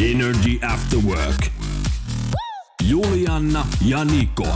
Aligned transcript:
Energy 0.00 0.58
After 0.62 0.98
Work. 0.98 1.59
Julianna 2.88 3.66
ja 3.86 4.04
Niko. 4.04 4.46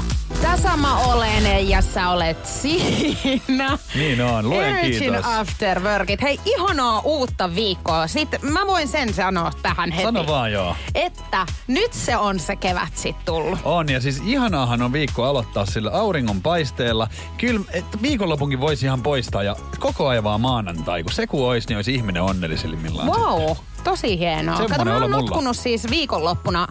Tässä 0.43 0.77
mä 0.77 0.97
olen 0.99 1.69
ja 1.69 1.83
sä 1.83 2.09
olet 2.09 2.47
siinä. 2.47 3.79
Niin 3.95 4.21
on, 4.21 4.51
luen 4.51 4.75
Virgin 4.75 4.99
kiitos. 4.99 5.25
After 5.25 5.81
Workit. 5.83 6.23
Hei, 6.23 6.41
ihanaa 6.45 7.01
uutta 7.01 7.55
viikkoa. 7.55 8.07
Sitten 8.07 8.41
mä 8.43 8.61
voin 8.67 8.89
sen 8.89 9.15
sanoa 9.15 9.51
tähän 9.63 9.91
heti. 9.91 10.03
Sano 10.05 10.27
vaan 10.27 10.53
joo. 10.53 10.77
Että 10.95 11.47
nyt 11.67 11.93
se 11.93 12.17
on 12.17 12.41
se 12.41 12.57
kevät 12.57 12.97
sit 12.97 13.17
tullut. 13.25 13.59
On, 13.65 13.89
ja 13.89 14.01
siis 14.01 14.23
ihanaahan 14.27 14.83
on 14.83 14.93
viikko 14.93 15.25
aloittaa 15.25 15.67
sillä 15.67 15.91
auringon 15.91 16.43
paisteella. 16.43 17.09
Kyllä, 17.39 17.61
että 17.73 17.99
viikonlopunkin 18.03 18.61
voisi 18.61 18.87
ihan 18.87 19.03
poistaa 19.03 19.43
ja 19.43 19.57
koko 19.79 20.09
ajan 20.09 20.25
vaan 20.25 20.41
maanantai. 20.41 21.03
Kun 21.03 21.13
se 21.13 21.27
kun 21.27 21.49
olisi, 21.49 21.69
niin 21.69 21.77
olisi 21.77 21.95
ihminen 21.95 22.23
onnellisimmillaan. 22.23 23.09
Wow, 23.09 23.57
tosi 23.85 24.19
hienoa. 24.19 24.57
Semmonen 24.57 24.79
Kato, 24.79 24.85
mä 24.85 24.93
oon 24.93 25.03
mulla. 25.03 25.17
notkunut 25.17 25.57
siis 25.57 25.91
viikonloppuna 25.91 26.69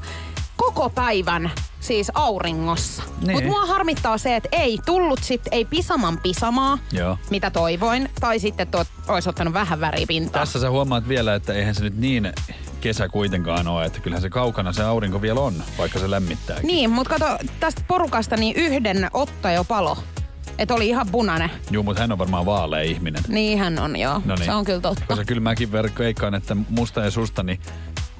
koko 0.66 0.89
päivän 0.89 1.52
siis 1.80 2.11
auringossa. 2.16 3.03
Niin. 3.22 3.31
Mutta 3.31 3.50
mua 3.50 3.66
harmittaa 3.66 4.17
se, 4.17 4.36
että 4.36 4.50
ei 4.52 4.80
tullut 4.86 5.23
sit, 5.23 5.42
ei 5.52 5.66
pisaman 5.66 6.17
pisamaa, 6.17 6.78
Joo. 6.92 7.17
mitä 7.30 7.52
toivoin. 7.52 8.09
Tai 8.19 8.39
sitten 8.39 8.67
tuot, 8.67 8.88
olisi 9.08 9.30
ottanut 9.30 9.53
vähän 9.53 9.80
väripintaa. 9.80 10.39
Tässä 10.39 10.59
sä 10.59 10.69
huomaat 10.69 11.08
vielä, 11.08 11.36
että 11.36 11.53
eihän 11.53 11.75
se 11.75 11.84
nyt 11.84 11.97
niin 11.97 12.34
kesä 12.81 13.09
kuitenkaan 13.09 13.67
ole, 13.67 13.86
että 13.86 14.00
kyllähän 14.00 14.22
se 14.22 14.30
kaukana 14.30 14.73
se 14.73 14.84
aurinko 14.84 15.22
vielä 15.22 15.39
on, 15.39 15.53
vaikka 15.78 16.00
se 16.00 16.11
lämmittää. 16.11 16.59
Niin, 16.64 16.89
mutta 16.89 17.19
kato, 17.19 17.38
tästä 17.59 17.81
porukasta 17.88 18.38
niin 18.38 18.56
yhden 18.56 19.09
Otto 19.14 19.50
jo 19.50 19.64
palo. 19.64 19.97
Että 20.58 20.73
oli 20.73 20.88
ihan 20.88 21.08
punainen. 21.11 21.50
Juu, 21.72 21.84
mutta 21.84 22.02
hän 22.02 22.11
on 22.11 22.17
varmaan 22.17 22.45
vaalea 22.45 22.81
ihminen. 22.81 23.23
Niin 23.28 23.59
hän 23.59 23.80
on, 23.80 23.95
joo. 23.95 24.22
No 24.25 24.36
niin. 24.36 24.45
Se 24.45 24.53
on 24.53 24.66
kyllä 24.66 24.81
totta. 24.81 25.06
Koska 25.08 25.25
kyllä 25.25 25.41
mäkin 25.41 25.72
veikkaan, 25.72 26.36
että 26.36 26.56
musta 26.69 27.02
ja 27.02 27.11
susta, 27.11 27.44
niin 27.44 27.59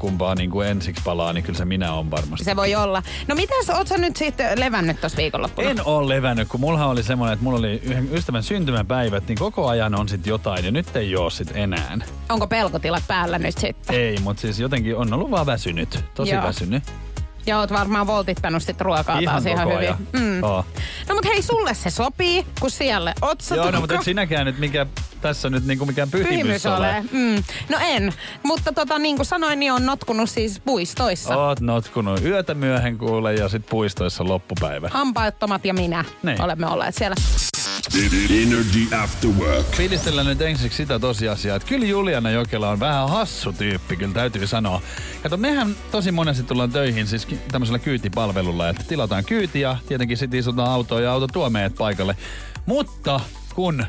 kumpaa 0.04 0.36
niin 0.36 0.50
kuin 0.50 0.68
ensiksi 0.68 1.02
palaa, 1.06 1.34
niin 1.34 1.44
kyllä 1.44 1.58
se 1.58 1.66
minä 1.66 1.94
on 1.94 2.12
varmasti. 2.12 2.46
Se 2.46 2.56
voi 2.56 2.76
olla. 2.76 3.04
No 3.28 3.36
mitäs, 3.36 3.70
oot 3.70 3.88
sä 3.88 3.98
nyt 3.98 4.16
sitten 4.16 4.60
levännyt 4.60 5.02
tossa 5.02 5.18
viikonloppuna? 5.18 5.70
En 5.70 5.86
ole 5.86 6.16
levännyt, 6.16 6.48
kun 6.48 6.60
mulla 6.60 6.86
oli 6.86 7.04
semmoinen, 7.04 7.34
että 7.34 7.44
mulla 7.44 7.60
oli 7.60 7.82
yhden 7.84 8.10
ystävän 8.14 8.44
syntymäpäivät, 8.44 9.28
niin 9.28 9.38
koko 9.38 9.68
ajan 9.68 10.00
on 10.00 10.10
sit 10.10 10.28
jotain 10.28 10.66
ja 10.66 10.72
nyt 10.72 10.95
ei 10.95 11.16
oo 11.16 11.30
sit 11.30 11.52
enää. 11.54 11.98
Onko 12.30 12.48
pelkotilat 12.48 13.04
päällä 13.08 13.40
nyt 13.40 13.58
sitten? 13.58 13.95
Ei, 13.95 14.18
mutta 14.23 14.42
siis 14.42 14.60
jotenkin 14.60 14.95
on 14.95 15.14
ollut 15.14 15.32
vaan 15.32 15.45
väsynyt. 15.45 16.04
Tosi 16.16 16.32
Joo. 16.32 16.44
väsynyt. 16.44 16.84
Ja 17.45 17.59
oot 17.59 17.72
varmaan 17.72 18.08
voltittanut 18.08 18.63
sit 18.63 18.81
ruokaa 18.81 19.19
Ihan 19.19 19.33
taas 19.44 19.45
ihan 19.45 19.66
hyvin. 19.67 19.77
ajan. 19.77 19.97
Oo. 20.44 20.66
No 21.09 21.16
mut 21.16 21.25
hei, 21.25 21.41
sulle 21.41 21.73
se 21.73 21.89
sopii, 21.89 22.45
kun 22.59 22.72
siellä 22.72 23.13
oot 23.22 23.41
sä 23.41 23.55
Joo, 23.55 23.72
no 23.72 23.80
mutta 23.80 23.95
et 23.95 24.03
sinäkään 24.03 24.45
nyt 24.45 24.59
mikä 24.59 24.86
tässä 25.22 25.49
nyt 25.49 25.66
niinku 25.66 25.86
mikään 25.86 26.11
pyhimys, 26.11 26.30
Pyhimys 26.31 26.66
ole. 26.66 26.75
ole. 26.77 27.02
Mm. 27.11 27.44
No 27.69 27.77
en, 27.81 28.14
mutta 28.44 28.71
tota, 28.73 28.99
niin 28.99 29.16
kuin 29.16 29.25
sanoin, 29.25 29.59
niin 29.59 29.73
on 29.73 29.86
notkunut 29.86 30.30
siis 30.30 30.59
puistoissa. 30.59 31.38
Oot 31.38 31.59
notkunut 31.59 32.21
yötä 32.25 32.53
myöhen 32.53 32.97
kuule 32.97 33.33
ja 33.33 33.49
sit 33.49 33.66
puistoissa 33.69 34.23
loppupäivä. 34.27 34.89
Hampaattomat 34.94 35.65
ja 35.65 35.73
minä 35.73 36.05
Niin. 36.23 36.42
olemme 36.42 36.67
olleet 36.67 36.95
siellä. 36.95 37.15
Energy 37.92 38.95
After 39.04 39.30
Work. 39.30 39.66
Nyt 40.23 40.42
ensiksi 40.42 40.77
sitä 40.77 40.99
tosiasiaa, 40.99 41.55
että 41.55 41.67
kyllä 41.67 41.86
Juliana 41.86 42.30
Jokela 42.32 42.70
on 42.70 42.80
vähän 42.80 43.10
hassu 43.10 43.54
tyyppi, 43.54 43.95
kyllä 43.95 44.14
täytyy 44.14 44.48
sanoa. 44.48 44.82
Kato, 45.23 45.38
mehän 45.38 45.76
tosi 45.92 46.11
monesti 46.11 46.44
tullaan 46.44 46.71
töihin 46.71 47.08
siis 47.08 47.27
tämmöisellä 47.52 47.80
kyytipalvelulla, 47.80 48.70
että 48.70 48.83
tilataan 48.83 49.26
kyyti 49.26 49.60
ja 49.60 49.77
tietenkin 49.88 50.17
sitten 50.17 50.39
istutaan 50.39 50.71
autoon 50.71 51.04
ja 51.04 51.11
auto 51.11 51.27
tuo 51.27 51.49
meidät 51.49 51.76
paikalle. 51.77 52.17
Mutta 52.66 53.20
kun 53.55 53.86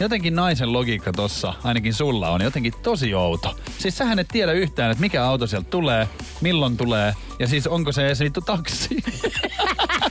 jotenkin 0.00 0.34
naisen 0.34 0.72
logiikka 0.72 1.12
tossa, 1.12 1.54
ainakin 1.64 1.94
sulla 1.94 2.30
on 2.30 2.40
jotenkin 2.40 2.72
tosi 2.82 3.14
outo. 3.14 3.58
Siis 3.78 3.98
sähän 3.98 4.18
et 4.18 4.28
tiedä 4.28 4.52
yhtään, 4.52 4.90
että 4.90 5.00
mikä 5.00 5.24
auto 5.24 5.46
sieltä 5.46 5.70
tulee, 5.70 6.08
milloin 6.40 6.76
tulee 6.76 7.14
ja 7.38 7.46
siis 7.46 7.66
onko 7.66 7.92
se 7.92 8.12
vittu 8.20 8.40
taksi. 8.40 8.88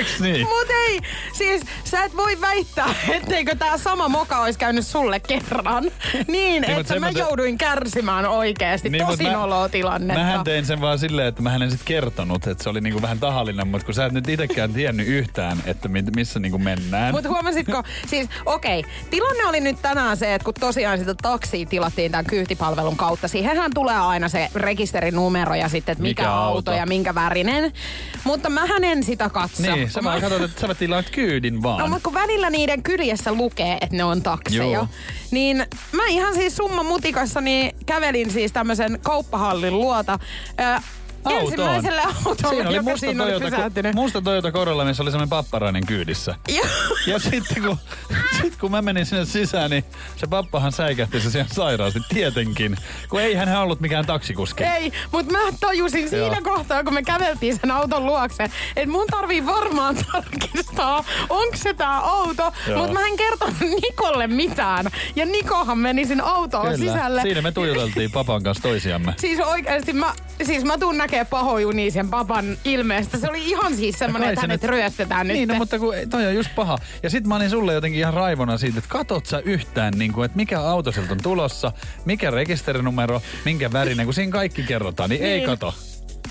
Eiks 0.00 0.20
niin? 0.20 0.46
Mut 0.48 0.66
ei, 0.86 1.00
siis 1.32 1.62
sä 1.84 2.04
et 2.04 2.16
voi 2.16 2.40
väittää, 2.40 2.94
etteikö 3.16 3.56
tää 3.56 3.78
sama 3.78 4.08
moka 4.08 4.40
olisi 4.40 4.58
käynyt 4.58 4.86
sulle 4.86 5.20
kerran. 5.20 5.84
Niin, 6.28 6.64
mut 6.68 6.78
että 6.80 6.94
mä 6.94 7.00
mä 7.00 7.12
te- 7.12 7.18
jouduin 7.18 7.58
kärsimään 7.58 8.26
oikeesti. 8.26 8.88
Niin, 8.90 9.02
mut 9.02 9.10
Tosi 9.10 9.22
mä- 9.22 9.32
noloa 9.32 9.68
tilannetta. 9.68 10.22
Mähän 10.22 10.44
tein 10.44 10.66
sen 10.66 10.80
vaan 10.80 10.98
silleen, 10.98 11.28
että 11.28 11.42
mä 11.42 11.54
en 11.54 11.70
sit 11.70 11.80
kertonut, 11.84 12.46
että 12.46 12.64
se 12.64 12.70
oli 12.70 12.80
niinku 12.80 13.02
vähän 13.02 13.18
tahallinen, 13.18 13.68
mutta 13.68 13.84
kun 13.84 13.94
sä 13.94 14.04
et 14.06 14.12
nyt 14.12 14.28
itekään 14.28 14.72
tiennyt 14.72 15.06
yhtään, 15.08 15.58
että 15.66 15.88
mi- 15.88 16.02
missä 16.16 16.38
niinku 16.40 16.58
mennään. 16.58 17.14
Mutta 17.14 17.28
huomasitko, 17.28 17.82
siis 18.10 18.28
okei, 18.46 18.78
okay, 18.80 18.92
tilanne 19.10 19.44
oli 19.46 19.60
nyt 19.60 19.82
tänään 19.82 20.16
se, 20.16 20.34
että 20.34 20.44
kun 20.44 20.54
tosiaan 20.60 20.98
sitä 20.98 21.14
taksia 21.22 21.66
tilattiin 21.66 22.10
tämän 22.12 22.24
kyytipalvelun 22.24 22.96
kautta, 22.96 23.28
siihenhän 23.28 23.70
tulee 23.74 23.96
aina 23.98 24.28
se 24.28 24.48
rekisterinumero 24.54 25.54
ja 25.54 25.68
sitten, 25.68 25.92
että 25.92 26.02
mikä, 26.02 26.22
Mikä 26.22 26.32
auto. 26.32 26.56
auto 26.56 26.72
ja 26.72 26.86
minkä 26.86 27.14
värinen. 27.14 27.72
Mutta 28.24 28.50
mähän 28.50 28.84
en 28.84 29.04
sitä 29.04 29.28
katso. 29.30 29.62
niin, 29.62 29.89
sä 29.90 30.00
Kun 30.00 30.04
vaan 30.04 30.16
mä- 30.22 30.28
katsot, 30.28 30.42
että 30.50 30.66
sä 30.66 30.74
tilaat 30.74 31.10
kyydin 31.10 31.62
vaan. 31.62 31.78
No 31.78 31.86
mutta 31.88 32.04
kun 32.04 32.14
välillä 32.14 32.50
niiden 32.50 32.82
kyljessä 32.82 33.32
lukee, 33.32 33.78
että 33.80 33.96
ne 33.96 34.04
on 34.04 34.22
takseja, 34.22 34.62
Joo. 34.64 34.88
niin 35.30 35.66
mä 35.92 36.06
ihan 36.08 36.34
siis 36.34 36.56
summa 36.56 36.82
mutikassa 36.82 37.40
niin 37.40 37.72
kävelin 37.86 38.30
siis 38.30 38.52
tämmöisen 38.52 38.98
kauppahallin 39.02 39.78
luota. 39.78 40.18
Ö, 40.60 40.80
Autoon. 41.24 41.42
ensimmäiselle 41.70 42.02
autolle, 42.02 42.36
Siinä 42.48 42.68
oli 42.68 42.76
joka 42.76 42.90
musta 42.90 43.00
siinä 43.06 43.22
oli 43.22 43.30
Toyota, 43.30 43.44
pysähtynyt. 43.56 43.94
musta 43.94 44.22
Toyota 44.22 44.52
Corolla, 44.52 44.84
missä 44.84 45.02
oli 45.02 45.10
semmoinen 45.10 45.28
papparainen 45.30 45.86
kyydissä. 45.86 46.34
Joo. 46.48 46.66
Ja 47.06 47.18
sitten 47.18 47.62
kun, 47.62 47.76
sit 48.42 48.56
kun 48.56 48.70
mä 48.70 48.82
menin 48.82 49.06
sinne 49.06 49.24
sisään, 49.24 49.70
niin 49.70 49.84
se 50.16 50.26
pappahan 50.26 50.72
säikähti 50.72 51.20
se 51.20 51.30
siellä 51.30 51.50
sairaasti, 51.54 52.00
tietenkin. 52.08 52.76
Kun 53.08 53.20
ei 53.20 53.34
hän 53.34 53.56
ollut 53.60 53.80
mikään 53.80 54.06
taksikuski. 54.06 54.64
Ei, 54.64 54.92
mutta 55.12 55.32
mä 55.32 55.38
tajusin 55.60 56.08
siinä 56.08 56.26
Joo. 56.26 56.56
kohtaa, 56.56 56.84
kun 56.84 56.94
me 56.94 57.02
käveltiin 57.02 57.58
sen 57.60 57.70
auton 57.70 58.06
luokse, 58.06 58.42
että 58.76 58.92
mun 58.92 59.06
tarvii 59.10 59.46
varmaan 59.46 59.96
tarkistaa, 60.12 61.04
onko 61.28 61.56
se 61.56 61.74
tää 61.74 61.98
auto. 61.98 62.52
Mutta 62.76 62.92
mä 62.92 63.06
en 63.06 63.16
kertonut 63.16 63.54
Nikolle 63.82 64.26
mitään. 64.26 64.86
Ja 65.16 65.26
Nikohan 65.26 65.78
meni 65.78 66.06
sinne 66.06 66.22
autoon 66.26 66.78
sisälle. 66.78 67.22
Siinä 67.22 67.42
me 67.42 67.52
tuijoteltiin 67.52 68.10
papan 68.12 68.42
kanssa 68.42 68.62
toisiamme. 68.62 69.14
Siis 69.18 69.40
oikeasti 69.40 69.92
mä, 69.92 70.14
siis 70.42 70.64
mä 70.64 70.78
tuun 70.78 70.96
näkee 71.10 71.24
pahojunia 71.24 71.90
sen 71.90 72.08
papan 72.08 72.56
ilmeestä. 72.64 73.18
Se 73.18 73.28
oli 73.30 73.44
ihan 73.48 73.76
siis 73.76 73.98
semmonen, 73.98 74.26
Kai 74.26 74.32
että 74.32 74.40
hänet 74.40 74.62
nyt- 74.62 74.70
ryöstetään 74.70 75.26
nyt. 75.28 75.36
Niin, 75.36 75.48
no, 75.48 75.54
mutta 75.54 75.78
kun, 75.78 75.94
toi 76.10 76.26
on 76.26 76.34
just 76.34 76.50
paha. 76.56 76.78
Ja 77.02 77.10
sit 77.10 77.26
mä 77.26 77.36
olin 77.36 77.50
sulle 77.50 77.72
jotenkin 77.74 78.00
ihan 78.00 78.14
raivona 78.14 78.58
siitä, 78.58 78.78
että 78.78 78.90
katot 78.90 79.26
sä 79.26 79.38
yhtään, 79.44 79.94
niin 79.98 80.12
kuin, 80.12 80.24
että 80.24 80.36
mikä 80.36 80.60
auto 80.60 80.92
sieltä 80.92 81.12
on 81.12 81.18
tulossa, 81.22 81.72
mikä 82.04 82.30
rekisterinumero, 82.30 83.22
minkä 83.44 83.72
värinen, 83.72 84.06
kun 84.06 84.14
siinä 84.14 84.32
kaikki 84.32 84.62
kerrotaan, 84.62 85.10
niin, 85.10 85.22
ei 85.22 85.36
Niin. 85.36 85.46
kato. 85.46 85.74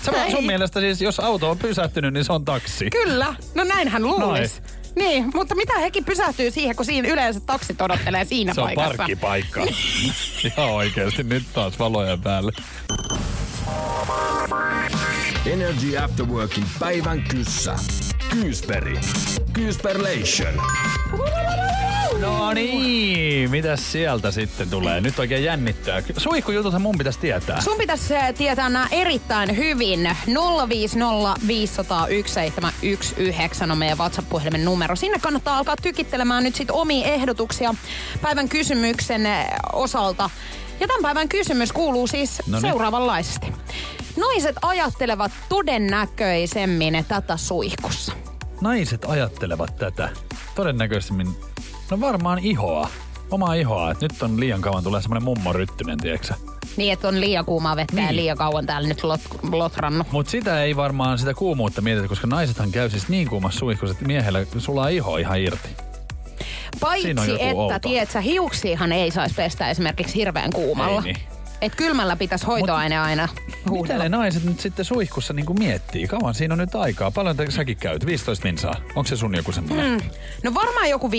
Sä 0.04 0.12
Ei. 0.24 0.30
sun 0.30 0.46
mielestä 0.46 0.80
siis, 0.80 1.00
jos 1.02 1.20
auto 1.20 1.50
on 1.50 1.58
pysähtynyt, 1.58 2.14
niin 2.14 2.24
se 2.24 2.32
on 2.32 2.44
taksi. 2.44 2.90
Kyllä, 2.90 3.34
no 3.54 3.64
näinhän 3.64 4.02
luulis. 4.02 4.62
Niin, 4.96 5.30
mutta 5.34 5.54
mitä 5.54 5.78
hekin 5.78 6.04
pysähtyy 6.04 6.50
siihen, 6.50 6.76
kun 6.76 6.84
siinä 6.84 7.08
yleensä 7.08 7.40
taksit 7.40 7.80
odottelee 7.82 8.24
siinä 8.24 8.54
Se 8.54 8.60
on 8.60 8.66
paikassa. 8.66 8.96
parkkipaikka. 8.96 9.60
Ihan 10.56 10.70
oikeesti, 10.70 11.22
nyt 11.22 11.42
taas 11.52 11.78
valoja 11.78 12.16
päälle. 12.16 12.52
Energy 15.46 15.98
After 15.98 16.26
Workin 16.26 16.64
päivän 16.78 17.22
kyssä. 17.22 17.74
Kyysperi. 18.30 19.00
Kyysperlation. 19.52 20.54
No 22.20 22.52
niin, 22.52 23.50
mitäs 23.50 23.92
sieltä 23.92 24.30
sitten 24.30 24.70
tulee? 24.70 25.00
Nyt 25.00 25.18
oikein 25.18 25.44
jännittää. 25.44 26.02
Suihkujututhan 26.16 26.82
mun 26.82 26.98
pitäisi 26.98 27.18
tietää. 27.18 27.60
Sun 27.60 27.78
pitäisi 27.78 28.16
äh, 28.16 28.34
tietää 28.34 28.68
nämä 28.68 28.88
erittäin 28.90 29.56
hyvin. 29.56 30.16
050501719 33.66 33.70
on 33.72 33.78
meidän 33.78 33.98
WhatsApp-puhelimen 33.98 34.64
numero. 34.64 34.96
Sinne 34.96 35.18
kannattaa 35.18 35.58
alkaa 35.58 35.76
tykittelemään 35.76 36.44
nyt 36.44 36.54
sit 36.54 36.70
omia 36.70 37.06
ehdotuksia 37.06 37.74
päivän 38.22 38.48
kysymyksen 38.48 39.26
äh, 39.26 39.46
osalta. 39.72 40.30
Ja 40.80 40.86
tämän 40.88 41.02
päivän 41.02 41.28
kysymys 41.28 41.72
kuuluu 41.72 42.06
siis 42.06 42.42
Noniin. 42.46 42.70
seuraavanlaisesti. 42.70 43.46
Naiset 44.16 44.56
ajattelevat 44.62 45.32
todennäköisemmin 45.48 47.04
tätä 47.08 47.36
suihkussa. 47.36 48.12
Naiset 48.60 49.04
ajattelevat 49.08 49.76
tätä 49.76 50.08
todennäköisemmin, 50.54 51.28
no 51.90 52.00
varmaan 52.00 52.38
ihoa. 52.38 52.88
omaa 53.30 53.54
ihoa, 53.54 53.90
että 53.90 54.04
nyt 54.04 54.22
on 54.22 54.40
liian 54.40 54.60
kauan 54.60 54.84
tulee 54.84 55.02
semmoinen 55.02 55.24
mummoryttynen, 55.24 55.98
tiedätkö 55.98 56.34
Niin, 56.76 56.92
että 56.92 57.08
on 57.08 57.20
liian 57.20 57.44
kuumaa 57.44 57.76
vettä 57.76 57.96
niin. 57.96 58.06
ja 58.06 58.14
liian 58.14 58.36
kauan 58.36 58.66
täällä 58.66 58.88
nyt 58.88 59.02
lot, 59.04 59.20
lotrannut. 59.52 60.12
Mutta 60.12 60.30
sitä 60.30 60.62
ei 60.62 60.76
varmaan 60.76 61.18
sitä 61.18 61.34
kuumuutta 61.34 61.80
mietitä, 61.82 62.08
koska 62.08 62.26
naisethan 62.26 62.70
käy 62.70 62.90
siis 62.90 63.08
niin 63.08 63.28
kuumassa 63.28 63.58
suihkussa, 63.58 63.92
että 63.92 64.04
miehellä 64.06 64.46
sulaa 64.58 64.88
iho 64.88 65.16
ihan 65.16 65.40
irti. 65.40 65.68
Paitsi, 66.80 67.08
että 67.38 67.54
outo. 67.54 67.78
tiedätkö, 67.78 68.20
hiuksiahan 68.20 68.92
ei 68.92 69.10
saisi 69.10 69.34
pestä 69.34 69.70
esimerkiksi 69.70 70.14
hirveän 70.14 70.52
kuumalla. 70.52 71.02
Ei 71.06 71.12
niin. 71.12 71.39
Et 71.60 71.74
kylmällä 71.74 72.16
pitäisi 72.16 72.46
hoitoaine 72.46 72.98
aina 72.98 73.28
Mitä 73.46 73.70
huuhdella. 73.70 74.02
ne 74.02 74.08
naiset 74.08 74.44
nyt 74.44 74.60
sitten 74.60 74.84
suihkussa 74.84 75.32
niin 75.32 75.58
miettii? 75.58 76.06
Kauan 76.06 76.34
siinä 76.34 76.54
on 76.54 76.58
nyt 76.58 76.74
aikaa. 76.74 77.10
Paljon 77.10 77.36
te 77.36 77.50
säkin 77.50 77.76
käyt? 77.76 78.06
15 78.06 78.44
minsaa. 78.44 78.74
Onko 78.88 79.04
se 79.08 79.16
sun 79.16 79.34
joku 79.34 79.52
semmoinen? 79.52 79.90
Mm. 79.90 80.10
No 80.44 80.54
varmaan 80.54 80.90
joku 80.90 81.08
15-20 81.08 81.12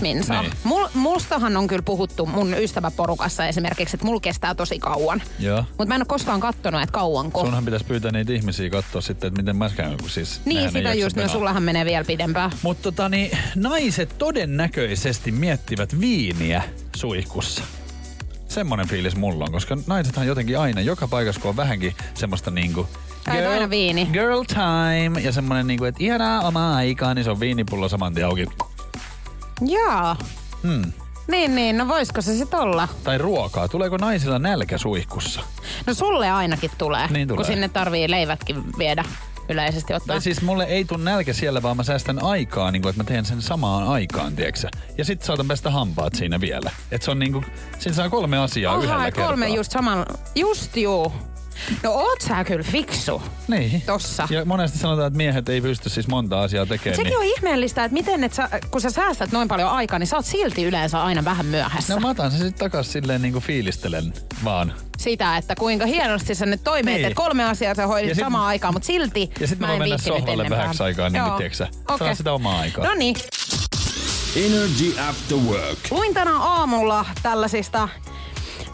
minsaa. 0.00 0.42
Niin. 0.42 0.52
Mul, 0.64 0.88
mustahan 0.94 1.56
on 1.56 1.66
kyllä 1.66 1.82
puhuttu 1.82 2.26
mun 2.26 2.54
ystäväporukassa 2.58 3.46
esimerkiksi, 3.46 3.96
että 3.96 4.06
mulla 4.06 4.20
kestää 4.20 4.54
tosi 4.54 4.78
kauan. 4.78 5.22
Joo. 5.38 5.64
Mutta 5.68 5.86
mä 5.86 5.94
en 5.94 6.00
ole 6.00 6.06
koskaan 6.06 6.40
kattonut, 6.40 6.82
että 6.82 6.92
kauanko. 6.92 7.40
Sunhan 7.40 7.64
pitäisi 7.64 7.84
pyytää 7.84 8.12
niitä 8.12 8.32
ihmisiä 8.32 8.70
katsoa 8.70 9.00
sitten, 9.00 9.28
että 9.28 9.40
miten 9.40 9.56
mä 9.56 9.70
käyn, 9.76 9.98
kun 9.98 10.10
siis 10.10 10.40
niin, 10.44 10.72
sitä 10.72 10.94
just, 10.94 11.16
no 11.16 11.28
sullahan 11.28 11.62
menee 11.62 11.84
vielä 11.84 12.04
pidempään. 12.04 12.50
Mutta 12.62 12.82
tota, 12.82 13.08
niin, 13.08 13.38
naiset 13.54 14.18
todennäköisesti 14.18 15.32
miettivät 15.32 16.00
viiniä 16.00 16.62
suihkussa. 16.96 17.62
Semmoinen 18.50 18.88
fiilis 18.88 19.16
mulla 19.16 19.44
on, 19.44 19.52
koska 19.52 19.76
naisethan 19.86 20.26
jotenkin 20.26 20.58
aina, 20.58 20.80
joka 20.80 21.08
paikassa 21.08 21.40
kun 21.40 21.48
on 21.48 21.56
vähänkin 21.56 21.94
semmoista 22.14 22.50
niinku... 22.50 22.88
Käyt 23.24 23.46
aina 23.46 23.70
viini. 23.70 24.06
Girl 24.12 24.42
time 24.42 25.20
ja 25.20 25.32
semmoinen 25.32 25.66
niinku, 25.66 25.84
että 25.84 26.04
ihanaa 26.04 26.40
omaa 26.40 26.76
aikaa, 26.76 27.14
niin 27.14 27.24
se 27.24 27.30
on 27.30 27.40
viinipullo 27.40 27.88
saman 27.88 28.14
tien 28.14 28.26
auki. 28.26 28.46
Jaa. 29.66 30.16
Hmm. 30.62 30.92
Niin, 31.28 31.54
niin, 31.54 31.78
no 31.78 31.88
voisiko 31.88 32.20
se 32.22 32.36
sitten 32.36 32.60
olla? 32.60 32.88
Tai 33.04 33.18
ruokaa. 33.18 33.68
Tuleeko 33.68 33.96
naisilla 33.96 34.38
nälkä 34.38 34.78
suihkussa? 34.78 35.40
No 35.86 35.94
sulle 35.94 36.30
ainakin 36.30 36.70
tulee, 36.78 37.08
Niin 37.10 37.28
tulee. 37.28 37.36
kun 37.36 37.52
sinne 37.52 37.68
tarvii 37.68 38.10
leivätkin 38.10 38.78
viedä 38.78 39.04
yleisesti 39.50 39.94
ottaen. 39.94 40.08
Tai 40.08 40.20
siis 40.20 40.42
mulle 40.42 40.64
ei 40.64 40.84
tule 40.84 41.04
nälkä 41.04 41.32
siellä, 41.32 41.62
vaan 41.62 41.76
mä 41.76 41.82
säästän 41.82 42.22
aikaa, 42.22 42.70
niin 42.70 42.82
kuin, 42.82 42.90
että 42.90 43.02
mä 43.02 43.06
teen 43.06 43.24
sen 43.24 43.42
samaan 43.42 43.88
aikaan, 43.88 44.36
tiedätkö 44.36 44.68
Ja 44.98 45.04
sit 45.04 45.22
saatan 45.22 45.48
pestä 45.48 45.70
hampaat 45.70 46.14
siinä 46.14 46.40
vielä. 46.40 46.70
Et 46.90 47.02
se 47.02 47.10
on 47.10 47.18
niinku, 47.18 47.44
siinä 47.78 47.94
saa 47.96 48.08
kolme 48.10 48.38
asiaa 48.38 48.74
Oha, 48.74 48.82
yhdellä 48.84 49.12
kolme 49.12 49.46
kertaa. 49.46 49.56
just 49.56 49.72
saman, 49.72 50.06
just 50.34 50.76
juu. 50.76 51.12
No 51.82 51.90
oot 51.92 52.20
sä 52.20 52.44
kyllä 52.44 52.62
fiksu. 52.62 53.22
Niin. 53.48 53.82
Tossa. 53.86 54.28
Ja 54.30 54.44
monesti 54.44 54.78
sanotaan, 54.78 55.06
että 55.06 55.16
miehet 55.16 55.48
ei 55.48 55.60
pysty 55.60 55.88
siis 55.88 56.08
monta 56.08 56.42
asiaa 56.42 56.66
tekemään. 56.66 56.96
Sekin 56.96 57.10
Niin... 57.10 57.18
on 57.18 57.24
ihmeellistä, 57.24 57.84
että 57.84 57.92
miten, 57.94 58.24
et 58.24 58.34
sä, 58.34 58.48
kun 58.70 58.80
sä 58.80 58.90
säästät 58.90 59.32
noin 59.32 59.48
paljon 59.48 59.68
aikaa, 59.70 59.98
niin 59.98 60.06
sä 60.06 60.16
oot 60.16 60.26
silti 60.26 60.64
yleensä 60.64 61.02
aina 61.02 61.24
vähän 61.24 61.46
myöhässä. 61.46 61.94
No 61.94 62.00
mä 62.00 62.10
otan 62.10 62.30
se 62.30 62.36
sitten 62.36 62.54
takas 62.70 62.92
silleen 62.92 63.22
niinku 63.22 63.40
fiilistelen 63.40 64.12
vaan. 64.44 64.72
Sitä, 64.98 65.36
että 65.36 65.54
kuinka 65.54 65.86
hienosti 65.86 66.34
sä 66.34 66.46
nyt 66.46 66.64
toimit, 66.64 66.94
Niin. 66.94 67.04
että 67.06 67.16
kolme 67.16 67.44
asiaa 67.44 67.74
sä 67.74 67.86
hoidit 67.86 68.08
Ja 68.08 68.14
sit- 68.14 68.24
samaan 68.24 68.46
aikaan, 68.46 68.74
mutta 68.74 68.86
silti 68.86 69.30
Ja 69.40 69.46
sitten 69.46 69.60
mä 69.60 69.66
mä 69.66 69.72
en 69.72 69.78
mennä 69.78 69.98
sohvalle 69.98 70.50
vähäksi 70.50 70.82
aikaa, 70.82 71.08
niin 71.08 71.22
kuin 71.24 71.34
tiedätkö 71.36 71.66
saa 71.98 72.14
sitä 72.14 72.32
omaa 72.32 72.58
aikaa. 72.60 72.84
No 72.84 72.94
niin. 72.94 73.16
Energy 74.36 75.00
After 75.08 75.38
Work. 75.38 75.78
Luin 75.90 76.14
tänään 76.14 76.36
aamulla 76.40 77.06
tällaisista 77.22 77.88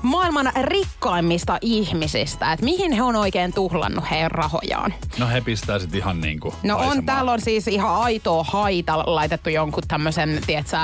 maailman 0.06 0.52
rikkaimmista 0.62 1.58
ihmisistä, 1.60 2.52
että 2.52 2.64
mihin 2.64 2.92
he 2.92 3.02
on 3.02 3.16
oikein 3.16 3.52
tuhlannut 3.52 4.04
heidän 4.10 4.30
rahojaan. 4.30 4.94
No 5.18 5.28
he 5.28 5.40
pistää 5.40 5.78
sit 5.78 5.94
ihan 5.94 6.20
niinku 6.20 6.54
No 6.62 6.74
on, 6.74 6.80
haisemaan. 6.80 7.06
täällä 7.06 7.32
on 7.32 7.40
siis 7.40 7.68
ihan 7.68 7.96
aitoa 7.96 8.44
haita 8.44 8.98
laitettu 9.06 9.50
jonkun 9.50 9.82
tämmöisen, 9.88 10.40
tiedätkö, 10.46 10.76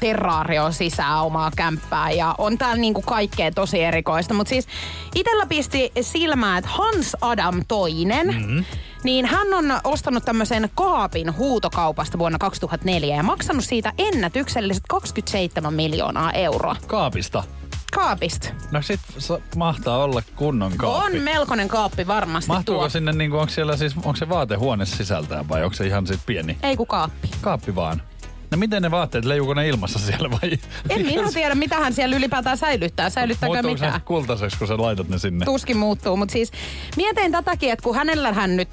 terraario 0.00 0.72
sisään 0.72 1.22
omaa 1.22 1.50
kämppää 1.56 2.10
ja 2.10 2.34
on 2.38 2.58
täällä 2.58 2.76
niinku 2.80 3.02
kaikkea 3.02 3.50
tosi 3.50 3.82
erikoista. 3.84 4.34
Mutta 4.34 4.48
siis 4.48 4.68
itellä 5.14 5.46
pisti 5.46 5.92
silmään, 6.00 6.58
että 6.58 6.70
Hans 6.70 7.16
Adam 7.20 7.62
toinen, 7.68 8.26
mm-hmm. 8.26 8.64
niin 9.04 9.26
hän 9.26 9.54
on 9.54 9.64
ostanut 9.84 10.24
tämmöisen 10.24 10.70
kaapin 10.74 11.36
huutokaupasta 11.36 12.18
vuonna 12.18 12.38
2004 12.38 13.16
ja 13.16 13.22
maksanut 13.22 13.64
siitä 13.64 13.92
ennätykselliset 13.98 14.84
27 14.88 15.74
miljoonaa 15.74 16.32
euroa. 16.32 16.76
Kaapista. 16.86 17.44
Kaapista. 17.94 18.48
No 18.70 18.82
sit 18.82 19.00
sa- 19.18 19.40
mahtaa 19.56 19.98
olla 20.04 20.22
kunnon 20.36 20.72
kaappi. 20.76 21.16
On 21.16 21.22
melkoinen 21.22 21.68
kaappi 21.68 22.06
varmasti 22.06 22.48
Mahtuuko 22.48 22.80
tuo. 22.82 22.88
sinne, 22.88 23.12
niinku, 23.12 23.36
onko 23.38 23.52
siellä 23.52 23.76
siis, 23.76 23.96
onko 23.96 24.16
se 24.16 24.28
vaatehuone 24.28 24.84
sisältään 24.86 25.48
vai 25.48 25.64
onko 25.64 25.74
se 25.76 25.86
ihan 25.86 26.06
sit 26.06 26.20
pieni 26.26 26.56
Ei 26.62 26.76
kun 26.76 26.86
kaappi. 26.86 27.28
kaappi 27.40 27.74
vaan? 27.74 28.02
No 28.50 28.58
miten 28.58 28.82
ne 28.82 28.90
vaatteet, 28.90 29.24
leijuuko 29.24 29.54
ne 29.54 29.68
ilmassa 29.68 29.98
siellä 29.98 30.30
vai? 30.30 30.58
En 30.88 31.06
minä 31.06 31.30
tiedä, 31.34 31.54
mitä 31.54 31.76
hän 31.80 31.92
siellä 31.92 32.16
ylipäätään 32.16 32.56
säilyttää. 32.56 33.10
Säilyttääkö 33.10 33.52
Muuttuuko 33.54 33.74
mitään? 33.74 33.92
se 33.92 34.00
kultaiseksi, 34.00 34.58
kun 34.58 34.68
sä 34.68 34.76
laitat 34.78 35.08
ne 35.08 35.18
sinne? 35.18 35.44
Tuskin 35.44 35.76
muuttuu, 35.76 36.16
mutta 36.16 36.32
siis 36.32 36.50
mietin 36.96 37.32
tätäkin, 37.32 37.72
että 37.72 37.82
kun 37.82 37.94
hänellä 37.96 38.32
hän 38.32 38.56
nyt 38.56 38.68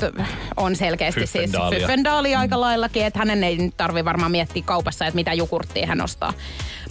on 0.58 0.76
selkeästi 0.76 1.20
siis 1.20 1.32
Fyffendaalia. 1.32 1.80
fyffendaali 1.80 2.36
aika 2.36 2.62
laillakin, 2.62 3.06
että 3.06 3.20
hänen 3.20 3.44
ei 3.44 3.58
nyt 3.58 3.78
tarvi 3.78 4.06
varmaan 4.06 4.32
miettiä 4.32 4.64
kaupassa, 4.66 5.06
että 5.06 5.16
mitä 5.16 5.34
jukurttia 5.34 5.88
hän 5.88 6.02
ostaa. 6.02 6.34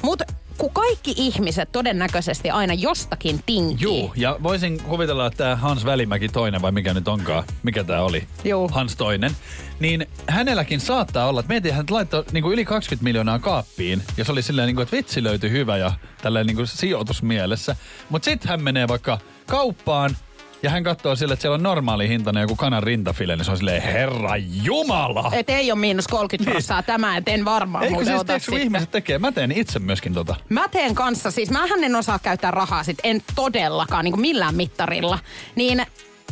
Mutta 0.03 0.25
kun 0.59 0.71
kaikki 0.73 1.15
ihmiset 1.17 1.73
todennäköisesti 1.73 2.51
aina 2.51 2.75
jostakin 2.75 3.41
tinkii. 3.47 3.85
Juu, 3.85 4.13
ja 4.17 4.37
voisin 4.43 4.83
kuvitella, 4.83 5.27
että 5.27 5.37
tämä 5.37 5.57
Hans 5.57 5.85
Välimäki 5.85 6.29
toinen, 6.29 6.63
vai 6.63 6.73
mikä 6.73 6.95
nyt 6.95 7.09
onkaan, 7.09 7.45
mikä 7.63 7.85
tämä 7.85 8.03
oli, 8.03 8.27
Juu. 8.45 8.69
Hans 8.69 8.97
toinen, 8.97 9.37
niin 9.81 10.07
hänelläkin 10.29 10.81
saattaa 10.81 11.29
olla, 11.29 11.41
että 11.41 11.53
mietin, 11.53 11.75
hän 11.75 11.85
laittoi 11.91 12.25
niin 12.33 12.43
kuin 12.43 12.53
yli 12.53 12.65
20 12.65 13.05
miljoonaa 13.05 13.39
kaappiin, 13.39 14.03
ja 14.17 14.25
se 14.25 14.33
oli 14.33 14.43
silleen, 14.43 14.67
niin 14.67 14.77
kuin, 14.77 14.83
että 14.83 14.97
vitsi 14.97 15.23
löytyi 15.23 15.51
hyvä 15.51 15.77
ja 15.77 15.93
tälleen 16.23 16.47
niin 16.47 16.57
kuin 16.57 16.67
sijoitusmielessä. 16.67 17.77
Mutta 18.09 18.25
sitten 18.25 18.49
hän 18.49 18.63
menee 18.63 18.89
vaikka 18.89 19.19
kauppaan, 19.47 20.17
ja 20.63 20.71
hän 20.71 20.85
katsoo 20.85 21.17
sille, 21.17 21.33
että 21.33 21.41
siellä 21.41 21.55
on 21.55 21.63
normaali 21.63 22.09
hintainen 22.09 22.41
joku 22.41 22.57
kanan 22.57 22.83
rintafile, 22.83 23.37
niin 23.37 23.45
se 23.45 23.51
on 23.51 23.57
silleen, 23.57 23.83
herra 23.83 24.37
jumala! 24.37 25.31
Et 25.33 25.51
ei 25.51 25.73
ole 25.73 25.81
miinus 25.81 26.09
30 26.09 26.51
prosenttia 26.51 26.83
tämä, 26.83 27.17
et 27.17 27.29
en 27.29 27.45
varmaan 27.45 27.85
Eikö 27.85 28.05
siis 28.05 28.21
ota 28.21 28.39
sitten. 28.39 28.63
ihmiset 28.63 28.91
tekee? 28.91 29.19
Mä 29.19 29.33
teen 29.33 29.53
itse 29.53 29.79
myöskin 29.79 30.15
tota. 30.15 30.37
Mä 30.49 30.69
teen 30.69 30.95
kanssa, 30.95 31.31
siis 31.31 31.51
mähän 31.51 31.85
en 31.85 31.97
osaa 31.97 32.19
käyttää 32.19 32.51
rahaa 32.51 32.85
sit, 32.85 32.99
en 33.03 33.23
todellakaan 33.35 34.05
niin 34.05 34.13
kuin 34.13 34.21
millään 34.21 34.55
mittarilla. 34.55 35.19
Niin 35.55 35.79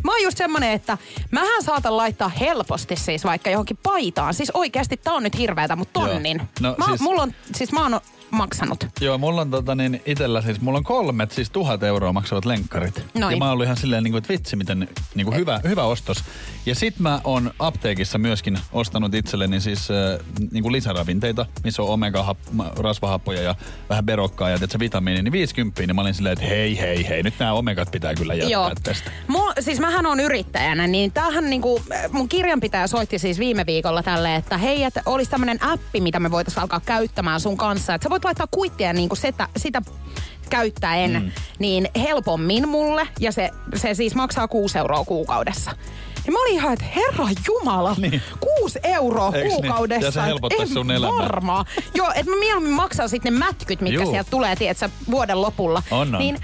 mä 0.04 0.12
oon 0.12 0.22
just 0.22 0.36
semmonen, 0.38 0.72
että 0.72 0.98
mähän 1.30 1.62
saatan 1.62 1.96
laittaa 1.96 2.28
helposti 2.28 2.96
siis 2.96 3.24
vaikka 3.24 3.50
johonkin 3.50 3.78
paitaan. 3.82 4.34
Siis 4.34 4.50
oikeasti 4.54 4.96
tää 4.96 5.12
on 5.14 5.22
nyt 5.22 5.38
hirveetä, 5.38 5.76
mutta 5.76 6.00
Joo. 6.00 6.08
tonnin. 6.08 6.42
No 6.60 6.74
mä, 6.78 6.84
siis- 6.86 7.00
Mulla 7.00 7.22
on, 7.22 7.34
siis 7.54 7.72
mä 7.72 7.82
oon 7.82 8.00
maksanut. 8.30 8.86
Joo, 9.00 9.18
mulla 9.18 9.40
on 9.40 9.50
tota 9.50 9.74
niin 9.74 10.02
itellä 10.06 10.42
siis, 10.42 10.60
mulla 10.60 10.78
on 10.78 10.84
kolmet 10.84 11.32
siis 11.32 11.50
tuhat 11.50 11.82
euroa 11.82 12.12
maksavat 12.12 12.44
lenkkarit. 12.44 13.04
Noin. 13.14 13.32
Ja 13.32 13.38
mä 13.38 13.44
oon 13.44 13.52
ollut 13.52 13.64
ihan 13.64 13.76
silleen, 13.76 14.04
niin 14.04 14.12
kuin, 14.12 14.18
että 14.18 14.32
vitsi, 14.32 14.56
miten 14.56 14.88
niin 15.14 15.24
kuin 15.24 15.36
hyvä, 15.36 15.60
hyvä 15.64 15.84
ostos. 15.84 16.24
Ja 16.66 16.74
sit 16.74 16.98
mä 16.98 17.20
oon 17.24 17.50
apteekissa 17.58 18.18
myöskin 18.18 18.58
ostanut 18.72 19.14
itselleni 19.14 19.60
siis 19.60 19.88
äh, 19.90 20.26
niin 20.50 20.62
kuin 20.62 20.72
lisäravinteita, 20.72 21.46
missä 21.64 21.82
on 21.82 21.88
omega-rasvahappoja 21.88 23.42
ja 23.42 23.54
vähän 23.88 24.06
berokkaa 24.06 24.50
ja 24.50 24.56
tiedätkö, 24.58 24.78
vitamiini, 24.78 25.22
niin 25.22 25.32
50, 25.32 25.82
niin 25.82 25.94
mä 25.94 26.00
olin 26.00 26.14
silleen, 26.14 26.32
että 26.32 26.44
hei, 26.44 26.78
hei, 26.78 27.08
hei, 27.08 27.22
nyt 27.22 27.34
nämä 27.38 27.52
omegat 27.52 27.90
pitää 27.90 28.14
kyllä 28.14 28.34
jättää 28.34 28.50
Joo. 28.50 28.70
tästä. 28.82 29.10
Mul, 29.26 29.52
siis 29.60 29.80
mähän 29.80 30.06
on 30.06 30.20
yrittäjänä, 30.20 30.86
niin 30.86 31.12
tämähän 31.12 31.50
niinku, 31.50 31.82
mun 32.12 32.28
kirjanpitäjä 32.28 32.86
soitti 32.86 33.18
siis 33.18 33.38
viime 33.38 33.66
viikolla 33.66 34.02
tälle, 34.02 34.36
että 34.36 34.58
hei, 34.58 34.84
että 34.84 35.02
olisi 35.06 35.30
tämmönen 35.30 35.58
appi, 35.62 36.00
mitä 36.00 36.20
me 36.20 36.30
voitaisiin 36.30 36.62
alkaa 36.62 36.80
käyttämään 36.80 37.40
sun 37.40 37.56
kanssa. 37.56 37.94
Että 37.94 38.04
sä 38.04 38.10
voit 38.10 38.19
laittaa 38.24 38.46
kuittia 38.50 38.92
niinku 38.92 39.16
sitä, 39.16 39.48
sitä 39.56 39.82
käyttäen 40.50 41.12
mm. 41.12 41.30
niin 41.58 41.88
helpommin 42.00 42.68
mulle, 42.68 43.08
ja 43.20 43.32
se, 43.32 43.50
se 43.76 43.94
siis 43.94 44.14
maksaa 44.14 44.48
6 44.48 44.78
euroa 44.78 45.04
kuukaudessa. 45.04 45.70
Ja 46.26 46.32
mä 46.32 46.40
olin 46.42 46.52
ihan, 46.54 46.72
että 46.72 46.84
herra 46.84 47.26
jumala, 47.48 47.94
Niin. 47.98 48.22
6 48.60 48.78
euroa 48.84 49.32
Eiks 49.34 49.48
niin? 49.48 49.62
kuukaudessa. 49.62 50.06
Ja 50.06 50.10
se 50.12 50.22
helpottaisi 50.22 50.72
sun 50.72 50.90
elämää. 50.90 51.18
Varmaan. 51.18 51.64
Joo, 51.94 52.12
että 52.14 52.30
mä 52.30 52.36
mieluummin 52.38 52.72
maksan 52.72 53.08
sitten 53.08 53.32
ne 53.32 53.38
mätkyt, 53.38 53.80
mitkä 53.80 54.02
Juu. 54.02 54.10
sieltä 54.10 54.30
tulee, 54.30 54.56
tiedätkö, 54.56 54.88
vuoden 55.10 55.42
lopulla. 55.42 55.82
On, 55.90 56.14
on. 56.14 56.18
Niin, 56.20 56.38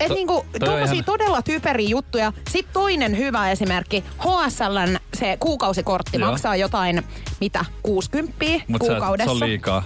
et 0.00 0.08
To- 0.08 0.14
niinku, 0.14 0.46
ihan- 0.62 1.04
todella 1.04 1.42
typeriä 1.42 1.88
juttuja. 1.88 2.32
Sitten 2.50 2.72
toinen 2.72 3.18
hyvä 3.18 3.50
esimerkki, 3.50 4.04
HSLn 4.18 4.98
se 5.14 5.36
kuukausikortti 5.40 6.18
Joo. 6.18 6.30
maksaa 6.30 6.56
jotain, 6.56 7.02
mitä, 7.40 7.64
60 7.82 8.34
Mutta 8.68 8.86
se 8.86 8.92
kuukaudessa. 8.92 9.30
on 9.30 9.40
liikaa. 9.40 9.82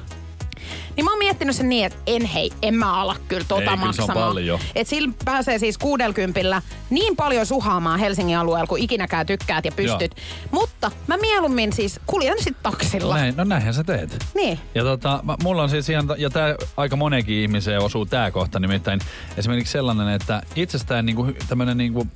Niin 0.97 1.05
mä 1.05 1.11
oon 1.11 1.19
miettinyt 1.19 1.57
sen 1.57 1.69
niin, 1.69 1.87
että 1.87 1.99
en 2.07 2.25
hei, 2.25 2.51
en 2.63 2.75
mä 2.75 2.95
ala 3.01 3.17
kyllä 3.29 3.45
tota 3.49 3.61
Ei, 3.63 3.67
kyllä 3.67 3.79
se 3.79 3.83
on 4.03 4.09
maksamaan. 4.09 4.29
paljon. 4.29 4.59
Et 4.75 4.87
sillä 4.89 5.13
pääsee 5.25 5.59
siis 5.59 5.79
60 5.79 6.63
niin 6.91 7.17
paljon 7.17 7.47
suhaamaan 7.47 8.01
Helsingin 8.01 8.39
alueella, 8.39 8.67
kun 8.67 8.79
ikinäkään 8.79 9.27
tykkäät 9.27 9.65
ja 9.65 9.73
pystyt. 9.73 10.15
Mutta 10.51 10.91
mä 11.07 11.17
mieluummin 11.17 11.73
siis 11.73 12.01
kuljen 12.07 12.43
sit 12.43 12.57
taksilla. 12.63 13.15
Näin, 13.15 13.37
no 13.37 13.45
näinhän 13.45 13.75
sä 13.75 13.85
teet. 13.85 14.25
Niin. 14.35 14.59
Ja 14.75 14.83
tota, 14.85 15.21
mä- 15.23 15.37
mulla 15.43 15.63
on 15.63 15.69
siis 15.71 15.89
ihan, 15.89 16.09
ja 16.19 16.31
tää 16.31 16.55
aika 16.77 16.97
monenkin 16.97 17.37
ihmiseen 17.37 17.81
osuu 17.81 18.07
tää 18.07 18.31
kohta, 18.31 18.61
nimittäin 18.61 19.01
esimerkiksi 19.37 19.73
sellainen, 19.73 20.09
että 20.09 20.43
itsestään 20.57 21.07
niinku, 21.07 21.33
tämmönen 21.49 21.77
niinku 21.79 22.07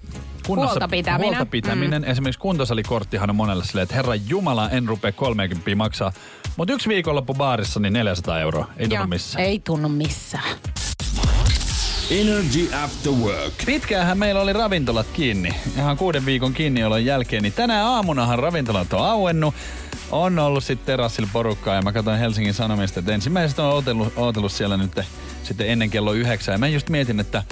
Huolta 0.48 0.88
pitäminen. 0.88 1.28
Huolta 1.28 1.46
pitäminen. 1.46 2.02
Mm. 2.02 2.10
Esimerkiksi 2.10 2.40
kuntosalikorttihan 2.40 3.30
on 3.30 3.36
monelle 3.36 3.64
silleen, 3.64 3.82
että 3.82 3.94
herra 3.94 4.14
Jumala, 4.14 4.70
en 4.70 4.88
rupea 4.88 5.12
30 5.12 5.74
maksaa. 5.76 6.12
Mutta 6.56 6.74
yksi 6.74 6.88
viikonloppu 6.88 7.34
baarissa, 7.34 7.80
niin 7.80 7.92
400 7.92 8.40
euroa. 8.40 8.68
Ei 8.76 8.88
tunnu 8.88 9.06
missään. 9.06 9.44
Ei 9.44 9.60
tunnu 9.64 9.88
missään. 9.88 10.58
Energy 12.10 12.74
After 12.84 13.12
Work. 13.12 13.54
Pitkäänhän 13.66 14.18
meillä 14.18 14.40
oli 14.40 14.52
ravintolat 14.52 15.06
kiinni. 15.12 15.54
Ihan 15.76 15.96
kuuden 15.96 16.26
viikon 16.26 16.52
kiinniolon 16.52 17.04
jälkeen. 17.04 17.42
Niin 17.42 17.52
tänä 17.52 17.86
aamunahan 17.88 18.38
ravintolat 18.38 18.92
on 18.92 19.04
auennut. 19.04 19.54
On 20.10 20.38
ollut 20.38 20.64
sitten 20.64 20.86
terassilla 20.86 21.30
porukkaa 21.32 21.74
ja 21.74 21.82
mä 21.82 21.92
katsoin 21.92 22.18
Helsingin 22.18 22.54
Sanomista, 22.54 23.00
että 23.00 23.14
ensimmäiset 23.14 23.58
on 23.58 23.66
ootellut, 23.66 24.12
ootellut 24.16 24.52
siellä 24.52 24.76
nyt 24.76 25.00
sitten 25.42 25.68
ennen 25.68 25.90
kello 25.90 26.12
yhdeksän. 26.12 26.52
Ja 26.52 26.58
mä 26.58 26.68
just 26.68 26.88
mietin, 26.88 27.20
että 27.20 27.42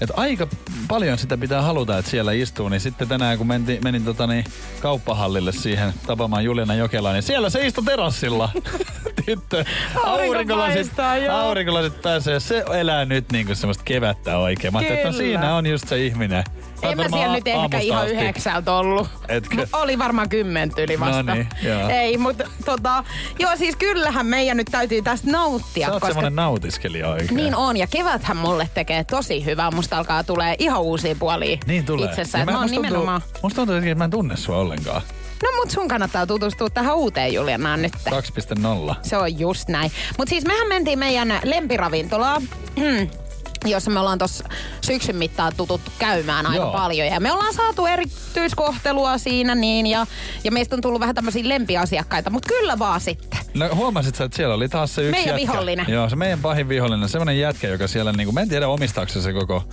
että 0.00 0.14
aika 0.16 0.48
paljon 0.88 1.18
sitä 1.18 1.38
pitää 1.38 1.62
haluta, 1.62 1.98
että 1.98 2.10
siellä 2.10 2.32
istuu. 2.32 2.68
Niin 2.68 2.80
sitten 2.80 3.08
tänään, 3.08 3.38
kun 3.38 3.46
menti, 3.46 3.78
menin 3.84 4.04
tota 4.04 4.26
niin, 4.26 4.44
kauppahallille 4.80 5.52
siihen 5.52 5.92
tapaamaan 6.06 6.44
Juliana 6.44 6.74
Jokelaa, 6.74 7.12
niin 7.12 7.22
siellä 7.22 7.50
se 7.50 7.66
istui 7.66 7.84
terassilla. 7.84 8.50
Tyttö. 9.26 9.64
Aurinkolaiset, 10.04 10.92
aurinkolaiset 11.30 12.02
pääsee. 12.02 12.40
Se 12.40 12.64
elää 12.74 13.04
nyt 13.04 13.32
niin 13.32 13.46
kuin 13.46 13.56
semmoista 13.56 13.84
kevättä 13.84 14.38
oikein. 14.38 14.72
Mä 14.72 14.80
että 14.80 15.08
no 15.08 15.12
siinä 15.12 15.54
on 15.54 15.66
just 15.66 15.88
se 15.88 16.06
ihminen. 16.06 16.44
En 16.82 16.96
mä 16.96 17.08
siellä 17.08 17.34
nyt 17.36 17.48
ehkä 17.48 17.78
ihan 17.78 18.02
asti. 18.02 18.14
yhdeksältä 18.14 18.72
ollut. 18.72 19.08
Etkö? 19.28 19.66
Oli 19.72 19.98
varmaan 19.98 20.28
kymmentä 20.28 20.82
yli 20.82 21.00
vasta. 21.00 21.22
No 21.22 21.34
niin, 21.34 21.48
joo. 21.62 21.88
Ei, 21.88 22.18
mutta 22.18 22.44
tota, 22.64 23.04
joo 23.38 23.56
siis 23.56 23.76
kyllähän 23.76 24.26
meidän 24.26 24.56
nyt 24.56 24.68
täytyy 24.70 25.02
tästä 25.02 25.30
nauttia. 25.30 25.86
Sä 25.86 25.92
oot 25.92 26.00
koska... 26.00 26.14
semmonen 26.14 26.36
nautiskelija 26.36 27.08
oikein. 27.08 27.36
Niin 27.36 27.54
on, 27.56 27.76
ja 27.76 27.86
keväthän 27.86 28.36
mulle 28.36 28.68
tekee 28.74 29.04
tosi 29.04 29.44
hyvää. 29.44 29.70
Musta 29.70 29.98
alkaa 29.98 30.24
tulee 30.24 30.56
ihan 30.58 30.80
uusia 30.82 31.14
puolia 31.18 31.58
niin 31.66 31.86
tulee. 31.86 32.08
itsessä. 32.10 32.38
Ja 32.38 32.44
mä, 32.44 32.52
mä 32.52 32.60
musta 32.60 32.76
nimenomaan... 32.76 33.22
Tuntuu, 33.22 33.40
musta 33.42 33.56
tuntuu, 33.56 33.76
että 33.76 33.94
mä 33.94 34.04
en 34.04 34.10
tunne 34.10 34.36
sua 34.36 34.56
ollenkaan. 34.56 35.02
No 35.42 35.48
mut 35.56 35.70
sun 35.70 35.88
kannattaa 35.88 36.26
tutustua 36.26 36.70
tähän 36.70 36.96
uuteen 36.96 37.34
Julianaan 37.34 37.82
nyt. 37.82 37.92
2.0. 37.94 38.94
Se 39.02 39.16
on 39.16 39.38
just 39.38 39.68
näin. 39.68 39.92
Mut 40.18 40.28
siis 40.28 40.44
mehän 40.44 40.68
mentiin 40.68 40.98
meidän 40.98 41.40
lempiravintolaan. 41.44 42.42
jossa 43.64 43.90
me 43.90 44.00
ollaan 44.00 44.18
tuossa 44.18 44.44
syksyn 44.80 45.16
mittaan 45.16 45.52
tututtu 45.56 45.90
käymään 45.98 46.46
aika 46.46 46.64
Joo. 46.64 46.72
paljon. 46.72 47.06
Ja 47.06 47.20
me 47.20 47.32
ollaan 47.32 47.54
saatu 47.54 47.86
erityiskohtelua 47.86 49.18
siinä 49.18 49.54
niin, 49.54 49.86
ja, 49.86 50.06
ja 50.44 50.52
meistä 50.52 50.76
on 50.76 50.80
tullut 50.80 51.00
vähän 51.00 51.14
tämmöisiä 51.14 51.48
lempiasiakkaita, 51.48 52.30
mutta 52.30 52.48
kyllä 52.48 52.78
vaan 52.78 53.00
sitten. 53.00 53.38
No 53.54 53.68
huomasit 53.74 54.14
sä, 54.14 54.24
että 54.24 54.36
siellä 54.36 54.54
oli 54.54 54.68
taas 54.68 54.94
se 54.94 55.02
yksi 55.02 55.10
Meidän 55.10 55.40
jätkä. 55.40 55.52
vihollinen. 55.52 55.86
Joo, 55.88 56.08
se 56.08 56.16
meidän 56.16 56.38
pahin 56.38 56.68
vihollinen. 56.68 57.08
Semmoinen 57.08 57.38
jätkä, 57.38 57.68
joka 57.68 57.88
siellä 57.88 58.12
niinku, 58.12 58.32
mä 58.32 58.40
en 58.40 58.48
tiedä 58.48 58.68
omistaako 58.68 59.12
se 59.12 59.22
se 59.22 59.32
koko 59.32 59.64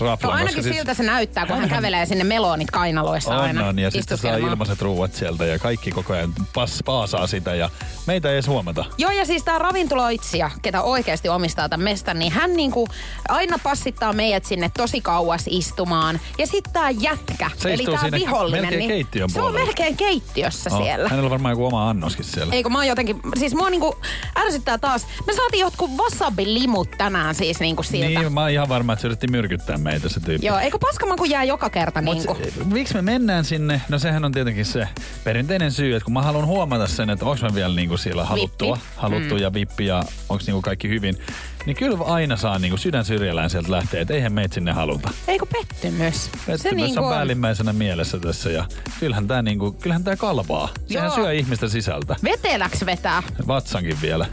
raflan. 0.00 0.30
No 0.32 0.38
ainakin 0.38 0.62
siis 0.62 0.76
siltä 0.76 0.94
se 0.94 1.02
näyttää, 1.02 1.46
kun 1.46 1.56
hän 1.56 1.68
kävelee 1.68 2.06
sinne 2.06 2.24
melonit 2.24 2.70
kainaloissa 2.70 3.34
on, 3.36 3.40
aina 3.40 3.66
on, 3.66 3.78
ja 3.78 3.90
sitten 3.90 4.18
saa 4.18 4.36
ilmaiset 4.36 4.82
ruuat 4.82 5.14
sieltä 5.14 5.44
ja 5.44 5.58
kaikki 5.58 5.90
koko 5.90 6.12
ajan 6.12 6.32
pas, 6.54 6.80
paasaa 6.84 7.26
sitä 7.26 7.54
ja 7.54 7.70
meitä 8.06 8.28
ei 8.28 8.34
edes 8.34 8.46
huomata. 8.46 8.84
Joo, 8.98 9.10
ja 9.10 9.24
siis 9.24 9.44
tämä 9.44 9.58
ravintoloitsija, 9.58 10.50
ketä 10.62 10.82
oikeasti 10.82 11.28
omistaa 11.28 11.68
tämän 11.68 11.84
mestan, 11.84 12.18
niin 12.18 12.32
hän 12.32 12.52
niinku 12.52 12.88
aina 13.28 13.58
passittaa 13.62 14.12
meidät 14.12 14.44
sinne 14.44 14.70
tosi 14.76 15.00
kauas 15.00 15.44
istumaan. 15.50 16.20
Ja 16.38 16.46
sitten 16.46 16.72
tämä 16.72 16.90
jätkä, 16.90 17.50
Se 17.56 17.74
eli 17.74 17.84
tämä 17.84 18.10
vihollinen, 18.12 18.78
niin 18.78 19.06
se 19.28 19.42
on 19.42 19.54
melkein 19.54 19.96
keittiössä 19.96 20.70
Oh, 20.72 20.82
siellä. 20.82 21.08
Hänellä 21.08 21.26
on 21.26 21.30
varmaan 21.30 21.52
joku 21.52 21.66
oma 21.66 21.90
annoskin 21.90 22.24
siellä. 22.24 22.54
Eikö 22.54 22.68
mä 22.68 22.78
oon 22.78 22.86
jotenkin, 22.86 23.20
siis 23.38 23.54
mua 23.54 23.70
niinku 23.70 23.96
ärsyttää 24.38 24.78
taas. 24.78 25.06
Me 25.26 25.32
saatiin 25.32 25.60
jotkut 25.60 25.90
wasabi-limut 25.90 26.90
tänään 26.98 27.34
siis 27.34 27.60
niinku 27.60 27.82
siltä. 27.82 28.20
Niin, 28.20 28.32
mä 28.32 28.40
oon 28.40 28.50
ihan 28.50 28.68
varma, 28.68 28.92
että 28.92 29.00
se 29.00 29.06
yritti 29.08 29.26
myrkyttää 29.26 29.78
meitä 29.84 30.08
se 30.08 30.20
tyyppi. 30.20 30.46
Joo, 30.46 30.58
eikö 30.58 30.78
paskamaku 30.78 31.24
jää 31.24 31.44
joka 31.44 31.70
kerta 31.70 32.02
Mut 32.02 32.14
niinku? 32.16 32.34
se- 32.34 32.64
miksi 32.64 32.94
me 32.94 33.02
mennään 33.02 33.44
sinne? 33.44 33.80
No 33.88 33.98
sehän 33.98 34.24
on 34.24 34.32
tietenkin 34.32 34.64
se 34.64 34.88
perinteinen 35.24 35.72
syy, 35.72 35.94
että 35.96 36.04
kun 36.04 36.12
mä 36.14 36.22
haluan 36.22 36.46
huomata 36.46 36.86
sen, 36.86 37.10
että 37.10 37.24
onko 37.24 37.46
mä 37.48 37.54
vielä 37.54 37.74
niinku 37.74 37.96
siellä 37.96 38.24
haluttua, 38.24 38.74
Vippi. 38.76 38.88
haluttu 38.96 39.34
mm. 39.34 39.40
ja 39.40 39.52
vippi 39.54 39.86
ja 39.86 40.04
onko 40.28 40.44
niinku 40.46 40.62
kaikki 40.62 40.88
hyvin, 40.88 41.18
niin 41.66 41.76
kyllä 41.76 42.04
aina 42.04 42.36
saa 42.36 42.58
niinku 42.58 42.76
sydän 42.76 43.04
syrjällään 43.04 43.50
sieltä 43.50 43.70
lähteä, 43.70 44.00
että 44.00 44.14
eihän 44.14 44.32
meitä 44.32 44.54
sinne 44.54 44.72
haluta. 44.72 45.10
Eikö 45.28 45.46
pettymys? 45.46 46.30
Pettymys 46.46 46.74
niinku 46.74 47.04
on 47.04 47.10
päällimmäisenä 47.14 47.72
mielessä 47.72 48.18
tässä 48.18 48.50
ja 48.50 48.64
kyllähän 49.00 49.26
tää 49.28 49.42
niinku, 49.42 49.72
kyllähän 49.72 50.04
tää 50.04 50.16
kalvaa. 50.16 50.68
Sehän 50.86 51.06
Joo. 51.06 51.14
syö 51.14 51.32
ihmistä 51.32 51.68
sisältä. 51.68 52.16
Veteläks 52.24 52.86
vetää? 52.86 53.22
Vatsankin 53.46 53.96
vielä. 54.02 54.26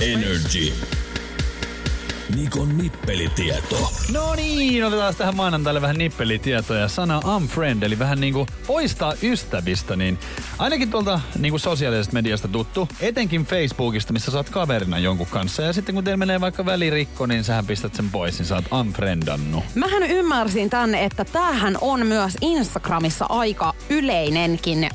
Energy. 0.00 0.72
Nikon 2.34 2.78
nippelitieto. 2.78 3.92
No 4.12 4.34
niin, 4.34 4.84
otetaan 4.84 5.14
tähän 5.14 5.36
maanantaille 5.36 5.80
vähän 5.80 5.98
nippelitietoja. 5.98 6.88
Sana 6.88 7.18
unfriend, 7.36 7.82
eli 7.82 7.98
vähän 7.98 8.20
niinku 8.20 8.46
poistaa 8.66 9.14
ystävistä, 9.22 9.96
niin 9.96 10.18
ainakin 10.58 10.90
tuolta 10.90 11.20
niinku 11.38 11.58
sosiaalisesta 11.58 12.12
mediasta 12.12 12.48
tuttu, 12.48 12.88
etenkin 13.00 13.44
Facebookista, 13.44 14.12
missä 14.12 14.30
sä 14.30 14.36
oot 14.36 14.50
kaverina 14.50 14.98
jonkun 14.98 15.26
kanssa. 15.26 15.62
Ja 15.62 15.72
sitten 15.72 15.94
kun 15.94 16.04
teillä 16.04 16.16
menee 16.16 16.40
vaikka 16.40 16.66
välirikko, 16.66 17.26
niin 17.26 17.44
sähän 17.44 17.66
pistät 17.66 17.94
sen 17.94 18.10
pois, 18.10 18.38
niin 18.38 18.46
sä 18.46 18.54
oot 18.54 18.72
unfriendannut. 18.72 19.64
Mähän 19.74 20.02
ymmärsin 20.02 20.70
tänne, 20.70 21.04
että 21.04 21.24
tämähän 21.24 21.78
on 21.80 22.06
myös 22.06 22.36
Instagramissa 22.40 23.26
aika 23.28 23.74
yleinenkin 23.90 24.90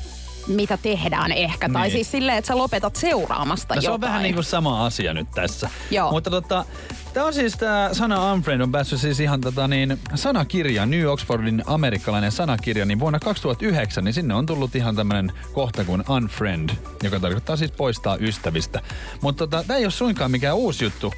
mitä 0.48 0.78
tehdään 0.78 1.32
ehkä. 1.32 1.70
Tai 1.70 1.82
Niin. 1.82 1.92
siis 1.92 2.12
silleen, 2.12 2.38
että 2.38 2.48
sä 2.48 2.58
lopetat 2.58 2.96
seuraamasta 2.96 3.76
No 3.76 3.82
se 3.82 3.86
jotain. 3.86 3.94
on 3.94 4.02
vähän 4.02 4.24
niin 4.24 4.34
kuin 4.36 4.44
sama 4.46 4.86
asia 4.86 5.14
nyt 5.14 5.28
tässä. 5.36 5.70
Joo. 5.92 6.12
Mutta 6.12 6.30
tota, 6.30 6.66
tämä 7.14 7.26
on 7.26 7.34
siis 7.34 7.54
tämä 7.54 7.90
sana 7.92 8.34
unfriend 8.34 8.62
on 8.62 8.72
päässyt 8.72 9.00
siis 9.02 9.20
ihan 9.20 9.42
tota 9.42 9.68
niin, 9.68 10.00
sanakirja, 10.16 10.86
New 10.86 11.06
Oxfordin 11.08 11.64
amerikkalainen 11.66 12.32
sanakirja, 12.32 12.86
niin 12.86 13.00
vuonna 13.00 13.20
2009, 13.20 14.04
niin 14.04 14.14
sinne 14.14 14.34
on 14.34 14.46
tullut 14.46 14.76
ihan 14.76 14.96
tämmöinen 14.96 15.32
kohta 15.54 15.84
kuin 15.84 16.04
unfriend, 16.10 16.70
joka 17.04 17.20
tarkoittaa 17.20 17.56
siis 17.56 17.72
poistaa 17.72 18.18
ystävistä. 18.20 18.82
Mutta 19.22 19.48
tota, 19.48 19.64
tämä 19.68 19.78
ei 19.78 19.86
ole 19.86 19.92
suinkaan 19.92 20.32
mikään 20.32 20.56
uusi 20.56 20.84
juttu. 20.84 21.14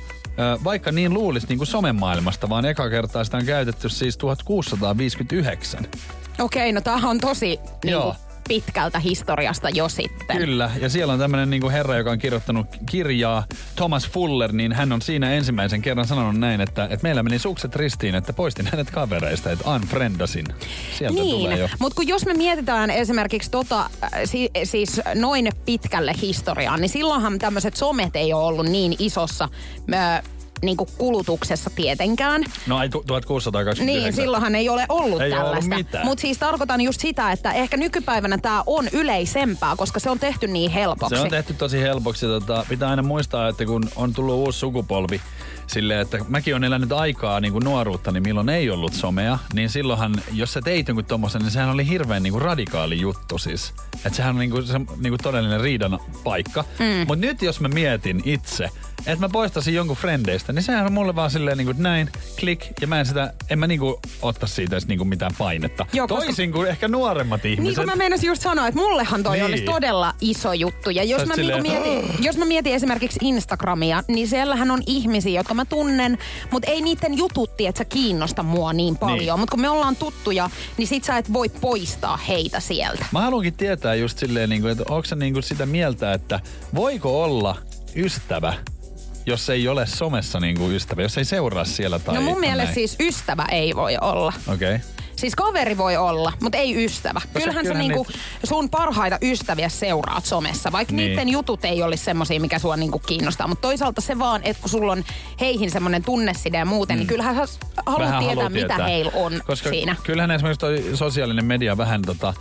Vaikka 0.63 0.91
niin 0.91 1.13
luulisi 1.13 1.47
niin 1.47 1.57
kuin 1.57 1.67
somemaailmasta, 1.67 2.49
vaan 2.49 2.65
eka 2.65 2.89
kertaa 2.89 3.23
sitä 3.23 3.37
on 3.37 3.45
käytetty 3.45 3.89
siis 3.89 4.17
1659. 4.17 5.85
Okei, 6.39 6.71
no 6.71 6.81
tämähän 6.81 7.09
on 7.09 7.19
tosi 7.19 7.59
niin 7.83 7.91
Joo. 7.91 8.03
kuin, 8.03 8.15
pitkältä 8.47 8.99
historiasta 8.99 9.69
jo 9.69 9.89
sitten. 9.89 10.37
Kyllä, 10.37 10.71
ja 10.81 10.89
siellä 10.89 11.13
on 11.13 11.19
tämmöinen 11.19 11.49
niinku 11.49 11.69
herra, 11.69 11.95
joka 11.97 12.11
on 12.11 12.19
kirjoittanut 12.19 12.67
kirjaa, 12.89 13.43
Thomas 13.75 14.09
Fuller, 14.09 14.51
niin 14.51 14.73
hän 14.73 14.91
on 14.91 15.01
siinä 15.01 15.33
ensimmäisen 15.33 15.81
kerran 15.81 16.07
sanonut 16.07 16.39
näin, 16.39 16.61
että, 16.61 16.83
että 16.83 17.03
meillä 17.03 17.23
meni 17.23 17.39
sukset 17.39 17.75
ristiin, 17.75 18.15
että 18.15 18.33
poistin 18.33 18.67
hänet 18.71 18.91
kavereista, 18.91 19.51
että 19.51 19.69
unfriendasin. 19.69 20.45
Sieltä 20.97 21.19
tulee 21.21 21.49
Niin, 21.49 21.59
jo. 21.59 21.69
mutta 21.79 21.95
kun 21.95 22.07
jos 22.07 22.25
me 22.25 22.33
mietitään 22.33 22.89
esimerkiksi 22.89 23.51
tota, 23.51 23.79
äh, 24.03 24.11
si, 24.25 24.49
siis 24.63 25.01
noin 25.15 25.49
pitkälle 25.65 26.13
historiaan, 26.21 26.81
niin 26.81 26.89
silloinhan 26.89 27.39
tämmöiset 27.39 27.75
somet 27.75 28.15
ei 28.15 28.33
ole 28.33 28.43
ollut 28.43 28.65
niin 28.65 28.95
isossa 28.99 29.49
äh, 29.93 30.23
niin 30.65 30.77
kuin 30.77 30.89
kulutuksessa 30.97 31.69
tietenkään. 31.75 32.41
No 32.67 32.75
tu- 32.91 33.03
1629. 33.07 33.85
Niin, 33.85 34.13
silloinhan 34.13 34.55
ei 34.55 34.69
ole 34.69 34.85
ollut 34.89 35.21
Ei 35.21 35.31
tällaista. 35.31 35.75
Mutta 36.03 36.21
siis 36.21 36.37
tarkoitan 36.37 36.81
just 36.81 36.99
sitä, 37.01 37.31
että 37.31 37.51
ehkä 37.51 37.77
nykypäivänä 37.77 38.37
tämä 38.37 38.63
on 38.65 38.87
yleisempää, 38.93 39.75
koska 39.75 39.99
se 39.99 40.09
on 40.09 40.19
tehty 40.19 40.47
niin 40.47 40.71
helpoksi. 40.71 41.15
Se 41.15 41.21
on 41.21 41.29
tehty 41.29 41.53
tosi 41.53 41.81
helpoksi. 41.81 42.25
Tota, 42.25 42.65
pitää 42.69 42.89
aina 42.89 43.03
muistaa, 43.03 43.47
että 43.47 43.65
kun 43.65 43.83
on 43.95 44.13
tullut 44.13 44.35
uusi 44.35 44.59
sukupolvi, 44.59 45.21
silleen, 45.67 45.99
että 45.99 46.17
mäkin 46.27 46.55
on 46.55 46.63
elänyt 46.63 46.91
aikaa 46.91 47.39
niin 47.39 47.51
kuin 47.53 47.63
nuoruutta, 47.65 48.11
niin 48.11 48.23
milloin 48.23 48.49
ei 48.49 48.69
ollut 48.69 48.93
somea, 48.93 49.39
niin 49.53 49.69
silloinhan, 49.69 50.15
jos 50.33 50.53
sä 50.53 50.61
teit 50.61 50.87
jonkun 50.87 51.05
tommosen, 51.05 51.41
niin 51.41 51.51
sehän 51.51 51.69
oli 51.69 51.87
hirveän 51.87 52.23
niin 52.23 52.33
kuin 52.33 52.41
radikaali 52.41 53.01
juttu 53.01 53.37
siis. 53.37 53.73
Että 53.95 54.09
sehän 54.15 54.35
on 54.35 54.39
niin 54.39 54.51
kuin, 54.51 54.65
se, 54.67 54.77
niin 54.77 54.87
kuin 55.11 55.19
todellinen 55.23 55.61
riidan 55.61 55.99
paikka. 56.23 56.63
Mm. 56.79 56.85
Mutta 57.07 57.25
nyt 57.25 57.41
jos 57.41 57.59
mä 57.59 57.67
mietin 57.67 58.21
itse, 58.25 58.69
että 59.05 59.19
mä 59.19 59.29
poistaisin 59.29 59.73
jonkun 59.73 59.97
frendeistä, 59.97 60.53
niin 60.53 60.63
sehän 60.63 60.85
on 60.85 60.93
mulle 60.93 61.15
vaan 61.15 61.31
silleen 61.31 61.57
niin 61.57 61.65
kuin 61.65 61.83
näin, 61.83 62.09
klik, 62.39 62.65
ja 62.81 62.87
mä 62.87 62.99
en 62.99 63.05
sitä, 63.05 63.33
en 63.49 63.59
mä 63.59 63.67
niinku 63.67 63.99
ottaa 64.21 64.47
siitä 64.47 64.75
edes 64.75 64.87
niinku 64.87 65.05
mitään 65.05 65.31
painetta. 65.37 65.85
Joo, 65.93 66.07
koska- 66.07 66.25
Toisin 66.25 66.51
kuin 66.51 66.69
ehkä 66.69 66.87
nuoremmat 66.87 67.45
ihmiset. 67.45 67.63
Niin 67.63 67.75
kuin 67.75 67.85
mä 67.85 67.95
meinasin 67.95 68.27
just 68.27 68.41
sanoa, 68.41 68.67
että 68.67 68.79
mullehan 68.79 69.23
toi 69.23 69.35
Niin. 69.35 69.45
olisi 69.45 69.63
todella 69.63 70.13
iso 70.21 70.53
juttu. 70.53 70.89
Ja 70.89 71.03
jos 71.03 71.21
Sä 71.21 71.27
mä, 71.27 71.35
niinku 71.35 71.57
silleen, 71.57 71.83
mietin, 71.83 72.23
jos 72.25 72.37
mä 72.37 72.45
mietin 72.45 72.73
esimerkiksi 72.73 73.19
Instagramia, 73.21 74.03
niin 74.07 74.27
siellähän 74.27 74.71
on 74.71 74.81
ihmisiä, 74.87 75.39
jotka 75.39 75.52
mä 75.53 75.65
tunnen, 75.65 76.17
mutta 76.51 76.71
ei 76.71 76.81
niiden 76.81 77.17
jututti, 77.17 77.67
että 77.67 77.77
sä 77.77 77.85
kiinnosta 77.85 78.43
mua 78.43 78.73
niin 78.73 78.97
paljon. 78.97 79.19
Niin. 79.19 79.39
Mutta 79.39 79.51
kun 79.51 79.61
me 79.61 79.69
ollaan 79.69 79.95
tuttuja, 79.95 80.49
niin 80.77 80.87
sit 80.87 81.03
sä 81.03 81.17
et 81.17 81.33
voi 81.33 81.49
poistaa 81.49 82.17
heitä 82.17 82.59
sieltä. 82.59 83.05
Mä 83.11 83.21
haluankin 83.21 83.53
tietää 83.53 83.95
just 83.95 84.17
silleen, 84.17 84.49
niin 84.49 84.61
kuin, 84.61 84.71
että 84.71 84.83
onko 84.89 85.05
se 85.05 85.15
niin 85.15 85.33
kuin 85.33 85.43
sitä 85.43 85.65
mieltä, 85.65 86.13
että 86.13 86.39
voiko 86.75 87.23
olla 87.23 87.55
ystävä, 87.95 88.53
jos 89.25 89.49
ei 89.49 89.67
ole 89.67 89.85
somessa 89.85 90.39
niin 90.39 90.57
kuin 90.57 90.75
ystävä, 90.75 91.01
jos 91.01 91.17
ei 91.17 91.25
seuraa 91.25 91.65
siellä 91.65 91.99
tai 91.99 92.15
no 92.15 92.21
mun 92.21 92.39
mielestä 92.39 92.63
näin. 92.63 92.73
siis 92.73 92.95
ystävä 92.99 93.45
ei 93.51 93.75
voi 93.75 93.97
olla. 94.01 94.33
Okei. 94.47 94.75
Okay. 94.75 94.87
Siis 95.23 95.35
kaveri 95.35 95.77
voi 95.77 95.97
olla, 95.97 96.33
mutta 96.41 96.57
ei 96.57 96.85
ystävä. 96.85 97.21
Kyllähän 97.33 97.53
sä 97.65 97.69
kyllähän 97.71 97.87
niinku 97.87 98.07
sun 98.43 98.69
parhaita 98.69 99.17
ystäviä 99.21 99.69
seuraat 99.69 100.25
somessa, 100.25 100.71
vaikka 100.71 100.93
Niin. 100.93 101.07
niiden 101.09 101.29
jutut 101.29 101.65
ei 101.65 101.83
olisi 101.83 102.03
semmosia, 102.03 102.39
mikä 102.39 102.59
sua 102.59 102.77
niinku 102.77 102.99
kiinnostaa. 102.99 103.47
Mutta 103.47 103.61
toisaalta 103.61 104.01
se 104.01 104.19
vaan, 104.19 104.41
että 104.43 104.61
kun 104.61 104.69
sulla 104.69 104.91
on 104.91 105.03
heihin 105.39 105.71
semmoinen 105.71 106.03
tunneside 106.03 106.57
ja 106.57 106.65
muuten, 106.65 106.97
niin 106.97 107.07
kyllähän 107.07 107.35
sä 107.47 107.53
haluat 107.85 107.99
Mm. 107.99 108.05
Vähän 108.05 108.19
tietää, 108.19 108.35
haluaa 108.35 108.49
mitä 108.49 108.67
tietää. 108.67 108.87
heillä 108.87 109.11
on 109.15 109.41
Koska 109.47 109.69
siinä. 109.69 109.95
kyllähän 110.03 110.31
esimerkiksi 110.31 110.59
toi 110.59 110.83
sosiaalinen 110.93 111.45
media 111.45 111.77
vähän 111.77 112.01
tota, 112.01 112.33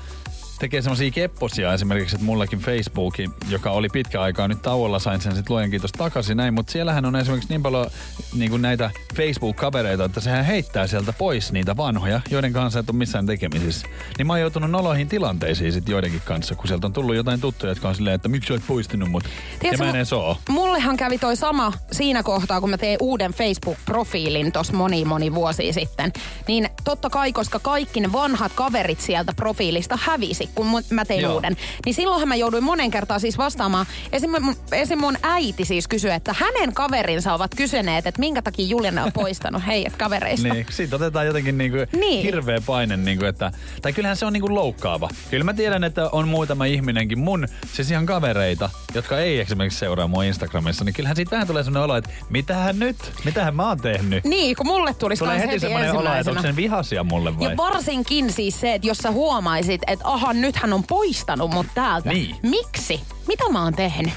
tekee 0.62 0.83
semmoisia 0.83 1.11
kepposia 1.11 1.73
esimerkiksi, 1.73 2.16
että 2.16 2.26
mullakin 2.26 2.59
Facebookin, 2.59 3.31
joka 3.49 3.71
oli 3.71 3.88
pitkä 3.92 4.23
aikaa 4.23 4.49
nyt 4.49 4.62
tauolla, 4.62 4.99
sain 4.99 5.21
sen 5.21 5.35
sitten 5.35 5.54
luojan 5.54 5.71
kiitos 5.71 5.92
takaisin 5.92 6.37
näin, 6.37 6.54
mutta 6.54 6.73
siellähän 6.73 7.04
on 7.04 7.16
esimerkiksi 7.16 7.49
niin 7.49 7.62
paljon 7.62 7.90
niin 8.37 8.50
kuin 8.50 8.62
näitä 8.62 8.90
Facebook-kavereita, 9.14 10.04
että 10.04 10.21
sehän 10.21 10.45
heittää 10.45 10.87
sieltä 10.87 11.12
pois 11.12 11.52
niitä 11.52 11.76
vanhoja, 11.76 12.21
joiden 12.31 12.52
kanssa 12.52 12.78
et 12.78 12.90
ole 12.90 12.99
missään 12.99 13.26
tekemisissä. 13.26 13.87
Niin 14.19 14.26
mä 14.26 14.33
oon 14.33 14.40
joutunut 14.40 14.71
noloihin 14.71 15.09
tilanteisiin 15.09 15.73
sit 15.73 15.88
joidenkin 15.88 16.23
kanssa, 16.25 16.54
kun 16.54 16.69
sieltä 16.69 16.87
on 16.87 16.92
tullut 16.92 17.14
jotain 17.14 17.40
tuttuja, 17.40 17.71
jotka 17.71 17.88
on 17.88 17.95
silleen, 17.95 18.14
että 18.14 18.28
miksi 18.28 18.49
sä 18.49 18.54
oot 18.54 18.62
poistinut 18.66 19.11
mut. 19.11 19.25
Ja 19.25 19.31
Tiedätkö, 19.61 19.85
mä 19.85 19.90
en 19.90 19.97
edes 19.97 20.12
oo. 20.12 20.38
Mullehan 20.49 20.97
kävi 20.97 21.19
toi 21.19 21.37
sama 21.37 21.73
siinä 21.92 22.23
kohtaa, 22.23 22.61
kun 22.61 22.71
mä 22.71 22.78
tein 22.78 22.99
uuden 23.00 23.33
Facebook-profiilin 23.33 24.52
tos 24.52 24.73
moni 24.73 25.04
moni 25.04 25.35
vuosi 25.35 25.73
sitten. 25.73 26.12
Niin 26.49 26.69
totta 26.85 27.11
kai, 27.11 27.33
koska 27.33 27.59
kaikki 27.59 28.00
ne 28.00 28.12
vanhat 28.12 28.52
kaverit 28.54 29.00
sieltä 29.00 29.33
profiilista 29.37 29.99
hävisi, 30.02 30.50
kun 30.54 30.66
mä 30.90 31.04
tein 31.04 31.21
Joo. 31.21 31.35
uuden. 31.35 31.56
Niin 31.87 31.94
silloinhan 31.94 32.28
mä 32.28 32.37
jouduin 32.37 32.64
monen 32.64 32.90
kertaa 32.90 33.18
siis 33.18 33.38
vastaamaan. 33.38 33.87
Esim. 34.12 34.30
mun, 34.40 34.56
esim. 34.73 34.99
mun 34.99 35.16
äiti 35.23 35.64
siis 35.64 35.88
kysyi, 35.88 36.11
että 36.11 36.35
hänen 36.38 36.73
kaverinsa 36.73 37.35
ovat 37.35 37.54
kysyneet, 37.54 38.06
että 38.06 38.21
minkä 38.21 38.42
takia 38.42 38.66
Juliana 38.66 39.04
on 39.04 39.12
poistanut 39.12 39.62
heidät 39.66 39.97
kavereista. 39.97 40.49
Niin, 40.49 40.66
siitä 40.71 40.97
otetaan 40.97 41.26
jotenkin 41.26 41.59
niinku 41.59 41.78
Niin. 41.92 42.23
hirveä 42.23 42.61
paine, 42.66 42.97
niinku, 42.97 43.25
että, 43.25 43.52
tai 43.82 43.92
kyllähän 43.92 44.16
se 44.16 44.26
on 44.26 44.32
niinku 44.32 44.54
loukkaava. 44.54 45.09
Kyllä 45.30 45.44
mä 45.44 45.54
tiedän, 45.54 45.85
että 45.85 46.09
on 46.12 46.28
muutama 46.28 46.64
ihminenkin 46.64 47.18
mun, 47.18 47.49
siis 47.73 47.90
ihan 47.90 48.06
kavereita, 48.06 48.71
jotka 48.94 49.18
ei 49.18 49.40
esimerkiksi 49.40 49.78
seuraa 49.78 50.09
mua 50.09 50.25
Instagramissa, 50.25 50.85
niin 50.85 50.94
kyllähän 50.94 51.16
siitä 51.16 51.30
vähän 51.30 51.47
tulee 51.47 51.62
sellainen 51.64 51.85
olo, 51.85 51.97
että 51.97 52.11
mitähän 52.30 52.78
nyt? 52.78 52.97
Mitähän 53.25 53.56
mä 53.56 53.68
oon 53.68 53.80
tehnyt? 53.80 54.25
Niin, 54.25 54.56
kun 54.56 54.66
mulle 54.66 54.94
tulisi 54.94 55.18
Tulee 55.25 55.38
heti 55.38 55.49
heti 55.49 55.61
semmoinen 55.61 55.97
olo, 55.97 56.14
että 56.14 56.30
onko 56.30 56.42
sen 56.42 56.56
vihasia 56.56 57.04
mulle 57.04 57.38
vai? 57.38 57.50
Ja 57.50 57.56
varsinkin 57.56 58.32
siis 58.32 58.61
se, 58.61 58.75
että 58.75 58.88
jos 58.88 58.99
sä 58.99 59.11
huomaisit, 59.11 59.80
että 59.87 60.09
aha, 60.09 60.31
nyt 60.40 60.56
hän 60.56 60.72
on 60.72 60.84
poistanut 60.84 61.50
mut 61.50 61.66
täältä. 61.74 62.08
Niin. 62.08 62.36
Miksi? 62.42 63.00
Mitä 63.28 63.48
mä 63.52 63.62
oon 63.64 63.74
tehnyt? 63.74 64.12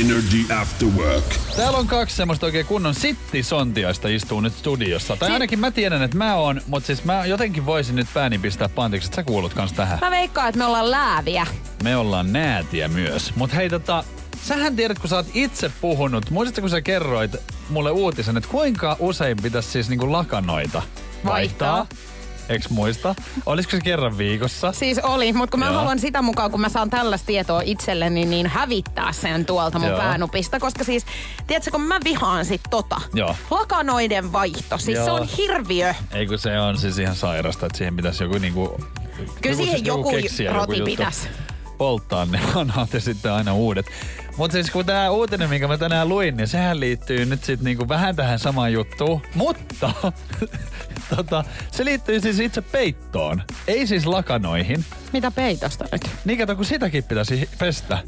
Energy 0.00 0.54
After 0.60 0.88
Work. 0.88 1.24
Täällä 1.56 1.78
on 1.78 1.86
kaksi 1.86 2.16
semmoista 2.16 2.46
oikein 2.46 2.66
kunnon 2.66 2.94
sittisontiaista 2.94 4.08
istuu 4.08 4.40
nyt 4.40 4.52
studiossa. 4.54 5.16
Tai 5.16 5.28
Si- 5.28 5.32
ainakin 5.32 5.58
mä 5.58 5.70
tiedän, 5.70 6.02
että 6.02 6.16
mä 6.16 6.34
oon, 6.34 6.60
mutta 6.66 6.86
siis 6.86 7.04
mä 7.04 7.26
jotenkin 7.26 7.66
voisin 7.66 7.96
nyt 7.96 8.06
pääni 8.14 8.38
pistää 8.38 8.68
pantiksi, 8.68 9.06
että 9.06 9.16
sä 9.16 9.22
kuulut 9.22 9.54
kans 9.54 9.72
tähän. 9.72 9.98
Mä 10.00 10.10
veikkaan, 10.10 10.48
että 10.48 10.58
me 10.58 10.64
ollaan 10.64 10.90
lääviä. 10.90 11.46
Me 11.82 11.96
ollaan 11.96 12.32
näätiä 12.32 12.88
myös. 12.88 13.36
Mut 13.36 13.54
hei 13.54 13.70
tota, 13.70 14.04
sähän 14.42 14.76
tiedät, 14.76 14.98
kun 14.98 15.08
sä 15.08 15.16
oot 15.16 15.26
itse 15.34 15.70
puhunut, 15.80 16.30
muistatko 16.30 16.60
kun 16.60 16.70
sä 16.70 16.80
kerroit 16.80 17.36
mulle 17.68 17.90
uutisen, 17.90 18.36
että 18.36 18.48
kuinka 18.50 18.96
usein 18.98 19.36
pitäisi 19.42 19.70
siis 19.70 19.88
niinku 19.88 20.12
lakanoita 20.12 20.82
vaihtaa? 21.24 21.72
Vaihtaa. 21.76 21.86
Eiks 22.52 22.70
muista? 22.70 23.14
Olisiko 23.46 23.70
se 23.70 23.80
kerran 23.80 24.18
viikossa? 24.18 24.72
Siis 24.72 24.98
oli, 24.98 25.32
mutta 25.32 25.50
kun 25.50 25.60
mä 25.60 25.66
Joo. 25.66 25.74
haluan 25.74 25.98
sitä 25.98 26.22
mukaan, 26.22 26.50
kun 26.50 26.60
mä 26.60 26.68
saan 26.68 26.90
tällaista 26.90 27.26
tietoa 27.26 27.62
itselleni, 27.64 28.24
niin 28.24 28.46
hävittää 28.46 29.12
sen 29.12 29.44
tuolta 29.44 29.78
mun 29.78 29.88
Joo. 29.88 29.98
päänupista. 29.98 30.60
Koska 30.60 30.84
siis, 30.84 31.06
tiedätkö, 31.46 31.70
kun 31.70 31.80
mä 31.80 31.98
vihaan 32.04 32.44
sit 32.44 32.60
tota. 32.70 33.00
Joo. 33.14 33.36
Lakanoiden 33.50 34.32
vaihto, 34.32 34.78
siis 34.78 34.98
se 34.98 35.04
Joo. 35.04 35.14
on 35.16 35.28
hirviö. 35.36 35.94
Ei 36.12 36.26
kun 36.26 36.38
se 36.38 36.60
on 36.60 36.78
siis 36.78 36.98
ihan 36.98 37.16
sairasta, 37.16 37.66
että 37.66 37.78
siihen 37.78 37.96
pitäisi 37.96 38.24
joku 38.24 38.38
niinku... 38.38 38.80
Kyllä 39.42 39.56
siihen 39.56 39.84
joku 39.84 40.10
keksiä, 40.10 40.52
roti 40.52 40.78
juttu. 40.78 40.90
pitäisi. 40.90 41.28
Polttaa 41.78 42.24
ne 42.24 42.40
vanhat 42.54 42.92
ja 42.92 43.00
sitten 43.00 43.32
aina 43.32 43.54
uudet. 43.54 43.86
Mutta 44.36 44.52
siis 44.52 44.70
kun 44.70 44.86
tämä 44.86 45.10
uutinen, 45.10 45.50
minkä 45.50 45.68
mä 45.68 45.78
tänään 45.78 46.08
luin, 46.08 46.36
niin 46.36 46.48
sehän 46.48 46.80
liittyy 46.80 47.24
nyt 47.24 47.44
sitten 47.44 47.64
niinku 47.64 47.88
vähän 47.88 48.16
tähän 48.16 48.38
samaan 48.38 48.72
juttuun. 48.72 49.22
Mutta 49.34 49.92
tota, 51.16 51.44
se 51.72 51.84
liittyy 51.84 52.20
siis 52.20 52.40
itse 52.40 52.60
peittoon. 52.60 53.42
Ei 53.66 53.86
siis 53.86 54.06
lakanoihin. 54.06 54.84
Mitä 55.12 55.30
peitosta 55.30 55.84
nyt? 55.92 56.10
Niin 56.24 56.38
kato, 56.38 56.56
kun 56.56 56.64
sitäkin 56.64 57.04
pitäisi 57.04 57.48
pestä. 57.58 57.98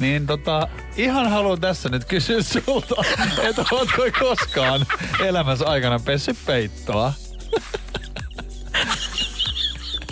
Niin 0.00 0.26
tota, 0.26 0.68
ihan 0.96 1.30
haluan 1.30 1.60
tässä 1.60 1.88
nyt 1.88 2.04
kysyä 2.04 2.42
sulta, 2.42 2.94
että 3.48 3.64
ootko 3.72 4.02
koskaan 4.18 4.86
elämässä 5.24 5.66
aikana 5.66 5.98
pessyt 5.98 6.36
peittoa? 6.46 7.12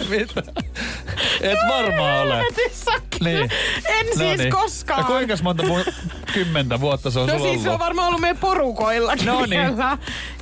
Mitä? 0.11 0.43
Et 1.41 1.59
varmaan 1.69 2.23
ole. 2.23 2.45
Niin. 3.21 3.51
En 3.89 4.07
siis 4.17 4.41
koskaan. 4.51 5.01
Ja 5.01 5.05
kuinka 5.05 5.35
monta 5.43 5.63
mu- 5.63 5.93
kymmentä 6.33 6.81
vuotta 6.81 7.11
se 7.11 7.19
on 7.21 7.27
No 7.29 7.39
sulla 7.39 7.51
siis 7.51 7.63
se 7.63 7.69
on 7.69 7.73
ollut? 7.73 7.85
varmaan 7.85 8.09
ollut 8.09 8.21
meidän 8.21 8.37
porukoillakin 8.39 9.27
No 9.27 9.47
niin. 9.47 9.61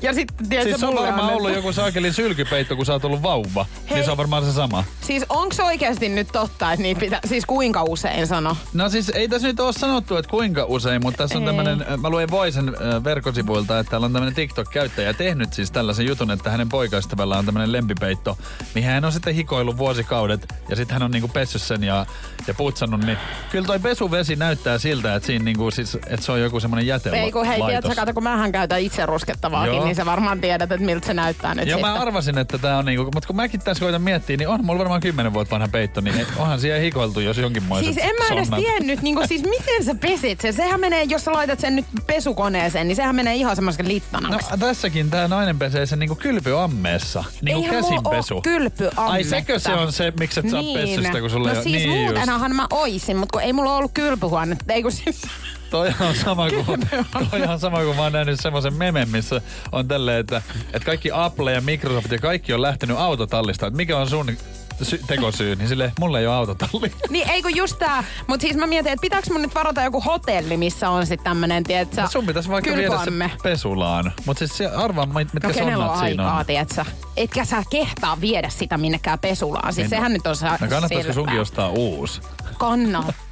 Ja 0.03 0.15
sitten 0.15 0.49
tiedätkö, 0.49 0.71
Siis 0.71 0.81
se 0.81 0.87
on 0.87 0.95
varmaan 0.95 1.21
annettu- 1.21 1.37
ollut 1.37 1.55
joku 1.57 1.73
saakelin 1.73 2.13
sylkypeitto, 2.13 2.77
kun 2.77 2.87
sä 2.87 2.93
oot 2.93 3.05
ollut 3.05 3.23
vauva. 3.23 3.67
Hei. 3.91 3.95
Niin 3.95 4.05
se 4.05 4.11
on 4.11 4.17
varmaan 4.17 4.45
se 4.45 4.53
sama. 4.53 4.85
Siis 5.01 5.25
onko 5.29 5.55
oikeasti 5.65 6.09
nyt 6.09 6.29
totta, 6.33 6.73
että 6.73 6.83
niitä 6.83 7.01
pitää, 7.01 7.21
siis 7.25 7.47
kuinka 7.47 7.83
usein 7.83 8.27
sano? 8.27 8.57
No 8.73 8.89
siis 8.89 9.09
ei 9.09 9.29
tässä 9.29 9.49
nyt 9.49 9.61
ole 9.61 9.73
sanottu, 9.73 10.17
että 10.17 10.31
kuinka 10.31 10.65
usein, 10.65 11.03
mutta 11.03 11.19
tässä 11.19 11.39
on 11.39 11.43
Ei. 11.43 11.47
tämmönen, 11.47 11.85
mä 12.01 12.11
luen 12.11 12.31
Voisen 12.31 12.69
äh, 12.69 13.05
verkkosivuilta, 13.05 13.79
että 13.79 13.91
täällä 13.91 14.05
on 14.05 14.13
tämmönen 14.13 14.35
TikTok-käyttäjä 14.35 15.13
tehnyt 15.15 15.53
siis 15.53 15.71
tällaisen 15.71 16.07
jutun, 16.07 16.31
että 16.31 16.51
hänen 16.51 16.69
poikaystävällä 16.69 17.39
on 17.39 17.45
tämmönen 17.47 17.73
lempipeitto, 17.73 18.39
mihin 18.75 18.91
hän 18.91 19.05
on 19.05 19.13
sitten 19.13 19.35
hikoillut 19.35 19.79
vuosikaudet 19.79 20.55
ja 20.69 20.77
sitten 20.77 20.93
hän 20.95 21.03
on 21.03 21.11
niinku 21.11 21.29
pessyt 21.29 21.63
sen 21.63 21.85
ja, 21.85 22.07
ja 22.47 22.55
putsannut, 22.55 23.01
niin 23.05 23.19
kyllä 23.51 23.67
toi 23.67 23.79
pesuvesi 23.79 24.37
näyttää 24.37 24.79
siltä, 24.79 25.15
että 25.15 25.27
siinä 25.27 25.45
niinku 25.45 25.71
siis, 25.71 25.95
että 25.95 26.27
se 26.27 26.33
on 26.33 26.41
joku 26.41 26.61
semmonen 26.61 26.87
jätelaitos. 26.87 27.25
Ei 27.25 27.33
kun 27.33 27.47
hei, 27.47 27.63
tiedätkö, 27.67 27.95
kato, 27.95 28.15
kun 28.15 28.23
mähän 28.23 28.53
käytän 28.53 28.81
itse 28.81 29.07
ruskettavaakin, 29.07 29.75
Joo. 29.75 29.85
niin 29.85 29.92
sä 29.97 30.07
varmaan 30.07 30.41
tiedät, 30.41 30.73
että 30.73 30.87
miltä 30.87 31.07
se 31.07 31.15
näyttää 31.15 31.55
nyt 31.55 31.69
Joo, 31.69 31.79
sitten. 31.79 31.93
mä 31.95 32.01
arvasin, 32.01 32.39
että 32.39 32.59
tää 32.59 32.79
on 32.79 32.85
niinku, 32.85 33.05
mutta 33.15 33.27
kun 33.27 33.37
mäkin 33.37 33.61
tässä 33.61 33.85
koitan 33.85 34.03
miettiä, 34.03 34.37
niin 34.37 34.49
on 34.49 34.65
mulla 34.65 34.79
varmaan 34.79 35.01
10 35.01 35.33
vuotta 35.33 35.55
vanha 35.55 35.69
peitto, 35.69 36.01
niin 36.01 36.19
ei- 36.19 36.27
onhan 36.37 36.61
siellä 36.61 36.81
hikoiltu, 36.81 37.21
jos 37.21 37.39
jonkinmoiset 37.39 37.95
Siis 37.95 38.07
en 38.07 38.15
mä 38.19 38.35
edes 38.35 38.49
sonnat. 38.49 38.61
tiennyt, 38.65 39.03
niin 39.03 39.29
siis 39.29 39.43
miten 39.43 39.85
sä 39.85 39.95
pesit 39.95 40.41
sen? 40.41 40.53
Sehän 40.53 40.81
menee, 40.81 41.03
jos 41.03 41.25
sä 41.25 41.33
laitat 41.33 41.61
sen 41.61 41.77
nyt 41.77 41.85
pesukoneeseen, 42.07 42.89
niin 42.89 42.97
sehän 42.97 43.17
menee 43.17 43.35
ihan 43.35 43.57
semmoisen 43.57 43.85
No 43.85 43.89
littanaksi. 43.89 44.49
tässäkin 44.59 45.11
tää 45.11 45.29
nainen 45.29 45.59
pesee 45.59 45.87
sen 45.87 45.99
niinku 45.99 46.15
kylpyammeessa. 46.15 47.25
Niinku 47.43 47.63
Eihän 47.65 47.85
käsinpesu. 47.85 48.41
kylpyammetta. 48.41 49.05
Ai 49.07 49.25
sekö 49.25 49.59
se 49.59 49.73
on 49.75 49.93
se, 49.93 50.13
miksi 50.21 50.41
et 50.41 50.53
oot 50.53 50.73
pessyt 50.75 51.05
sitä, 51.07 51.21
kun 51.21 51.31
sulla 51.31 51.49
no 51.49 51.53
ei 51.53 51.59
oo- 51.59 51.63
siis 51.63 51.77
niin 51.77 51.89
muutenhan 52.05 52.57
mä 52.57 52.67
oisin, 52.71 53.17
mutta 53.17 53.33
kun 53.33 53.43
ei 53.43 53.53
mulla 53.53 53.77
ollut 53.77 53.91
kylpyhuonetta. 53.95 54.73
Ei 54.73 54.83
kun 54.83 54.93
siis... 54.93 55.23
Toi 55.73 55.93
on 56.01 56.15
sama 56.15 56.47
kuin, 56.51 56.81
toi 57.31 57.43
on 57.43 57.61
sama 57.61 57.85
kuin 57.85 57.97
mä 57.97 58.03
oon 58.03 58.13
nähnyt 58.13 58.41
semmoisen 58.41 58.75
memen, 58.75 59.09
missä 59.09 59.41
on 59.73 59.89
tälleen, 59.89 60.21
että, 60.21 60.43
että 60.67 60.87
kaikki 60.87 61.11
Apple 61.13 61.53
ja 61.53 61.61
Microsoft 61.61 62.11
ja 62.13 62.19
kaikki 62.19 62.53
on 62.53 62.63
lähtenyt 62.63 62.97
autotallista. 62.99 63.67
Että 63.67 63.77
mikä 63.77 63.99
on 63.99 64.09
sun 64.11 64.37
sy- 64.83 65.01
tekosyy? 65.07 65.57
Niin 65.57 65.69
sille 65.69 65.93
mulla 66.01 66.19
ei 66.21 66.27
ole 66.27 66.35
autotalli. 66.35 66.93
Niin 67.11 67.31
ei 67.31 67.43
kun 67.43 67.57
just 67.57 67.79
tää, 67.79 68.05
mut 68.27 68.41
siis 68.41 68.57
mä 68.57 68.67
mietin, 68.67 68.93
että 68.93 69.01
pitääkö 69.01 69.27
mun 69.33 69.43
nyt 69.43 69.55
varata 69.55 69.83
joku 69.83 70.01
hotelli, 70.01 70.57
missä 70.57 70.91
on 70.91 71.07
sit 71.07 71.25
tämmönen, 71.25 71.65
tietsä, 71.65 72.03
No 72.03 72.09
sun 72.09 72.27
pitäisi 72.27 72.49
vaikka 72.49 72.71
viedä 72.71 72.89
kylpyamme. 72.89 73.31
se 73.37 73.43
pesulaan. 73.43 74.13
Mutta 74.27 74.39
siis 74.39 74.57
se, 74.59 74.67
arvaa, 74.67 75.07
mit- 75.07 75.33
mitkä 75.35 75.49
No 75.49 75.55
kenellä 75.55 75.85
on 75.85 75.91
sonnat 75.91 76.07
siinä 76.09 76.23
aikaa, 76.25 76.39
on. 76.41 76.47
tietsä? 76.47 76.87
Etkä 77.17 77.45
sä 77.45 77.63
kehtaa 77.71 78.21
viedä 78.21 78.49
sitä 78.49 78.79
minnekään 78.79 79.19
pesulaan. 79.19 79.73
Siis 79.73 79.85
En- 79.85 79.91
sehän 79.91 80.13
nyt 80.13 80.27
on 80.27 80.37
se 80.37 80.47
No 80.49 80.57
kannattaisiko 80.69 81.13
sunkin 81.13 81.41
ostaa 81.41 81.69
uusi? 81.69 82.21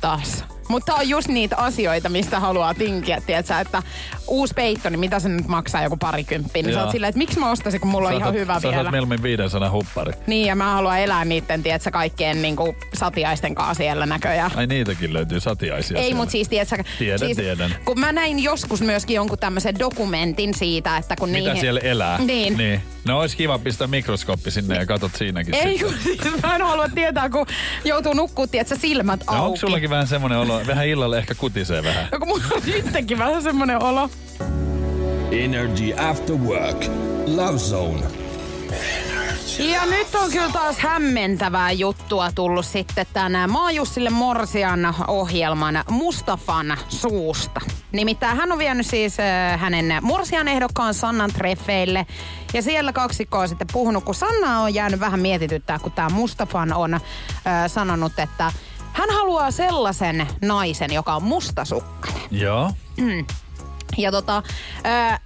Kannattais. 0.01 0.45
Mutta 0.69 0.95
on 0.95 1.09
just 1.09 1.29
niitä 1.29 1.57
asioita, 1.57 2.09
mistä 2.09 2.41
haluaa 2.41 2.75
tinkiä, 2.75 3.21
tietsä, 3.27 3.61
että 3.61 3.83
uusi 4.29 4.55
peitto, 4.55 4.91
niin 4.91 5.01
mitä 5.01 5.19
se 5.19 5.29
nyt 5.29 5.49
maksaa 5.49 5.83
joku 5.83 5.97
parikymppiä. 5.97 6.63
Niin 6.63 6.75
sä 6.75 6.83
oot 6.83 6.91
silleen, 6.91 7.09
että 7.09 7.19
miksi 7.19 7.39
mä 7.41 7.51
ostaisin, 7.51 7.81
kun 7.81 7.91
mulla 7.91 8.09
on 8.09 8.15
Sä 8.15 8.19
ihan 8.19 8.33
otat- 8.35 8.39
hyvä 8.39 8.61
sä 8.61 8.69
vielä. 8.69 8.83
saat 8.83 8.91
mieluummin 8.93 9.23
500 9.23 9.71
huppari. 9.71 10.13
Niin, 10.27 10.47
ja 10.47 10.55
mä 10.57 10.73
haluan 10.73 11.01
elää 11.01 11.25
niitten, 11.25 11.63
tietsä, 11.63 11.91
kaikkien 11.91 12.43
niinku 12.43 12.75
satiaisten 12.95 13.55
kanssa 13.55 13.75
siellä 13.75 14.07
näköjään. 14.07 14.51
Ai 14.57 14.67
niitäkin 14.67 15.13
löytyy 15.13 15.41
satiaisia 15.41 15.97
Ei, 15.99 16.03
siellä. 16.03 16.17
mutta 16.17 16.33
siis 16.33 16.49
tiedätkö, 16.49 16.85
Tiedän, 16.99 17.19
siis, 17.19 17.37
tiedän. 17.37 17.75
kun 17.85 18.01
mä 18.01 18.13
näin 18.13 18.43
joskus 18.43 18.83
myöskin 18.83 19.15
jonkun 19.15 19.39
tämmöisen 19.39 19.79
dokumentin 19.79 20.55
siitä, 20.55 20.97
että 20.97 21.17
kun 21.17 21.29
Mitä 21.29 21.39
niihin... 21.45 21.61
siellä 21.61 21.81
elää. 21.81 22.19
Niin. 22.19 22.57
niin. 22.57 22.81
No 23.05 23.21
olisi 23.21 23.37
kiva 23.37 23.59
pistää 23.59 23.87
mikroskooppi 23.87 24.51
sinne 24.51 24.77
ja 24.77 24.87
katot 24.87 25.13
siinäkin 25.17 25.55
Ei, 25.55 25.79
sitten. 25.79 25.89
kun 25.89 25.97
siis 26.03 26.43
mä 26.43 26.55
en 26.55 26.63
halua 26.63 26.89
tietää, 26.89 27.31
kun 27.31 27.47
joutuu 27.85 28.13
nukkuu, 28.15 28.47
tiedätkö, 28.47 28.77
silmät 28.81 29.21
No 29.27 29.33
onko 29.33 29.45
auki. 29.47 29.59
Sullakin 29.90 29.96
vähän 29.96 30.07
semmonen 30.07 30.38
olo, 30.38 30.66
vähän 30.66 30.87
illalla 30.87 31.18
ehkä 31.18 31.35
kutisee 31.35 31.83
vähän? 31.83 32.09
No 32.12 32.18
kun 32.18 32.29
mulla 32.29 32.44
on 32.50 32.62
nytkin 32.92 33.18
vähän 33.18 33.42
semmonen 33.42 33.83
olo. 33.83 34.11
Energy 35.33 35.94
After 35.96 36.37
Work. 36.37 36.85
Love 37.26 37.59
Zone. 37.59 38.03
Ja 39.59 39.87
nyt 39.87 40.14
on 40.14 40.31
kyllä 40.31 40.48
taas 40.53 40.79
hämmentävää 40.79 41.72
juttua 41.72 42.33
tullut 42.33 42.66
sitten 42.66 43.07
tänään 43.12 43.50
Maajussille 43.50 44.11
Morsian 44.11 44.94
ohjelman 45.09 45.85
Mustafan 45.90 46.76
suusta. 46.88 47.61
Nimittäin 47.92 48.37
hän 48.37 48.53
on 48.53 48.59
vienyt 48.59 48.87
siis 48.87 49.20
äh, 49.20 49.61
hänen 49.61 49.98
Morsian 50.03 50.48
ehdokkaan 50.48 50.94
Sannan 50.94 51.31
treffeille. 51.33 52.07
Ja 52.55 52.62
siellä 52.62 52.92
kaksikko 52.92 53.38
on 53.38 53.48
sitten 53.48 53.66
puhunut, 53.72 54.05
kun 54.05 54.14
Sanna 54.14 54.61
on 54.61 54.74
jäänyt 54.74 55.00
vähän 55.00 55.20
mietityttää, 55.20 55.79
kun 55.79 55.92
tämä 55.92 56.09
Mustafan 56.09 56.72
on 56.72 56.94
äh, 56.94 57.00
sanonut, 57.66 58.18
että 58.18 58.53
hän 59.01 59.11
haluaa 59.11 59.51
sellaisen 59.51 60.27
naisen, 60.43 60.93
joka 60.93 61.15
on 61.17 61.23
mustasukkainen. 61.23 62.23
Joo. 62.31 62.71
Ja 63.99 64.13
tota, 64.13 64.43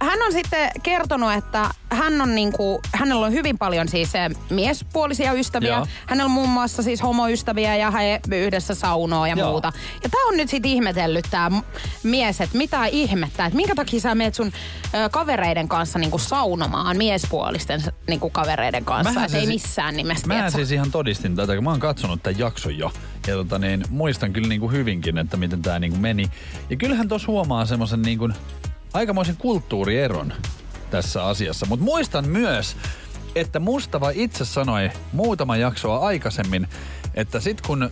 hän 0.01 0.21
on 0.25 0.31
sitten 0.31 0.71
kertonut, 0.83 1.33
että 1.33 1.69
hän 1.91 2.21
on 2.21 2.35
niinku, 2.35 2.81
hänellä 2.93 3.25
on 3.25 3.31
hyvin 3.31 3.57
paljon 3.57 3.87
siis 3.87 4.09
miespuolisia 4.49 5.33
ystäviä. 5.33 5.69
Joo. 5.75 5.87
Hänellä 6.05 6.25
on 6.25 6.31
muun 6.31 6.49
muassa 6.49 6.83
siis 6.83 7.03
homoystäviä 7.03 7.75
ja 7.75 7.91
he 7.91 8.19
yhdessä 8.35 8.75
saunoo 8.75 9.25
ja 9.25 9.35
Joo. 9.35 9.49
muuta. 9.51 9.71
Ja 10.03 10.09
tää 10.09 10.21
on 10.27 10.37
nyt 10.37 10.49
sitten 10.49 10.71
ihmetellyt 10.71 11.25
tää 11.31 11.51
mies, 12.03 12.41
että 12.41 12.57
mitä 12.57 12.85
ihmettä, 12.85 13.45
että 13.45 13.55
minkä 13.57 13.75
takia 13.75 13.99
sä 13.99 14.15
meet 14.15 14.35
sun 14.35 14.51
ö, 14.93 15.09
kavereiden 15.09 15.67
kanssa 15.67 15.99
niinku 15.99 16.17
saunomaan 16.17 16.97
miespuolisten 16.97 17.81
niinku 18.07 18.29
kavereiden 18.29 18.85
kanssa. 18.85 19.13
Mähän 19.13 19.25
Että 19.25 19.37
ei 19.37 19.45
siis- 19.45 19.63
missään 19.63 19.95
nimessä. 19.97 20.27
Mä 20.27 20.49
siis 20.49 20.71
ihan 20.71 20.91
todistin 20.91 21.35
tätä, 21.35 21.55
kun 21.55 21.63
mä 21.63 21.69
oon 21.69 21.79
katsonut 21.79 22.23
tämän 22.23 22.39
jakson 22.39 22.77
jo. 22.77 22.91
Ja 23.27 23.35
tota 23.35 23.59
niin, 23.59 23.83
muistan 23.89 24.33
kyllä 24.33 24.47
niinku 24.47 24.71
hyvinkin, 24.71 25.17
että 25.17 25.37
miten 25.37 25.61
tämä 25.61 25.79
niinku 25.79 25.97
meni. 25.97 26.31
Ja 26.69 26.75
kyllähän 26.75 27.07
tuossa 27.07 27.27
huomaa 27.27 27.65
semmoisen 27.65 28.01
niinku 28.01 28.29
aikamoisen 28.93 29.37
kulttuurieron 29.37 30.33
tässä 30.91 31.25
asiassa. 31.25 31.65
Mutta 31.65 31.85
muistan 31.85 32.29
myös, 32.29 32.77
että 33.35 33.59
Mustava 33.59 34.09
itse 34.09 34.45
sanoi 34.45 34.91
muutama 35.13 35.57
jaksoa 35.57 35.97
aikaisemmin, 35.97 36.67
että 37.13 37.39
sit 37.39 37.61
kun 37.61 37.89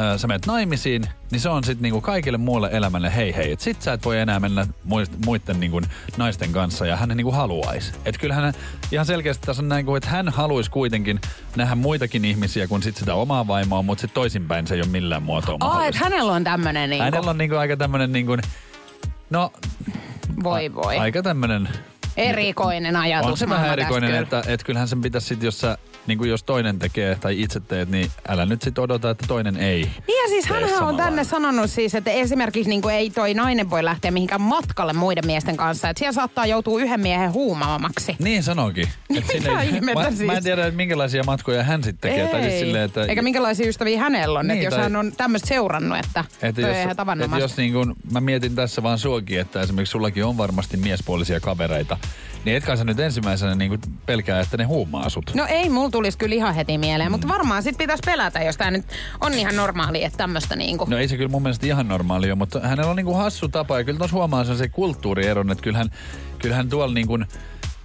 äh, 0.00 0.16
sä 0.16 0.26
menet 0.26 0.46
naimisiin, 0.46 1.02
niin 1.30 1.40
se 1.40 1.48
on 1.48 1.64
sitten 1.64 1.82
niinku 1.82 2.00
kaikille 2.00 2.38
muulle 2.38 2.68
elämälle 2.72 3.16
hei 3.16 3.36
hei. 3.36 3.52
Et 3.52 3.60
sit 3.60 3.82
sä 3.82 3.92
et 3.92 4.04
voi 4.04 4.18
enää 4.18 4.40
mennä 4.40 4.66
muiden 5.24 5.60
niinku 5.60 5.80
naisten 6.16 6.52
kanssa 6.52 6.86
ja 6.86 6.96
hän 6.96 7.08
niinku 7.08 7.32
haluaisi. 7.32 7.92
Et 8.04 8.18
kyllähän 8.18 8.44
hän 8.44 8.54
ihan 8.92 9.06
selkeästi 9.06 9.46
tässä 9.46 9.62
on 9.62 9.68
näin, 9.68 9.86
kuin, 9.86 9.96
että 9.96 10.10
hän 10.10 10.28
haluaisi 10.28 10.70
kuitenkin 10.70 11.20
nähdä 11.56 11.74
muitakin 11.74 12.24
ihmisiä 12.24 12.66
kuin 12.68 12.82
sit 12.82 12.96
sitä 12.96 13.14
omaa 13.14 13.46
vaimoa, 13.46 13.82
mutta 13.82 14.00
sitten 14.00 14.14
toisinpäin 14.14 14.66
se 14.66 14.74
ei 14.74 14.80
ole 14.80 14.88
millään 14.88 15.22
muotoa 15.22 15.56
Aa, 15.60 15.66
että 15.68 15.74
mahdollista. 15.74 16.04
hänellä 16.04 16.32
on 16.32 16.44
tämmönen 16.44 16.90
niinku, 16.90 17.04
Hänellä 17.04 17.30
on 17.30 17.38
niinku 17.38 17.56
aika 17.56 17.76
tämmönen 17.76 18.12
niinku, 18.12 18.36
no 19.30 19.52
voi 20.42 20.74
voi, 20.74 20.98
aika 20.98 21.22
tämmönen 21.22 21.68
erikoinen 22.16 22.96
ajatus. 22.96 23.30
on 23.30 23.36
se 23.36 23.48
vähän 23.48 23.72
erikoinen, 23.72 24.14
että, 24.14 24.42
että 24.46 24.66
kyllähän 24.66 24.88
sen 24.88 25.00
pitäisi 25.00 25.26
sit, 25.26 25.42
jos 25.42 25.60
sä, 25.60 25.78
niin 26.06 26.28
jos 26.28 26.42
toinen 26.42 26.78
tekee 26.78 27.16
tai 27.20 27.42
itse 27.42 27.60
teet, 27.60 27.88
niin 27.88 28.10
älä 28.28 28.46
nyt 28.46 28.62
sit 28.62 28.78
odota, 28.78 29.10
että 29.10 29.24
toinen 29.28 29.56
ei. 29.56 29.90
Niin 30.06 30.23
ja 30.24 30.28
siis 30.28 30.46
hänhän 30.46 30.82
on 30.82 30.96
tänne 30.96 31.10
lailla. 31.10 31.24
sanonut 31.24 31.70
siis, 31.70 31.94
että 31.94 32.10
esimerkiksi 32.10 32.68
niin 32.68 32.82
kuin 32.82 32.94
ei 32.94 33.10
toi 33.10 33.34
nainen 33.34 33.70
voi 33.70 33.84
lähteä 33.84 34.10
mihinkään 34.10 34.40
matkalle 34.40 34.92
muiden 34.92 35.26
miesten 35.26 35.56
kanssa. 35.56 35.88
Että 35.88 35.98
siellä 35.98 36.12
saattaa 36.12 36.46
joutua 36.46 36.80
yhden 36.80 37.00
miehen 37.00 37.32
huumaamaksi. 37.32 38.16
Niin 38.18 38.42
sanoikin. 38.42 38.84
Et 39.10 39.16
Mitä 39.16 39.32
sinne- 39.32 39.64
ihmettä 39.64 40.02
mä, 40.02 40.10
siis? 40.10 40.26
mä 40.26 40.32
en 40.32 40.42
tiedä, 40.42 40.66
että 40.66 40.76
minkälaisia 40.76 41.22
matkoja 41.24 41.62
hän 41.62 41.82
sitten 41.84 42.10
tekee. 42.10 42.28
Tai 42.28 42.42
siis 42.42 42.60
silleen, 42.60 42.84
että, 42.84 43.04
Eikä 43.04 43.22
minkälaisia 43.22 43.68
ystäviä 43.68 44.00
hänellä 44.00 44.38
on. 44.38 44.46
Niin, 44.46 44.52
että 44.54 44.64
jos 44.64 44.74
tai- 44.74 44.82
hän 44.82 44.96
on 44.96 45.12
tämmöistä 45.16 45.48
seurannut, 45.48 45.98
että, 45.98 46.24
että 46.42 46.60
toi 46.62 46.70
jos, 46.70 46.76
ihan 46.78 46.90
että 46.90 46.94
tavanomaista. 46.94 47.44
jos 47.44 47.56
niin 47.56 47.72
kun, 47.72 47.96
mä 48.12 48.20
mietin 48.20 48.54
tässä 48.54 48.82
vaan 48.82 48.98
suokin, 48.98 49.40
että 49.40 49.60
esimerkiksi 49.60 49.92
sullakin 49.92 50.24
on 50.24 50.36
varmasti 50.36 50.76
miespuolisia 50.76 51.40
kavereita, 51.40 51.96
niin 52.44 52.56
etkä 52.56 52.76
sä 52.76 52.84
nyt 52.84 53.00
ensimmäisenä 53.00 53.54
niin 53.54 53.80
pelkää, 54.06 54.40
että 54.40 54.56
ne 54.56 54.64
huumaa 54.64 55.08
sut. 55.08 55.30
No 55.34 55.46
ei, 55.46 55.68
mulla 55.70 55.90
tulisi 55.90 56.18
kyllä 56.18 56.34
ihan 56.34 56.54
heti 56.54 56.78
mieleen, 56.78 57.08
Mm. 57.08 57.12
mutta 57.12 57.28
varmaan 57.28 57.62
sit 57.62 57.78
pitäisi 57.78 58.02
pelätä, 58.06 58.42
jos 58.42 58.56
tää 58.56 58.70
nyt 58.70 58.84
on 59.20 59.34
ihan 59.34 59.56
normaali, 59.56 60.04
että 60.04 60.16
tämmöistä 60.18 60.56
niinku. 60.56 60.84
No 60.90 60.98
ei 60.98 61.08
se 61.08 61.16
kyllä 61.16 61.28
mun 61.30 61.42
mielestä 61.42 61.66
ihan 61.66 61.88
normaali 61.88 62.26
ole, 62.30 62.34
mutta 62.34 62.60
hänellä 62.60 62.90
on 62.90 62.96
niinku 62.96 63.14
hassu 63.14 63.48
tapa 63.48 63.78
ja 63.78 63.84
kyllä 63.84 63.98
tuossa 63.98 64.16
huomaa 64.16 64.44
sen 64.44 64.58
se 64.58 64.68
kulttuurieron, 64.68 65.50
että 65.50 65.64
kyllähän, 65.64 65.90
kyllähän 66.38 66.68
tuolla 66.68 66.94
niinku 66.94 67.18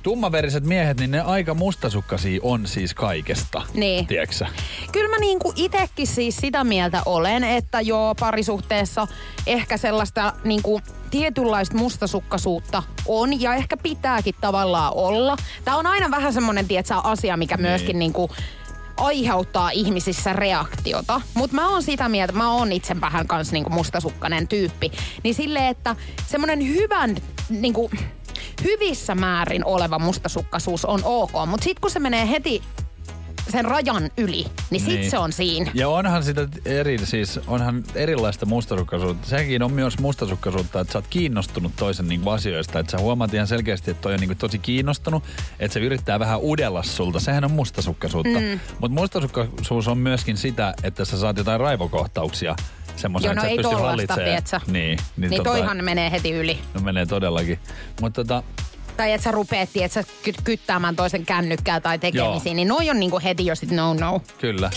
tummaveriset 0.04 0.64
miehet, 0.64 1.00
niin 1.00 1.12
ne 1.12 1.22
aika 1.22 1.54
mustasukkaisia 1.54 2.40
on 2.44 2.68
siis 2.68 2.94
kaikesta. 2.94 3.62
Niin. 3.74 4.08
Tiedätkö 4.08 4.46
Kyllä 4.92 5.10
mä 5.10 5.20
niinku 5.20 5.54
itekin 5.56 6.08
siis 6.08 6.38
sitä 6.38 6.64
mieltä 6.64 7.02
olen, 7.06 7.44
että 7.44 7.82
joo 7.82 8.16
parisuhteessa 8.16 9.08
ehkä 9.48 9.78
sellaista 9.78 10.34
niinku 10.44 10.82
tietynlaista 11.12 11.78
mustasukkaisuutta 11.78 12.84
on 13.06 13.42
ja 13.42 13.54
ehkä 13.54 13.78
pitääkin 13.78 14.36
tavallaan 14.42 14.94
olla. 14.96 15.38
Tää 15.66 15.76
on 15.76 15.88
aina 15.88 16.12
vähän 16.12 16.34
semmonen, 16.34 16.68
tietsä, 16.68 16.98
asia, 16.98 17.38
mikä 17.38 17.58
Niin. 17.58 17.68
myöskin 17.68 18.00
niinku 18.00 18.30
aiheuttaa 18.98 19.70
ihmisissä 19.70 20.34
reaktiota. 20.34 21.22
Mutta 21.34 21.56
mä 21.56 21.70
oon 21.70 21.84
sitä 21.84 22.10
mieltä, 22.10 22.34
mä 22.34 22.52
oon 22.52 22.72
itse 22.72 23.02
vähän 23.02 23.28
kans 23.28 23.52
niinku 23.52 23.70
mustasukkainen 23.70 24.48
tyyppi. 24.48 24.92
Niin 25.24 25.36
silleen, 25.36 25.68
että 25.68 25.96
semmonen 26.28 26.68
hyvän 26.68 27.16
niinku, 27.50 27.92
hyvissä 28.63 29.15
määrin 29.15 29.65
oleva 29.65 30.00
mustasukkaisuus 30.00 30.86
on 30.86 31.02
ok. 31.04 31.32
Mutta 31.48 31.63
sit 31.63 31.80
kun 31.80 31.91
se 31.91 32.00
menee 32.00 32.30
heti 32.30 32.62
sen 33.52 33.65
rajan 33.65 34.10
yli, 34.17 34.45
niin 34.69 34.82
sit 34.82 35.00
Niin. 35.00 35.12
se 35.12 35.17
on 35.17 35.32
siinä. 35.34 35.72
Ja 35.74 35.89
onhan 35.89 36.24
sitä 36.24 36.48
eri, 36.65 36.98
siis 37.06 37.39
onhan 37.48 37.84
erilaista 37.95 38.45
mustasukkaisuutta. 38.45 39.28
Sekin 39.28 39.63
on 39.63 39.74
myös 39.74 40.00
mustasukkaisuutta, 40.00 40.80
että 40.80 40.91
sä 40.93 40.98
oot 40.98 41.08
kiinnostunut 41.10 41.72
toisen 41.76 42.08
niin 42.08 42.22
asioista. 42.28 42.80
Että 42.80 42.91
sä 42.91 42.98
huomaat 42.98 43.34
ihan 43.34 43.48
selkeästi, 43.48 43.91
että 43.91 44.02
toi 44.02 44.13
on 44.13 44.19
niin 44.19 44.38
tosi 44.38 44.60
kiinnostunut, 44.60 45.24
että 45.60 45.74
se 45.74 45.80
yrittää 45.80 46.19
vähän 46.19 46.39
udella 46.41 46.84
sulta. 46.84 47.19
Sehän 47.19 47.43
on 47.45 47.52
mustasukkaisuutta. 47.52 48.39
Mm. 48.39 48.60
Mutta 48.80 49.02
mustasukkaisuus 49.02 49.88
on 49.88 49.98
myöskin 49.98 50.38
sitä, 50.38 50.74
että 50.84 51.06
sä 51.06 51.17
saat 51.19 51.38
jotain 51.38 51.60
raivokohtauksia. 51.60 52.56
Semmoisen, 53.00 53.28
Joo, 53.30 53.36
no 53.36 53.42
että 53.42 53.48
ei 53.52 53.58
tollasta, 53.64 53.88
hallitsemaan. 53.88 54.26
tietsä. 54.30 54.62
Niin, 54.68 55.00
Niin, 55.18 55.30
niin 55.30 55.44
toihan 55.44 55.84
menee 55.84 56.12
heti 56.12 56.32
yli. 56.32 56.60
No 56.74 56.82
menee 56.82 57.06
todellakin. 57.06 57.60
Mutta 58.02 58.24
tota, 58.24 58.44
Tai 58.98 59.12
että 59.14 59.24
sä 59.24 59.32
rupeet, 59.32 59.70
että 59.76 59.94
sä 59.94 60.04
ky- 60.24 60.34
kyttäämään 60.44 60.96
toisen 60.96 61.26
kännykkää 61.26 61.80
tai 61.80 62.00
tekemisiin, 62.00 62.46
Joo. 62.52 62.56
niin 62.56 62.68
noi 62.68 62.90
on 62.90 63.00
niinku 63.00 63.20
heti 63.24 63.46
jo 63.46 63.56
sit 63.56 63.72
no 63.72 63.94
no. 63.94 64.22
kyllä. 64.38 64.70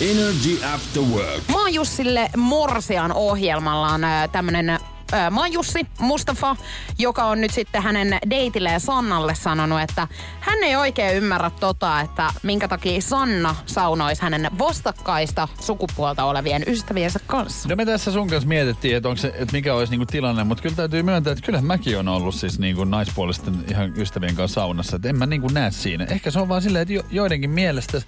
Energy 0.00 0.64
After 0.74 1.02
Work. 1.02 1.42
Mä 1.52 1.58
oon 1.60 1.74
Jussille 1.74 2.30
Morsian 2.36 3.12
ohjelmalla 3.12 3.88
on 3.88 4.04
äh, 4.04 4.28
tämmönen 4.32 4.78
äh, 5.12 5.30
Mä 5.30 5.40
oon 5.40 5.52
Jussi 5.52 5.86
Mustafa, 5.98 6.56
joka 6.98 7.24
on 7.24 7.40
nyt 7.40 7.50
sitten 7.50 7.82
hänen 7.82 8.18
deitilleen 8.30 8.80
Sannalle 8.80 9.34
sanonut, 9.34 9.80
että 9.80 10.08
hän 10.40 10.58
ei 10.62 10.76
oikein 10.76 11.16
ymmärrä 11.16 11.50
tota, 11.50 12.00
että 12.00 12.32
minkä 12.42 12.68
takia 12.68 13.00
Sanna 13.00 13.54
saunoisi 13.66 14.22
hänen 14.22 14.50
vastakkaista 14.58 15.48
sukupuolta 15.60 16.24
olevien 16.24 16.62
ystäviensä 16.66 17.18
kanssa. 17.26 17.68
No 17.68 17.76
me 17.76 17.86
tässä 17.86 18.12
sun 18.12 18.28
kanssa 18.28 18.48
mietittiin, 18.48 18.96
että, 18.96 19.08
onko 19.08 19.20
se, 19.20 19.28
että 19.28 19.52
mikä 19.52 19.74
olisi 19.74 19.90
niinku 19.90 20.06
tilanne, 20.06 20.44
mutta 20.44 20.62
kyllä 20.62 20.76
täytyy 20.76 21.02
myöntää, 21.02 21.32
että 21.32 21.44
kyllähän 21.44 21.66
mäkin 21.66 21.98
on 21.98 22.08
ollut 22.08 22.34
siis 22.34 22.58
niinku 22.58 22.84
naispuolisten 22.84 23.64
ihan 23.70 23.92
ystävien 23.96 24.36
kanssa 24.36 24.60
saunassa. 24.60 24.96
Että 24.96 25.08
en 25.08 25.18
mä 25.18 25.26
niinku 25.26 25.48
näe 25.48 25.70
siinä. 25.70 26.06
Ehkä 26.10 26.30
se 26.30 26.38
on 26.38 26.48
vaan 26.48 26.62
silleen, 26.62 26.82
että 26.82 26.94
jo, 26.94 27.02
joidenkin 27.10 27.50
mielestä, 27.50 28.02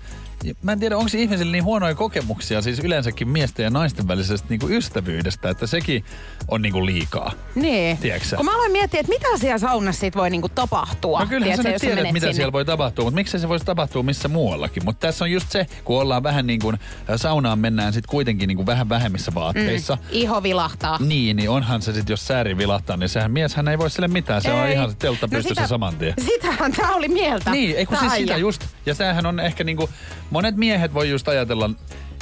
mä 0.63 0.73
en 0.73 0.81
tiedä, 0.81 0.97
onko 0.97 1.11
ihmisillä 1.15 1.53
niin 1.53 1.65
huonoja 1.65 1.95
kokemuksia 1.95 2.63
siis 2.63 2.79
yleensäkin 2.79 3.29
miesten 3.29 3.65
ja 3.65 3.71
naisten 3.71 4.09
välisestä 4.09 4.47
niinku 4.51 4.69
ystävyydestä, 4.69 5.51
että 5.51 5.67
sekin 5.67 6.05
on 6.49 6.63
niinku 6.63 6.87
liikaa. 6.87 7.33
Niin. 7.55 7.97
Tiedätkö? 7.99 8.37
Kun 8.37 8.45
mä 8.45 8.55
aloin 8.55 8.73
miettiä, 8.73 9.01
että 9.01 9.13
mitä 9.13 9.27
siellä 9.39 9.59
saunassa 9.59 10.01
sit 10.01 10.17
voi 10.17 10.31
niinku 10.31 10.49
tapahtua. 10.49 11.21
No 11.21 11.27
kyllähän 11.27 11.59
Tiedätkö, 11.59 11.79
sä 11.79 11.87
nyt 11.87 11.95
tiedät, 11.97 12.13
mitä 12.13 12.25
sinne. 12.27 12.35
siellä 12.35 12.53
voi 12.53 12.65
tapahtua, 12.65 13.05
mutta 13.05 13.15
miksei 13.15 13.41
se 13.41 13.49
voisi 13.49 13.65
tapahtua 13.65 14.03
missä 14.03 14.29
muuallakin. 14.29 14.85
Mutta 14.85 15.07
tässä 15.07 15.25
on 15.25 15.31
just 15.31 15.51
se, 15.51 15.67
kun 15.85 16.01
ollaan 16.01 16.23
vähän 16.23 16.47
niin 16.47 16.61
kuin 16.61 16.77
saunaan 17.17 17.59
mennään 17.59 17.93
sitten 17.93 18.11
kuitenkin 18.11 18.47
niin 18.49 18.57
kuin 18.57 18.67
vähän 18.67 18.89
vähemmissä 18.89 19.35
vaatteissa. 19.35 19.95
Mm. 19.95 20.01
Iho 20.11 20.43
vilahtaa. 20.43 20.99
Niin, 21.01 21.37
niin 21.37 21.51
onhan 21.51 21.83
se 21.83 21.93
sitten, 21.93 22.13
jos 22.13 22.27
sääri 22.27 22.57
vilahtaa, 22.57 22.97
niin 22.97 23.09
sehän 23.09 23.31
mieshän 23.31 23.69
ei 23.69 23.79
voi 23.79 23.91
sille 23.91 24.09
mitään. 24.09 24.43
Se 24.43 24.53
on 24.53 24.67
Ei. 24.67 24.73
ihan 24.73 24.91
se 24.91 24.97
teltta 24.97 25.27
No 25.27 25.31
pystyssä 25.31 25.55
sitä- 25.55 25.67
saman 25.67 25.97
tien. 25.97 26.15
Sitähän 26.27 26.73
tää 26.73 26.91
oli 26.93 27.09
mieltä. 27.09 27.51
Niin, 27.51 27.77
ei 27.77 27.87
kun 27.87 27.97
siis 27.99 28.13
sitä 28.13 28.37
just. 28.37 28.65
Ja 28.87 28.95
tämähän 28.95 29.27
on 29.27 29.41
ehkä 29.41 29.65
niinku, 29.65 29.91
monet 30.31 30.57
miehet 30.57 30.95
voi 30.95 31.11
just 31.11 31.29
ajatella 31.29 31.71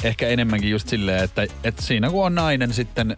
ehkä 0.05 0.29
enemmänkin 0.29 0.71
just 0.71 0.89
silleen, 0.89 1.25
että, 1.25 1.47
että 1.65 1.83
siinä 1.83 2.11
kun 2.11 2.27
on 2.27 2.35
nainen 2.35 2.73
sitten 2.73 3.17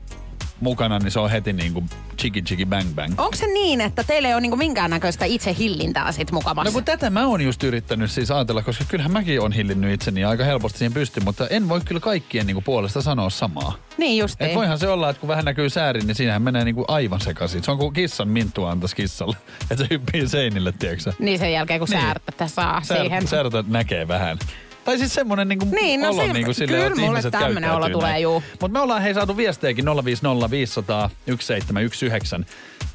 mukana, 0.60 0.98
niin 0.98 1.10
se 1.10 1.20
on 1.20 1.30
heti 1.30 1.52
niinku 1.52 1.84
chiki 2.18 2.42
chiki 2.42 2.66
bang 2.66 2.94
bang. 2.94 3.14
Onko 3.18 3.36
se 3.36 3.46
niin, 3.46 3.80
että 3.80 4.04
teillä 4.04 4.28
ei 4.28 4.34
ole 4.34 4.40
niinku 4.40 4.56
minkäännäköistä 4.56 5.24
itse 5.24 5.56
hillintää 5.58 6.12
sit 6.12 6.32
mukavassa? 6.32 6.70
No 6.70 6.72
kun 6.72 6.84
tätä 6.84 7.10
mä 7.10 7.26
oon 7.26 7.40
just 7.40 7.62
yrittänyt 7.62 8.10
siis 8.10 8.30
ajatella, 8.30 8.62
koska 8.62 8.84
kyllähän 8.88 9.12
mäkin 9.12 9.40
on 9.40 9.52
hillinnyt 9.52 9.92
itseni 9.92 10.24
aika 10.24 10.44
helposti 10.44 10.78
siihen 10.78 10.92
pystyn, 10.92 11.24
mutta 11.24 11.48
en 11.48 11.68
voi 11.68 11.80
kyllä 11.84 12.00
kaikkien 12.00 12.46
niinku 12.46 12.60
puolesta 12.62 13.02
sanoa 13.02 13.30
samaa. 13.30 13.72
niin 13.98 14.18
just 14.18 14.42
Et 14.42 14.54
voihan 14.54 14.78
se 14.78 14.88
olla, 14.88 15.10
että 15.10 15.20
kun 15.20 15.28
vähän 15.28 15.44
näkyy 15.44 15.70
säärin, 15.70 16.06
niin 16.06 16.14
siinähän 16.14 16.42
menee 16.42 16.64
niinku 16.64 16.84
aivan 16.88 17.20
sekaisin. 17.20 17.64
Se 17.64 17.70
on 17.70 17.78
kuin 17.78 17.92
kissan 17.92 18.28
minttua 18.28 18.70
antaisi 18.70 18.96
kissalle, 18.96 19.36
että 19.70 19.76
se 19.84 19.86
hyppii 19.90 20.28
seinille, 20.28 20.72
tiedätkö 20.72 21.12
Niin 21.18 21.38
sen 21.38 21.52
jälkeen, 21.52 21.80
kun 21.80 21.88
Niin. 21.90 21.96
niin. 21.98 22.06
säärtä 22.06 22.46
saa 22.48 22.82
siihen. 22.82 23.22
Sär, 23.22 23.28
särtä 23.28 23.64
näkee 23.68 24.08
vähän. 24.08 24.38
Tai 24.84 24.98
siis 24.98 25.14
semmonen 25.14 25.48
niinku 25.48 25.66
Niin, 25.70 26.00
no 26.00 26.08
olo 26.08 26.22
se- 26.26 26.32
niinku 26.32 26.52
silleen, 26.52 26.68
kyllä 26.82 26.86
että 26.86 27.00
mulle 27.00 27.18
ihmiset 27.18 27.32
tämmönen 27.32 27.72
olo 27.72 27.88
tulee, 27.90 28.10
näin. 28.10 28.22
juu. 28.22 28.42
Mut 28.60 28.72
me 28.72 28.80
ollaan 28.80 29.02
hei 29.02 29.14
saatu 29.14 29.36
viestejäkin 29.36 29.84
050 30.04 30.50
500 30.50 31.10
1719. 31.26 32.40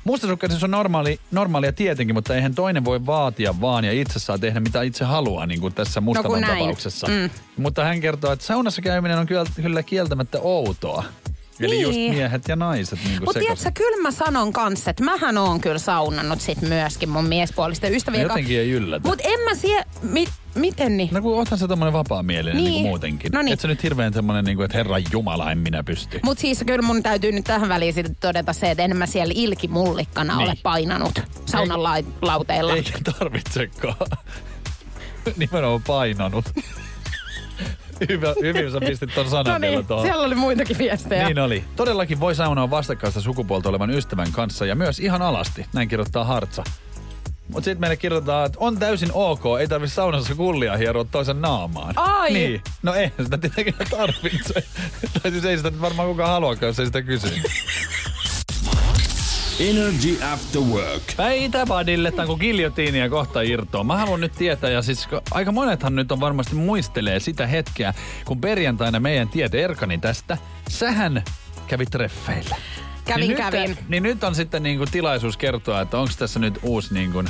Mustasukkaisuus 0.03 0.63
on 0.63 0.71
normaali, 0.71 1.19
normaalia 1.31 1.73
tietenkin, 1.73 2.15
mutta 2.15 2.35
eihän 2.35 2.55
toinen 2.55 2.85
voi 2.85 3.05
vaatia 3.05 3.61
vaan 3.61 3.85
ja 3.85 3.91
itse 3.91 4.19
saa 4.19 4.37
tehdä 4.37 4.59
mitä 4.59 4.81
itse 4.81 5.05
haluaa, 5.05 5.45
niin 5.45 5.61
kuin 5.61 5.73
tässä 5.73 6.01
kun 6.01 6.41
näin. 6.41 6.57
tapauksessa. 6.59 7.07
Mm. 7.07 7.29
Mutta 7.57 7.83
hän 7.83 8.01
kertoo, 8.01 8.31
että 8.31 8.45
saunassa 8.45 8.81
käyminen 8.81 9.17
on 9.17 9.25
kyllä, 9.27 9.45
kyllä 9.61 9.83
kieltämättä 9.83 10.39
outoa. 10.41 11.03
Eli 11.59 11.75
Niin. 11.75 11.81
just 11.81 11.97
miehet 12.17 12.47
ja 12.47 12.55
naiset 12.55 12.99
niin 13.03 13.23
Mutta 13.25 13.39
tiedätkö, 13.39 13.71
kyllä 13.73 14.01
mä 14.01 14.11
sanon 14.11 14.53
kanssa, 14.53 14.89
että 14.89 15.03
mähän 15.03 15.37
oon 15.37 15.61
kyllä 15.61 15.77
saunannut 15.79 16.41
sit 16.41 16.61
myöskin 16.61 17.09
mun 17.09 17.25
miespuolisten 17.25 17.93
ystävien 17.95 18.21
No 18.23 18.27
jotenkin 18.27 18.59
ei 18.59 18.71
yllätä. 18.71 19.07
Mutta 19.07 19.23
en 19.27 19.39
mä 19.39 19.55
sie... 19.55 19.83
Mi, 20.01 20.25
miten 20.55 20.97
niin? 20.97 21.09
No 21.11 21.21
kun 21.21 21.37
oothan 21.37 21.59
sä 21.59 21.67
tommonen 21.67 21.93
vapaa-mielinen 21.93 22.57
niin. 22.63 22.71
Niin. 22.71 22.85
muutenkin. 22.85 23.31
No 23.31 23.41
niin. 23.41 23.53
Et 23.53 23.59
sä 23.59 23.67
nyt 23.67 23.83
hirveän 23.83 24.13
semmonen, 24.13 24.45
niin 24.45 24.55
kuin, 24.57 24.65
että 24.65 24.77
herran 24.77 25.03
jumala, 25.11 25.51
en 25.51 25.57
minä 25.57 25.83
pysty. 25.83 26.19
Mutta 26.23 26.41
siis 26.41 26.63
kyllä 26.65 26.81
mun 26.81 27.03
täytyy 27.03 27.31
nyt 27.31 27.43
tähän 27.45 27.69
väliin 27.69 27.93
sitten 27.93 28.15
todeta 28.19 28.53
se, 28.53 28.71
että 28.71 28.83
en 28.83 28.97
mä 28.97 29.05
siellä 29.05 29.33
ilkimullikkana 29.37 30.37
Niin. 30.37 30.49
ole 30.49 30.57
painanut 30.63 31.19
saunan 31.45 31.83
la- 31.83 31.95
lauteilla. 32.21 32.75
Eikä 32.75 32.97
tarvitsekaan. 33.19 33.95
Nimenomaan 35.37 35.81
painanut. 35.87 36.45
Hyvä, 38.09 38.33
hyvin 38.41 38.71
sä 38.71 38.79
pistit 38.79 39.15
ton 39.15 39.29
sanan 39.29 39.53
No 39.61 39.67
niin, 39.67 39.85
tuohon. 39.87 40.05
siellä 40.05 40.23
oli 40.23 40.35
muitakin 40.35 40.77
viestejä. 40.77 41.25
Niin 41.25 41.39
oli. 41.39 41.63
Todellakin 41.75 42.19
voi 42.19 42.35
saunoa 42.35 42.69
vastakkaista 42.69 43.21
sukupuolta 43.21 43.69
olevan 43.69 43.89
ystävän 43.89 44.31
kanssa 44.31 44.65
ja 44.65 44.75
myös 44.75 44.99
ihan 44.99 45.21
alasti. 45.21 45.65
Näin 45.73 45.87
kirjoittaa 45.89 46.23
Hartsa. 46.23 46.63
Mutta 47.47 47.65
sitten 47.65 47.81
meille 47.81 47.97
kirjoitetaan, 47.97 48.45
että 48.45 48.57
on 48.61 48.77
täysin 48.77 49.09
ok, 49.13 49.43
ei 49.59 49.67
tarvi 49.67 49.87
saunassa 49.87 50.35
kullia 50.35 50.77
hieroa 50.77 51.05
toisen 51.11 51.41
naamaan. 51.41 51.93
Ai! 51.97 52.33
Niin. 52.33 52.61
No 52.83 52.93
ei 52.93 53.11
sitä 53.23 53.37
tietenkään 53.37 53.89
tarvitse. 53.89 54.53
tai 55.21 55.31
siis 55.31 55.45
ei 55.45 55.57
sitä 55.57 55.81
varmaan 55.81 56.07
kukaan 56.09 56.29
haluakaan, 56.29 56.67
jos 56.67 56.79
ei 56.79 56.85
sitä 56.85 57.01
kysy. 57.01 57.27
Energy 59.59 60.23
After 60.33 60.61
Work. 60.61 61.03
Päitä 61.17 61.65
badille, 61.65 62.11
tai 62.11 62.25
kun 62.25 62.39
giljotiinia 62.39 63.09
kohta 63.09 63.41
irtoaa. 63.41 63.83
Mä 63.83 63.97
haluan 63.97 64.21
nyt 64.21 64.31
tietää, 64.31 64.69
ja 64.69 64.81
siis 64.81 65.07
aika 65.31 65.51
monethan 65.51 65.95
nyt 65.95 66.11
on 66.11 66.19
varmasti 66.19 66.55
muistelee 66.55 67.19
sitä 67.19 67.47
hetkeä, 67.47 67.93
kun 68.25 68.41
perjantaina 68.41 68.99
meidän 68.99 69.29
tiet 69.29 69.55
erkani 69.55 69.97
tästä. 69.97 70.37
Sähän 70.69 71.23
kävit 71.67 71.89
treffeillä. 71.89 72.55
Kävin, 73.05 73.27
niin 73.27 73.37
kävin. 73.37 73.69
Nyt, 73.69 73.89
niin 73.89 74.03
nyt 74.03 74.23
on 74.23 74.35
sitten 74.35 74.63
niinku 74.63 74.85
tilaisuus 74.85 75.37
kertoa, 75.37 75.81
että 75.81 75.97
onko 75.97 76.13
tässä 76.19 76.39
nyt 76.39 76.59
uusi 76.61 76.93
niinku, 76.93 77.23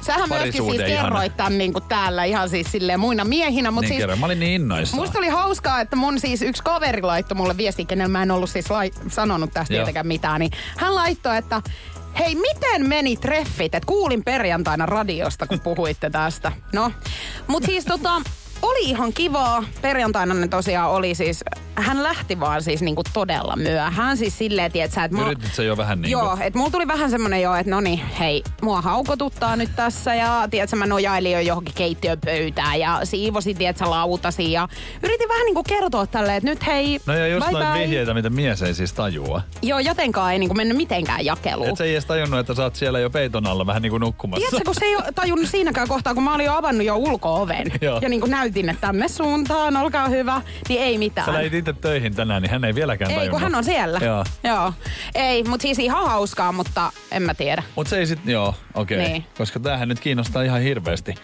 Sähän 0.00 0.28
myöskin 0.28 0.64
siis 0.64 0.82
kerroit 0.82 1.36
tämän 1.36 1.58
niin 1.58 1.72
kuin 1.72 1.84
täällä 1.84 2.24
ihan 2.24 2.48
siis 2.48 2.72
silleen 2.72 3.00
muina 3.00 3.24
miehinä, 3.24 3.70
mutta 3.70 3.80
niin 3.80 3.88
siis 3.88 4.00
kerran. 4.00 4.18
Mä 4.18 4.26
olin 4.26 4.40
niin 4.40 4.52
innoissaan. 4.62 5.02
Musta 5.02 5.18
oli 5.18 5.28
hauskaa, 5.28 5.80
että 5.80 5.96
mun 5.96 6.20
siis 6.20 6.42
yksi 6.42 6.62
kaveri 6.62 7.02
laittoi 7.02 7.36
mulle 7.36 7.56
viesti, 7.56 7.84
kenellä 7.84 8.08
mä 8.08 8.22
en 8.22 8.30
ollut 8.30 8.50
siis 8.50 8.70
lai- 8.70 8.90
sanonut 9.08 9.52
tästä 9.52 9.74
Joo. 9.74 9.78
tietenkään 9.78 10.06
mitään, 10.06 10.40
niin 10.40 10.52
hän 10.76 10.94
laittoi, 10.94 11.36
että 11.36 11.62
hei, 12.18 12.34
miten 12.34 12.88
meni 12.88 13.16
treffit? 13.16 13.74
Et 13.74 13.84
kuulin 13.84 14.24
perjantaina 14.24 14.86
radiosta, 14.86 15.46
kun 15.46 15.60
puhuitte 15.60 16.10
tästä. 16.10 16.52
No, 16.72 16.92
mut 17.46 17.64
siis 17.64 17.84
tota, 17.84 18.22
oli 18.62 18.84
ihan 18.84 19.12
kivaa. 19.12 19.64
Perjantaina 19.82 20.34
ne 20.34 20.48
tosiaan 20.48 20.90
oli 20.90 21.14
siis, 21.14 21.44
hän 21.74 22.02
lähti 22.02 22.40
vaan 22.40 22.62
siis 22.62 22.82
niinku 22.82 23.02
todella 23.12 23.56
myöhään. 23.56 24.16
Siis 24.16 24.38
silleen, 24.38 24.72
tietsä, 24.72 25.04
että 25.04 25.16
mä... 25.16 25.26
Yritit 25.26 25.54
sä 25.54 25.62
jo 25.62 25.76
vähän 25.76 26.02
niinku... 26.02 26.18
Joo, 26.18 26.36
että 26.40 26.58
mulla 26.58 26.70
tuli 26.70 26.86
vähän 26.86 27.10
semmonen 27.10 27.42
jo, 27.42 27.54
että 27.54 27.70
no 27.70 27.80
niin, 27.80 27.98
hei, 27.98 28.42
mua 28.62 28.80
haukotuttaa 28.80 29.56
nyt 29.56 29.70
tässä 29.76 30.14
ja 30.14 30.48
tiedätkö, 30.50 30.76
mä 30.76 30.86
nojailin 30.86 31.32
jo 31.32 31.40
johonkin 31.40 31.74
keittiöpöytään 31.74 32.80
ja 32.80 33.00
siivosin, 33.04 33.56
tiedätkö, 33.56 33.90
lautasi 33.90 34.52
ja 34.52 34.68
yritin 35.02 35.28
vähän 35.28 35.44
niinku 35.44 35.62
kertoa 35.62 36.06
tälleen, 36.06 36.36
että 36.36 36.50
nyt 36.50 36.66
hei, 36.66 37.00
No 37.06 37.14
ja 37.14 37.26
just 37.26 37.46
bye 37.46 37.52
noin 37.52 37.72
bye. 37.72 37.82
vihjeitä, 37.82 38.14
mitä 38.14 38.30
mies 38.30 38.62
ei 38.62 38.74
siis 38.74 38.92
tajua. 38.92 39.42
Joo, 39.62 39.78
jotenkaan 39.78 40.32
ei 40.32 40.38
niinku 40.38 40.54
mennyt 40.54 40.76
mitenkään 40.76 41.24
jakeluun. 41.24 41.68
Et 41.68 41.76
sä 41.76 41.84
ei 41.84 41.92
edes 41.92 42.04
tajunnut, 42.04 42.40
että 42.40 42.54
sä 42.54 42.62
oot 42.62 42.76
siellä 42.76 42.98
jo 42.98 43.10
peiton 43.10 43.46
alla 43.46 43.66
vähän 43.66 43.82
niinku 43.82 43.98
nukkumassa. 43.98 44.40
Tiedätkö, 44.50 44.64
kun 44.64 44.74
se 44.74 44.84
ei 44.84 44.96
tajunnut 45.14 45.48
siinäkään 45.48 45.88
kohtaa, 45.88 46.14
kun 46.14 46.22
mä 46.22 46.34
olin 46.34 46.46
jo 46.46 46.54
avannut 46.54 46.86
jo 46.86 46.96
ulko-oven 46.96 47.66
Joo. 47.80 47.98
ja 48.02 48.08
niin 48.08 48.20
kuin 48.20 48.30
näytin, 48.30 48.43
että 48.44 48.74
tänne 48.80 49.08
suuntaan, 49.08 49.76
olkaa 49.76 50.08
hyvä, 50.08 50.42
niin 50.68 50.82
ei 50.82 50.98
mitään. 50.98 51.26
Sä 51.26 51.32
lähdit 51.32 51.54
itse 51.54 51.72
töihin 51.72 52.14
tänään, 52.14 52.42
niin 52.42 52.50
hän 52.50 52.64
ei 52.64 52.74
vieläkään 52.74 53.10
ei, 53.10 53.16
tajunnut. 53.16 53.40
kun 53.40 53.42
hän 53.42 53.54
on 53.54 53.64
siellä. 53.64 54.00
Joo. 54.02 54.24
Joo. 54.44 54.72
Ei, 55.14 55.44
mutta 55.44 55.62
siis 55.62 55.78
ihan 55.78 56.06
hauskaa, 56.06 56.52
mutta 56.52 56.92
en 57.10 57.22
mä 57.22 57.34
tiedä. 57.34 57.62
Mut 57.76 57.86
se 57.86 57.98
ei 57.98 58.06
sit, 58.06 58.18
joo, 58.24 58.54
okei. 58.74 58.98
Okay. 58.98 59.08
Niin. 59.08 59.24
Koska 59.38 59.60
tämähän 59.60 59.88
nyt 59.88 60.00
kiinnostaa 60.00 60.42
ihan 60.42 60.60
hirveästi. 60.60 61.14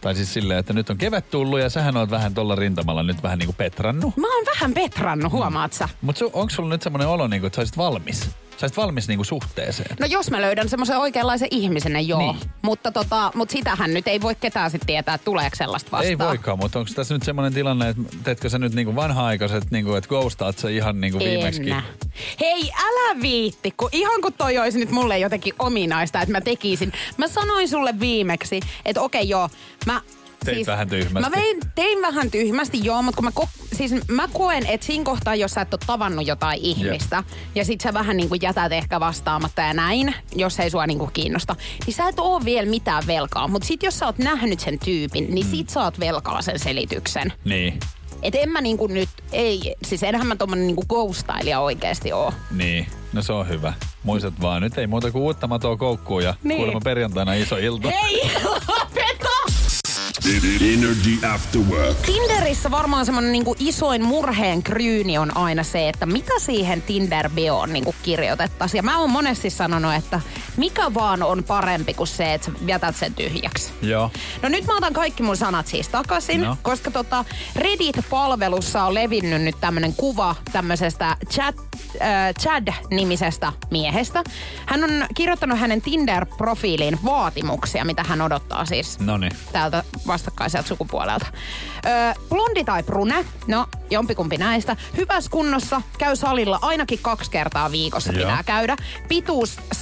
Tai 0.00 0.14
siis 0.14 0.34
silleen, 0.34 0.60
että 0.60 0.72
nyt 0.72 0.90
on 0.90 0.98
kevät 0.98 1.30
tullut 1.30 1.60
ja 1.60 1.70
sähän 1.70 1.96
oot 1.96 2.10
vähän 2.10 2.34
tuolla 2.34 2.54
rintamalla 2.54 3.02
nyt 3.02 3.22
vähän 3.22 3.38
niinku 3.38 3.52
petrannut. 3.52 4.16
Mä 4.16 4.36
oon 4.36 4.46
vähän 4.46 4.74
petrannut, 4.74 5.32
huomaat 5.32 5.72
sä? 5.72 5.88
Mut 6.02 6.16
su, 6.16 6.30
onko 6.32 6.50
sulla 6.50 6.68
nyt 6.68 6.82
semmoinen 6.82 7.08
olo, 7.08 7.26
niinku, 7.26 7.46
että 7.46 7.56
sä 7.56 7.60
olisit 7.60 7.76
valmis? 7.76 8.30
Sä 8.60 8.64
olisit 8.64 8.76
valmis 8.76 9.08
niinku 9.08 9.24
suhteeseen? 9.24 9.96
No 10.00 10.06
jos 10.06 10.30
mä 10.30 10.40
löydän 10.40 10.68
semmoisen 10.68 10.98
oikeanlaisen 10.98 11.48
ihmisen, 11.50 11.92
niin 11.92 12.08
joo. 12.08 12.32
Niin. 12.32 12.36
Mutta, 12.62 12.92
tota, 12.92 13.32
mutta 13.34 13.52
sitähän 13.52 13.94
nyt 13.94 14.08
ei 14.08 14.20
voi 14.20 14.34
ketään 14.34 14.70
sitten 14.70 14.86
tietää, 14.86 15.14
että 15.14 15.24
tuleeko 15.24 15.56
sellaista 15.56 15.90
vastaan. 15.90 16.10
Ei 16.10 16.18
voikaan, 16.18 16.58
mutta 16.58 16.78
onko 16.78 16.90
tässä 16.94 17.14
nyt 17.14 17.22
semmoinen 17.22 17.54
tilanne, 17.54 17.88
että 17.88 18.02
teetkö 18.24 18.48
sä 18.48 18.58
nyt 18.58 18.74
niinku 18.74 18.96
vanha-aikaiset, 18.96 19.70
niinku, 19.70 19.94
että 19.94 20.08
ghostaat 20.08 20.58
sä 20.58 20.68
ihan 20.68 21.00
niinku 21.00 21.18
viimeksi? 21.18 21.62
Hei, 22.40 22.72
älä 22.82 23.20
viitti, 23.22 23.70
kun 23.76 23.88
ihan 23.92 24.20
kun 24.22 24.32
toi 24.32 24.58
olisi 24.58 24.78
nyt 24.78 24.90
mulle 24.90 25.18
jotenkin 25.18 25.54
ominaista, 25.58 26.20
että 26.20 26.32
mä 26.32 26.40
tekisin. 26.40 26.92
Mä 27.16 27.28
sanoin 27.28 27.68
sulle 27.68 27.94
viimeksi, 28.00 28.60
että 28.84 29.00
okei 29.00 29.28
joo, 29.28 29.48
mä... 29.86 30.00
Teit 30.44 30.66
vähän 30.66 30.88
tyhmästi. 30.88 31.30
Mä 31.30 31.36
vein, 31.36 31.60
tein 31.74 32.02
vähän 32.02 32.30
tyhmästi, 32.30 32.80
joo, 32.84 33.02
mutta 33.02 33.16
kun 33.16 33.24
mä, 33.24 33.30
ko- 33.40 33.66
siis 33.76 33.94
mä 34.08 34.28
koen, 34.32 34.66
että 34.66 34.86
siinä 34.86 35.04
kohtaa, 35.04 35.34
jos 35.34 35.50
sä 35.52 35.60
et 35.60 35.74
ole 35.74 35.80
tavannut 35.86 36.26
jotain 36.26 36.58
ihmistä, 36.62 37.24
ja 37.54 37.64
sit 37.64 37.80
sä 37.80 37.94
vähän 37.94 38.16
niin 38.16 38.28
kuin 38.28 38.38
jätät 38.42 38.72
ehkä 38.72 39.00
vastaamatta 39.00 39.62
ja 39.62 39.74
näin, 39.74 40.14
jos 40.36 40.60
ei 40.60 40.70
sua 40.70 40.86
niin 40.86 40.98
kuin 40.98 41.10
kiinnosta, 41.12 41.56
niin 41.86 41.94
sä 41.94 42.08
et 42.08 42.18
oo 42.18 42.44
vielä 42.44 42.66
mitään 42.70 43.02
velkaa. 43.06 43.48
Mutta 43.48 43.66
sit 43.68 43.82
jos 43.82 43.98
sä 43.98 44.06
oot 44.06 44.18
nähnyt 44.18 44.60
sen 44.60 44.78
tyypin, 44.78 45.34
niin 45.34 45.46
sit 45.46 45.68
sä 45.70 45.80
oot 45.80 46.00
velkaa 46.00 46.42
sen 46.42 46.58
selityksen. 46.58 47.32
Niin, 47.44 47.80
Et 48.22 48.34
en 48.34 48.48
mä 48.48 48.60
niinku 48.60 48.86
nyt, 48.86 49.08
ei, 49.32 49.74
siis 49.84 50.02
enhän 50.02 50.26
mä 50.26 50.36
tommonen 50.36 50.66
niinku 50.66 50.84
ghostailija 50.88 51.60
oikeesti 51.60 52.12
oo. 52.12 52.32
niin. 52.50 52.86
No 53.12 53.22
se 53.22 53.32
on 53.32 53.48
hyvä. 53.48 53.72
Muistat 54.02 54.34
vaan, 54.40 54.62
nyt 54.62 54.78
ei 54.78 54.86
muuta 54.86 55.10
kuin 55.10 55.22
uutta 55.22 55.46
matoa 55.46 55.76
koukkuun 55.76 56.24
ja 56.24 56.34
Niin. 56.42 56.56
kuulemma 56.56 56.80
perjantaina 56.84 57.34
iso 57.34 57.56
ilta. 57.56 57.88
Hei, 57.90 58.30
lopeta! 58.44 59.19
Energy 60.34 61.26
After 61.34 61.60
Work. 61.60 61.96
Tinderissä 62.06 62.70
varmaan 62.70 63.06
semmonen 63.06 63.32
niinku 63.32 63.56
isoin 63.58 64.04
murheen 64.04 64.62
kryyni 64.62 65.18
on 65.18 65.36
aina 65.36 65.62
se, 65.62 65.88
että 65.88 66.06
mitä 66.06 66.32
siihen 66.38 66.82
Tinder-bioon 66.82 67.72
niinku 67.72 67.94
kirjoitettaisiin. 68.02 68.78
Ja 68.78 68.82
mä 68.82 68.98
oon 68.98 69.10
monesti 69.10 69.50
sanonut, 69.50 69.94
että 69.94 70.20
mikä 70.56 70.94
vaan 70.94 71.22
on 71.22 71.44
parempi 71.44 71.94
kuin 71.94 72.06
se, 72.06 72.34
että 72.34 72.44
sä 72.46 72.52
jätät 72.66 72.96
sen 72.96 73.14
tyhjäksi. 73.14 73.72
Joo. 73.82 74.10
No 74.42 74.48
nyt 74.48 74.66
mä 74.66 74.76
otan 74.76 74.92
kaikki 74.92 75.22
mun 75.22 75.36
sanat 75.36 75.66
siis 75.66 75.88
takaisin, 75.88 76.40
No. 76.40 76.56
koska 76.62 76.90
tota 76.90 77.24
Reddit-palvelussa 77.56 78.84
on 78.84 78.94
levinnyt 78.94 79.42
nyt 79.42 79.56
tämmönen 79.60 79.94
kuva 79.94 80.36
tämmöisestä 80.52 81.16
chat, 81.30 81.54
äh, 82.02 82.34
Chad-nimisestä 82.40 83.52
miehestä. 83.70 84.24
Hän 84.66 84.84
on 84.84 84.90
kirjoittanut 85.14 85.58
hänen 85.58 85.82
Tinder-profiiliin 85.82 86.98
vaatimuksia, 87.04 87.84
mitä 87.84 88.04
hän 88.04 88.20
odottaa 88.22 88.64
siis 88.64 88.98
Noniin. 88.98 89.32
täältä 89.52 89.84
vastakkaiselta 90.20 90.68
sukupuolelta. 90.68 91.26
Öö, 91.86 92.12
blondi 92.28 92.64
tai 92.64 92.82
brune, 92.82 93.24
no 93.46 93.66
jompikumpi 93.90 94.36
näistä. 94.36 94.76
Hyvässä 94.96 95.30
kunnossa, 95.30 95.82
käy 95.98 96.16
salilla 96.16 96.58
ainakin 96.62 96.98
kaksi 97.02 97.30
kertaa 97.30 97.70
viikossa 97.70 98.12
Joo. 98.12 98.20
pitää 98.20 98.42
käydä. 98.42 98.76
Pituus 99.08 99.56
158-170, 99.76 99.80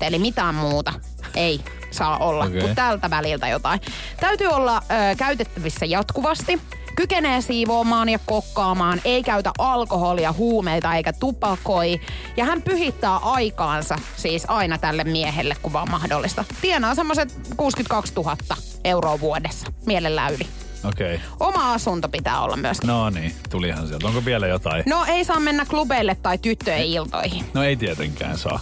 eli 0.00 0.18
mitään 0.18 0.54
muuta 0.54 0.92
ei 1.34 1.60
saa 1.90 2.18
olla 2.18 2.44
okay. 2.44 2.60
kuin 2.60 2.74
tältä 2.74 3.10
väliltä 3.10 3.48
jotain. 3.48 3.80
Täytyy 4.20 4.46
olla 4.46 4.76
ö, 4.76 5.16
käytettävissä 5.16 5.86
jatkuvasti. 5.86 6.60
Kykenee 6.96 7.40
siivoamaan 7.40 8.08
ja 8.08 8.18
kokkaamaan, 8.26 9.00
ei 9.04 9.22
käytä 9.22 9.50
alkoholia, 9.58 10.32
huumeita 10.32 10.94
eikä 10.94 11.12
tupakoi. 11.12 12.00
Ja 12.36 12.44
hän 12.44 12.62
pyhittää 12.62 13.16
aikaansa 13.16 13.96
siis 14.16 14.44
aina 14.48 14.78
tälle 14.78 15.04
miehelle, 15.04 15.56
kun 15.62 15.72
vaan 15.72 15.90
mahdollista. 15.90 16.44
Tienaa 16.60 16.94
semmoiset 16.94 17.34
62 17.56 18.12
000 18.16 18.36
euroa 18.84 19.20
vuodessa, 19.20 19.66
mielellään 19.86 20.34
yli. 20.34 20.46
Okei. 20.84 21.14
Okay. 21.14 21.26
Oma 21.40 21.72
asunto 21.72 22.08
pitää 22.08 22.40
olla 22.40 22.56
myöskin. 22.56 22.88
No 22.88 23.10
niin, 23.10 23.32
tulihan 23.50 23.88
sieltä. 23.88 24.06
Onko 24.06 24.24
vielä 24.24 24.46
jotain? 24.46 24.82
No 24.86 25.04
ei 25.08 25.24
saa 25.24 25.40
mennä 25.40 25.66
klubeille 25.66 26.14
tai 26.14 26.38
tyttöjen 26.38 26.86
iltoihin. 26.86 27.44
No 27.54 27.62
ei 27.62 27.76
tietenkään 27.76 28.38
saa. 28.38 28.60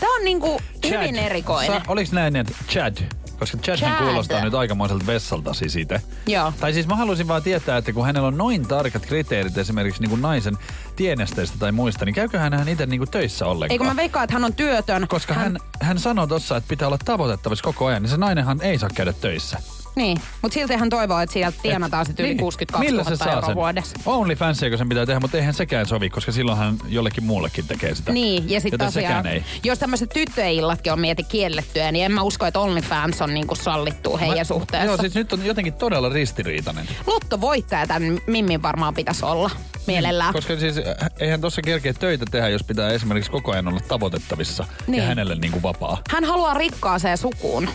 Tää 0.00 0.08
on 0.08 0.24
niinku 0.24 0.60
hyvin 0.90 1.16
erikoinen. 1.16 1.80
Sa, 1.80 1.82
oliks 1.88 2.12
näin, 2.12 2.36
että 2.36 2.52
Chad? 2.68 2.96
Koska 3.38 3.58
Chad, 3.58 3.76
Chad. 3.76 4.04
kuulostaa 4.04 4.44
nyt 4.44 4.54
aikamoiselta 4.54 5.06
vessalta 5.06 5.54
siis 5.54 5.76
itse. 5.76 6.00
Joo. 6.26 6.52
Tai 6.60 6.72
siis 6.72 6.86
mä 6.86 6.96
haluaisin 6.96 7.28
vaan 7.28 7.42
tietää, 7.42 7.76
että 7.76 7.92
kun 7.92 8.06
hänellä 8.06 8.28
on 8.28 8.38
noin 8.38 8.68
tarkat 8.68 9.06
kriteerit 9.06 9.58
esimerkiksi 9.58 10.00
niin 10.00 10.10
kuin 10.10 10.22
naisen 10.22 10.58
tienesteistä 10.96 11.56
tai 11.58 11.72
muista, 11.72 12.04
niin 12.04 12.14
käyköhän 12.14 12.52
hän 12.52 12.68
itse 12.68 12.86
niin 12.86 13.00
kuin 13.00 13.10
töissä 13.10 13.46
ollenkaan? 13.46 13.70
Eikö 13.70 13.84
mä 13.84 13.96
veikkaan, 13.96 14.24
että 14.24 14.34
hän 14.34 14.44
on 14.44 14.54
työtön. 14.54 15.08
Koska 15.08 15.34
hän, 15.34 15.58
hän 15.80 15.98
sanoi 15.98 16.28
tossa, 16.28 16.56
että 16.56 16.68
pitää 16.68 16.88
olla 16.88 16.98
tavoitettavissa 17.04 17.64
koko 17.64 17.86
ajan, 17.86 18.02
niin 18.02 18.10
se 18.10 18.16
nainenhan 18.16 18.62
ei 18.62 18.78
saa 18.78 18.90
käydä 18.94 19.12
töissä. 19.12 19.58
Niin, 19.96 20.20
mutta 20.42 20.54
silti 20.54 20.74
hän 20.74 20.90
toivoo, 20.90 21.20
että 21.20 21.32
sieltä 21.32 21.58
tienataan 21.62 22.06
sitten 22.06 22.26
yli 22.26 22.34
62 22.34 22.90
Millä 22.90 23.02
000 23.02 23.16
se 23.16 23.24
saa 23.24 23.32
euroa 23.32 23.46
sen? 23.46 23.54
vuodessa. 23.56 23.96
OnlyFansiako 24.06 24.76
sen 24.76 24.88
pitää 24.88 25.06
tehdä, 25.06 25.20
mutta 25.20 25.36
eihän 25.36 25.54
sekään 25.54 25.86
sovi, 25.86 26.10
koska 26.10 26.32
silloinhan 26.32 26.76
jollekin 26.88 27.24
muullekin 27.24 27.66
tekee 27.66 27.94
sitä. 27.94 28.12
Niin, 28.12 28.50
ja 28.50 28.60
sitten 28.60 28.78
tosiaan, 28.80 28.92
sekään 29.24 29.26
ei. 29.26 29.44
jos 29.64 29.78
tämmöiset 29.78 30.10
tyttöjen 30.10 30.52
illatkin 30.52 30.92
on 30.92 31.00
mieti 31.00 31.22
kiellettyä, 31.22 31.92
niin 31.92 32.04
en 32.04 32.12
mä 32.12 32.22
usko, 32.22 32.46
että 32.46 32.60
OnlyFans 32.60 33.22
on 33.22 33.34
niinku 33.34 33.54
sallittu 33.54 34.16
heidän 34.18 34.46
suhteessa. 34.46 34.86
Joo, 34.86 34.96
siis 34.96 35.14
nyt 35.14 35.32
on 35.32 35.46
jotenkin 35.46 35.72
todella 35.74 36.08
ristiriitainen. 36.08 36.88
Lottovoittaja 37.06 37.86
tämän 37.86 38.18
Mimmin 38.26 38.62
varmaan 38.62 38.94
pitäisi 38.94 39.24
olla 39.24 39.50
mielellään. 39.86 40.32
Koska 40.32 40.56
siis 40.56 40.78
äh, 40.78 41.10
eihän 41.20 41.40
tuossa 41.40 41.62
kerkeä 41.62 41.92
töitä 41.92 42.24
tehdä, 42.30 42.48
jos 42.48 42.62
pitää 42.64 42.90
esimerkiksi 42.90 43.30
koko 43.30 43.52
ajan 43.52 43.68
olla 43.68 43.80
tavoitettavissa 43.88 44.66
Niin. 44.86 45.02
ja 45.02 45.08
hänelle 45.08 45.34
niin 45.34 45.52
kuin 45.52 45.62
vapaa. 45.62 45.98
Hän 46.10 46.24
haluaa 46.24 46.54
rikkaaseen 46.54 47.18
sukuun. 47.18 47.68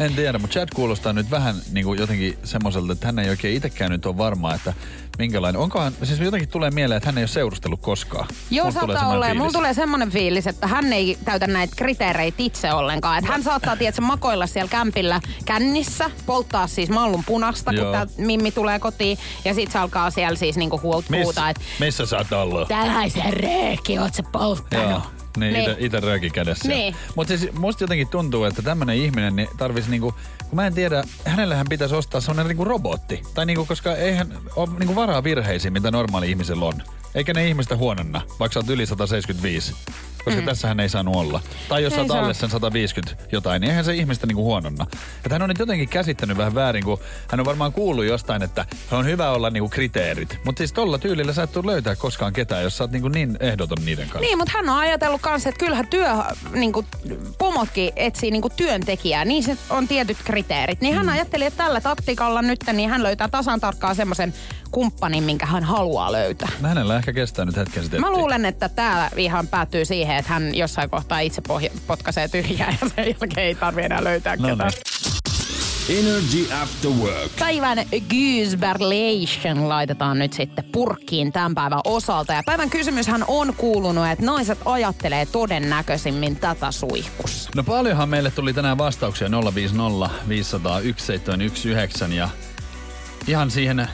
En 0.00 0.14
tiedä, 0.14 0.38
mutta 0.38 0.54
Chad 0.54 0.68
kuulostaa 0.74 1.12
nyt 1.12 1.30
vähän 1.30 1.56
niin 1.72 1.84
kuin 1.84 1.98
jotenkin 1.98 2.38
semmoiselta, 2.44 2.92
että 2.92 3.06
hän 3.06 3.18
ei 3.18 3.30
oikein 3.30 3.56
itsekään 3.56 3.90
nyt 3.90 4.06
ole 4.06 4.18
varma, 4.18 4.54
että 4.54 4.74
minkälainen. 5.18 5.60
Onkohan, 5.60 5.92
siis 6.02 6.20
jotenkin 6.20 6.48
tulee 6.48 6.70
mieleen, 6.70 6.96
että 6.96 7.08
hän 7.08 7.18
ei 7.18 7.22
ole 7.22 7.28
seurustellut 7.28 7.80
koskaan. 7.80 8.28
Joo, 8.50 8.70
saattaa 8.70 9.08
olla. 9.08 9.34
Mulla 9.34 9.52
tulee 9.52 9.74
semmoinen 9.74 10.10
fiilis, 10.10 10.46
että 10.46 10.66
hän 10.66 10.92
ei 10.92 11.18
täytä 11.24 11.46
näitä 11.46 11.76
kriteereitä 11.76 12.36
itse 12.38 12.72
ollenkaan. 12.72 13.18
Että 13.18 13.32
hän 13.32 13.42
saattaa, 13.42 13.76
tiedätkö, 13.76 14.02
makoilla 14.02 14.46
siellä 14.46 14.68
kämpillä 14.68 15.20
kännissä, 15.44 16.10
polttaa 16.26 16.66
siis 16.66 16.90
mallun 16.90 17.24
punasta, 17.24 17.72
kun 17.72 17.92
tää 17.92 18.06
Mimmi 18.18 18.50
tulee 18.50 18.78
kotiin. 18.78 19.18
Ja 19.44 19.54
sit 19.54 19.72
se 19.72 19.78
alkaa 19.78 20.10
siellä 20.10 20.36
siis 20.36 20.56
niinku 20.56 20.80
huolta 20.82 21.10
Miss, 21.10 21.22
puuta, 21.22 21.48
että 21.48 21.62
missä 21.80 22.06
sä 22.06 22.16
oot 22.16 22.32
ollut? 22.32 22.68
tällaisen 22.68 23.32
reekki 23.32 23.98
oot 23.98 24.14
sä 24.14 24.22
polttanut. 24.32 24.90
Joo. 24.90 25.15
Niin, 25.36 25.52
Niin. 25.52 25.70
Ite, 25.70 25.76
ite 25.78 26.00
rööki 26.00 26.30
kädessä. 26.30 26.68
Niin. 26.68 26.96
Mutta 27.14 27.38
siis 27.38 27.52
musta 27.52 27.84
jotenkin 27.84 28.08
tuntuu, 28.08 28.44
että 28.44 28.62
tämmönen 28.62 28.96
ihminen 28.96 29.36
niin 29.36 29.48
tarvisi 29.56 29.90
niinku, 29.90 30.14
kun 30.48 30.56
mä 30.56 30.66
en 30.66 30.74
tiedä, 30.74 31.04
hänellähän 31.24 31.66
pitäisi 31.68 31.94
ostaa 31.94 32.20
sellainen 32.20 32.46
niinku 32.46 32.64
robotti. 32.64 33.22
Tai 33.34 33.46
niinku, 33.46 33.66
koska 33.66 33.96
eihän 33.96 34.38
ole 34.56 34.68
niinku 34.78 34.94
varaa 34.94 35.24
virheisiin, 35.24 35.72
mitä 35.72 35.90
normaali 35.90 36.30
ihmisellä 36.30 36.64
on. 36.64 36.82
Eikä 37.16 37.34
ne 37.34 37.48
ihmistä 37.48 37.76
huononna, 37.76 38.22
vaikka 38.40 38.52
sä 38.52 38.58
oot 38.58 38.70
yli 38.70 38.86
175. 38.86 39.74
Koska 40.24 40.40
mm. 40.40 40.46
tässähän 40.46 40.80
ei 40.80 40.88
saanut 40.88 41.16
olla. 41.16 41.40
Tai 41.68 41.82
jos 41.82 41.92
Ei 41.92 41.96
sä 41.96 42.02
oot 42.02 42.10
alle 42.10 42.34
sen 42.34 42.50
150 42.50 43.24
jotain, 43.32 43.60
niin 43.60 43.70
eihän 43.70 43.84
se 43.84 43.94
ihmistä 43.94 44.26
niinku 44.26 44.44
huononna. 44.44 44.86
Että 45.16 45.34
hän 45.34 45.42
on 45.42 45.48
nyt 45.48 45.58
jotenkin 45.58 45.88
käsittänyt 45.88 46.36
vähän 46.36 46.54
väärin, 46.54 46.84
kun 46.84 47.00
hän 47.28 47.40
on 47.40 47.46
varmaan 47.46 47.72
kuullut 47.72 48.04
jostain, 48.04 48.42
että 48.42 48.66
on 48.90 49.06
hyvä 49.06 49.30
olla 49.30 49.50
niinku 49.50 49.68
kriteerit. 49.68 50.38
Mutta 50.44 50.58
siis 50.60 50.72
tolla 50.72 50.98
tyylillä 50.98 51.32
sä 51.32 51.42
et 51.42 51.52
tuu 51.52 51.66
löytää 51.66 51.96
koskaan 51.96 52.32
ketään, 52.32 52.62
jos 52.62 52.76
sä 52.76 52.84
oot 52.84 52.90
niinku 52.90 53.08
niin 53.08 53.36
ehdoton 53.40 53.78
niiden 53.84 54.04
kanssa. 54.04 54.20
Niin, 54.20 54.38
mutta 54.38 54.52
hän 54.56 54.68
on 54.68 54.78
ajatellut 54.78 55.20
kanssa, 55.20 55.48
että 55.48 55.58
kyllähän 55.58 55.86
työ, 55.86 56.08
niin 56.52 56.72
kuin, 56.72 56.86
pomotkin 57.38 57.92
etsii 57.96 58.30
niin 58.30 58.42
kuin 58.42 58.52
työntekijää, 58.56 59.24
niin 59.24 59.42
se 59.42 59.56
on 59.70 59.88
tietyt 59.88 60.18
kriteerit. 60.24 60.80
Niin 60.80 60.94
Mm. 60.94 60.96
hän 60.96 61.08
ajatteli, 61.08 61.44
että 61.44 61.64
tällä 61.64 61.80
taktiikalla 61.80 62.42
nyt 62.42 62.60
niin 62.72 62.90
hän 62.90 63.02
löytää 63.02 63.28
tasan 63.28 63.60
tarkkaan 63.60 63.96
semmoisen 63.96 64.34
kumppanin, 64.70 65.24
minkä 65.24 65.46
hän 65.46 65.64
haluaa 65.64 66.12
löytää. 66.12 66.48
Hänellä 66.62 66.94
ehkä 67.08 67.20
kestää 67.20 67.44
nyt 67.44 67.56
hetken 67.56 67.82
sitten. 67.82 68.00
Mä 68.00 68.10
luulen, 68.10 68.44
että 68.44 68.68
tämä 68.68 69.10
ihan 69.16 69.46
päättyy 69.48 69.84
siihen, 69.84 70.16
että 70.16 70.32
hän 70.32 70.54
jossain 70.54 70.90
kohtaa 70.90 71.20
itse 71.20 71.42
pohja- 71.48 71.70
potkaisee 71.86 72.28
tyhjää 72.28 72.74
ja 72.82 72.88
sen 72.96 73.04
jälkeen 73.06 73.46
ei 73.46 73.54
tarvi 73.54 73.82
enää 73.82 74.04
löytää 74.04 74.36
No 74.36 74.48
ketään. 74.48 74.70
niin. 75.88 75.98
Energy 76.06 76.52
After 76.62 76.90
Work. 76.90 77.32
Päivän 77.38 77.78
Goosberlation 78.10 79.68
laitetaan 79.68 80.18
nyt 80.18 80.32
sitten 80.32 80.64
purkkiin 80.72 81.32
tämän 81.32 81.54
päivän 81.54 81.80
osalta. 81.84 82.32
Ja 82.32 82.42
päivän 82.46 82.70
kysymyshän 82.70 83.24
on 83.28 83.54
kuulunut, 83.56 84.06
että 84.06 84.24
naiset 84.24 84.58
ajattelee 84.64 85.26
todennäköisimmin 85.26 86.36
tätä 86.36 86.72
suihkussa. 86.72 87.50
No 87.56 87.62
paljonhan 87.64 88.08
meille 88.08 88.30
tuli 88.30 88.52
tänään 88.52 88.78
vastauksia 88.78 89.28
050 89.54 90.10
500 90.28 90.72
1719 90.72 92.06
ja 92.14 92.28
ihan 93.26 93.50
siihen 93.50 93.88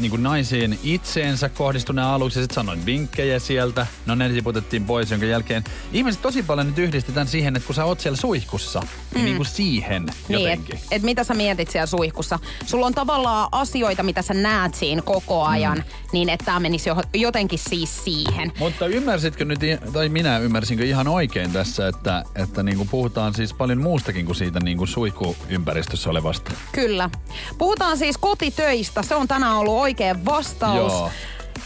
niin 0.00 0.10
kuin 0.10 0.22
naisiin 0.22 0.78
itseensä 0.82 1.48
kohdistuneen 1.48 2.06
aluksi. 2.06 2.40
Sitten 2.40 2.54
sanoin 2.54 2.86
vinkkejä 2.86 3.38
sieltä. 3.38 3.86
No 4.06 4.14
ne 4.14 4.28
tiputettiin 4.28 4.84
pois, 4.84 5.10
jonka 5.10 5.26
jälkeen 5.26 5.64
ihmiset 5.92 6.22
tosi 6.22 6.42
paljon 6.42 6.66
nyt 6.66 6.78
yhdistetään 6.78 7.26
siihen, 7.26 7.56
että 7.56 7.66
kun 7.66 7.74
sä 7.74 7.84
oot 7.84 8.00
siellä 8.00 8.16
suihkussa, 8.16 8.82
niin, 9.14 9.24
niin 9.24 9.36
kuin 9.36 9.46
siihen 9.46 10.06
Niin, 10.28 10.40
jotenkin. 10.40 10.74
että 10.74 10.86
et 10.90 11.02
mitä 11.02 11.24
sä 11.24 11.34
mietit 11.34 11.70
siellä 11.70 11.86
suihkussa. 11.86 12.38
Sulla 12.66 12.86
on 12.86 12.94
tavallaan 12.94 13.48
asioita, 13.52 14.02
mitä 14.02 14.22
sä 14.22 14.34
näet 14.34 14.74
siinä 14.74 15.02
koko 15.02 15.44
ajan, 15.44 15.84
niin 16.12 16.28
että 16.28 16.44
tämä 16.44 16.60
menisi 16.60 16.88
jo, 16.88 16.96
jotenkin 17.14 17.58
siis 17.58 18.04
siihen. 18.04 18.52
Mutta 18.58 18.86
ymmärsitkö 18.86 19.44
nyt, 19.44 19.60
tai 19.92 20.08
minä 20.08 20.38
ymmärsinkö 20.38 20.84
ihan 20.84 21.08
oikein 21.08 21.52
tässä, 21.52 21.88
että, 21.88 22.24
että 22.34 22.62
niin 22.62 22.76
kuin 22.76 22.88
puhutaan 22.88 23.34
siis 23.34 23.54
paljon 23.54 23.82
muustakin 23.82 24.26
kuin 24.26 24.36
siitä 24.36 24.60
niin 24.60 24.78
kuin 24.78 24.88
suihkuympäristössä 24.88 26.10
olevasta? 26.10 26.50
Kyllä. 26.72 27.10
Puhutaan 27.58 27.98
siis 27.98 28.18
kotitöistä. 28.18 28.65
Se 29.02 29.14
on 29.14 29.28
tänään 29.28 29.56
ollut 29.56 29.74
oikea 29.74 30.16
vastaus. 30.24 30.92
Joo. 30.92 31.10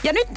Ja 0.04 0.12
nyt, 0.12 0.28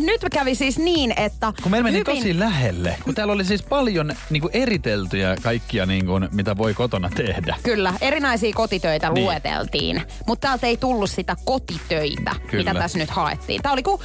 nyt 0.00 0.20
kävi 0.32 0.54
siis 0.54 0.78
niin, 0.78 1.14
että... 1.16 1.52
Kun 1.62 1.70
meillä 1.70 1.84
meni 1.90 1.98
hyvin- 1.98 2.16
tosi 2.16 2.38
lähelle. 2.38 2.96
Kun 3.04 3.14
täällä 3.14 3.32
oli 3.32 3.44
siis 3.44 3.62
paljon 3.62 4.14
niin 4.30 4.40
kuin 4.40 4.50
eriteltyjä 4.56 5.36
kaikkia, 5.42 5.86
niin 5.86 6.06
kuin, 6.06 6.28
mitä 6.32 6.56
voi 6.56 6.74
kotona 6.74 7.10
tehdä. 7.16 7.56
Kyllä, 7.62 7.94
erinäisiä 8.00 8.52
kotitöitä 8.54 9.10
Niin. 9.10 9.24
lueteltiin. 9.24 10.02
Mutta 10.26 10.48
täältä 10.48 10.66
ei 10.66 10.76
tullut 10.76 11.10
sitä 11.10 11.36
kotitöitä, 11.44 12.34
Kyllä. 12.46 12.70
mitä 12.70 12.80
tässä 12.80 12.98
nyt 12.98 13.10
haettiin. 13.10 13.62
Tämä 13.62 13.72
oli 13.72 13.82
kuin 13.82 14.00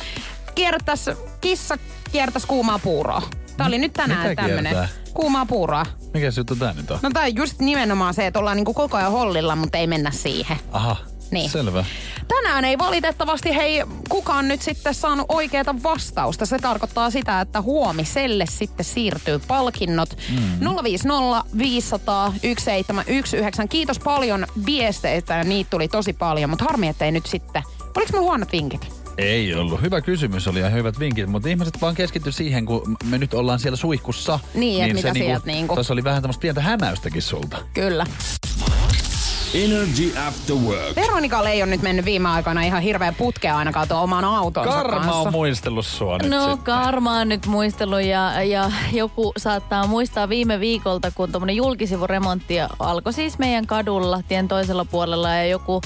kiertäs, 0.55 1.09
kissa 1.41 1.77
kiertäisi 2.11 2.47
kuumaa 2.47 2.79
puuroa. 2.79 3.21
Tämä 3.57 3.67
oli 3.67 3.77
nyt 3.77 3.93
tänään 3.93 4.35
kiertää? 4.45 4.87
kuumaa 5.13 5.45
puuroa. 5.45 5.85
Mikä 6.13 6.31
juttu 6.37 6.55
tää 6.55 6.73
nyt 6.73 6.91
on? 6.91 6.99
No 7.01 7.09
tämä 7.13 7.25
on 7.25 7.35
just 7.35 7.59
nimenomaan 7.59 8.13
se, 8.13 8.27
että 8.27 8.39
ollaan 8.39 8.57
niinku 8.57 8.73
koko 8.73 8.97
ajan 8.97 9.11
hollilla, 9.11 9.55
mutta 9.55 9.77
ei 9.77 9.87
mennä 9.87 10.11
siihen. 10.11 10.57
Aha, 10.71 10.95
Niin. 11.31 11.49
selvä. 11.49 11.85
Tänään 12.27 12.65
ei 12.65 12.77
valitettavasti 12.77 13.55
hei 13.55 13.83
kukaan 14.09 14.47
nyt 14.47 14.61
sitten 14.61 14.93
saanut 14.93 15.25
oikeata 15.29 15.75
vastausta. 15.83 16.45
Se 16.45 16.59
tarkoittaa 16.59 17.09
sitä, 17.09 17.41
että 17.41 17.61
huomiselle 17.61 18.45
sitten 18.45 18.85
siirtyy 18.85 19.39
palkinnot. 19.47 20.17
Mm. 20.29 20.67
050 20.83 21.43
500 21.57 22.25
1719. 22.25 23.67
Kiitos 23.67 23.99
paljon 23.99 24.47
viesteistä. 24.65 25.43
Niitä 25.43 25.69
tuli 25.69 25.87
tosi 25.87 26.13
paljon, 26.13 26.49
mutta 26.49 26.65
harmi, 26.65 26.87
että 26.87 27.05
ei 27.05 27.11
nyt 27.11 27.25
sitten... 27.25 27.63
Oliko 27.97 28.11
mulla 28.11 28.23
huonot 28.25 28.51
vinkit? 28.51 29.01
Ei 29.17 29.55
ollut. 29.55 29.81
Hyvä 29.81 30.01
kysymys 30.01 30.47
oli 30.47 30.59
ja 30.59 30.69
hyvät 30.69 30.99
vinkit, 30.99 31.27
mutta 31.27 31.49
ihmiset 31.49 31.81
vaan 31.81 31.95
keskitty 31.95 32.31
siihen, 32.31 32.65
kun 32.65 32.97
me 33.03 33.17
nyt 33.17 33.33
ollaan 33.33 33.59
siellä 33.59 33.75
suihkussa. 33.77 34.39
Niin, 34.53 34.85
et 34.85 34.93
mitä 34.93 35.13
se 35.13 35.19
sieltä 35.19 35.45
niinku- 35.45 35.73
Tuossa 35.75 35.93
oli 35.93 36.03
vähän 36.03 36.21
tämmöistä 36.21 36.41
pientä 36.41 36.61
hämäystäkin 36.61 37.21
sulta. 37.21 37.57
Kyllä. 37.73 38.05
Energy 39.53 40.17
After 40.27 40.55
Work. 40.55 40.95
Veronika 40.95 41.49
ei 41.49 41.63
ole 41.63 41.69
nyt 41.71 41.81
mennyt 41.81 42.05
viime 42.05 42.29
aikoina 42.29 42.61
ihan 42.61 42.81
hirveän 42.81 43.15
putkea 43.15 43.57
ainakaan 43.57 43.87
tuon 43.87 44.01
oman 44.01 44.25
autonsa 44.25 44.71
Karma 44.71 44.95
kanssa. 44.95 45.15
on 45.15 45.31
muistellut 45.31 45.85
sua 45.85 46.17
nyt 46.17 46.31
No 46.31 46.39
sitten. 46.41 46.63
Karma 46.63 47.17
on 47.17 47.29
nyt 47.29 47.45
muistellut 47.45 48.01
ja, 48.01 48.43
ja 48.43 48.71
joku 48.93 49.31
saattaa 49.37 49.87
muistaa 49.87 50.29
viime 50.29 50.59
viikolta, 50.59 51.11
kun 51.11 51.31
tuommoinen 51.31 51.55
julkisivuremontti 51.55 52.55
alkoi 52.79 53.13
siis 53.13 53.39
meidän 53.39 53.67
kadulla 53.67 54.21
tien 54.27 54.47
toisella 54.47 54.85
puolella 54.85 55.29
ja 55.29 55.45
joku 55.45 55.81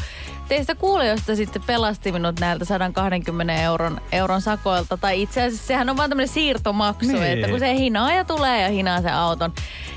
teistä 0.48 0.76
kuulijoista 0.76 1.36
sitten 1.36 1.62
pelasti 1.62 2.12
minut 2.12 2.40
näiltä 2.40 2.66
120 2.66 3.62
euron, 3.62 4.02
euron 4.12 4.42
sakoilta. 4.42 4.98
Tai 4.98 5.22
itse 5.22 5.44
asiassa 5.44 5.68
sehän 5.68 5.90
on 5.90 5.98
vaan 5.98 6.10
tämmöinen 6.10 6.34
siirtomaksu, 6.34 7.12
Niin. 7.12 7.24
että 7.24 7.48
kun 7.48 7.60
se 7.60 7.76
hinaaja 7.76 8.26
tulee 8.26 8.62
ja 8.62 8.70
hinaa 8.70 9.02
sen 9.02 9.14
auton 9.14 9.54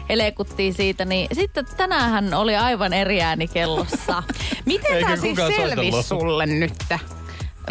elekuttiin 0.08 0.74
siitä, 0.74 1.04
niin 1.04 1.28
sitten 1.32 1.66
tänään 1.76 2.10
hän 2.10 2.34
oli 2.34 2.56
aivan 2.56 2.92
eri 2.92 3.22
ääni 3.22 3.48
kellossa. 3.48 4.22
Miten 4.66 5.00
tämä 5.04 5.16
siis 5.16 5.38
selvisi 5.56 6.02
sulle 6.02 6.46
nyt? 6.46 6.72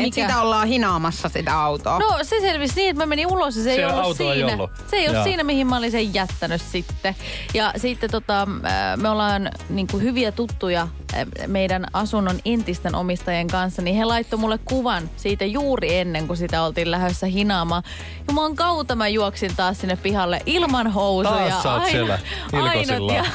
Mikä? 0.03 0.21
sitä 0.27 0.41
ollaan 0.41 0.67
hinaamassa 0.67 1.29
sitä 1.29 1.59
autoa. 1.61 1.99
No 1.99 2.17
se 2.21 2.39
selvisi 2.41 2.75
niin, 2.75 2.89
että 2.89 3.01
mä 3.01 3.05
menin 3.05 3.27
ulos 3.27 3.55
ja 3.57 3.63
se 3.63 3.69
ei 3.69 3.75
Siellä 3.75 3.93
ollut 3.93 4.07
autoa 4.07 4.33
ei 4.33 4.39
siinä. 4.39 4.53
ollut. 4.53 4.71
Se 4.89 4.95
ei 4.95 5.03
ollut 5.03 5.15
Joo. 5.15 5.23
siinä, 5.23 5.43
mihin 5.43 5.67
mä 5.67 5.77
olin 5.77 5.91
sen 5.91 6.13
jättänyt 6.13 6.61
sitten. 6.61 7.15
Ja 7.53 7.73
sitten 7.77 8.11
tota, 8.11 8.47
ää, 8.63 8.97
me 8.97 9.09
ollaan 9.09 9.49
niin 9.69 9.87
kuin 9.91 10.03
hyviä 10.03 10.31
tuttuja 10.31 10.87
ää, 11.15 11.25
meidän 11.47 11.85
asunnon 11.93 12.39
entisten 12.45 12.95
omistajien 12.95 13.47
kanssa, 13.47 13.81
niin 13.81 13.95
he 13.95 14.05
laittoi 14.05 14.39
mulle 14.39 14.59
kuvan 14.65 15.09
siitä 15.17 15.45
juuri 15.45 15.95
ennen 15.97 16.27
kuin 16.27 16.37
sitä 16.37 16.63
oltiin 16.63 16.91
lähdössä 16.91 17.25
hinaamaan. 17.27 17.83
Juman 18.27 18.55
kautta 18.55 18.95
mä 18.95 19.07
juoksin 19.07 19.55
taas 19.55 19.77
sinne 19.79 19.95
pihalle 19.95 20.41
ilman 20.45 20.87
housuja. 20.91 21.49
Taas 21.49 21.63
sä 21.63 21.73
oot 21.73 21.83
ainot, 21.83 22.19
ilkosilla. 22.53 23.13
ja, 23.13 23.25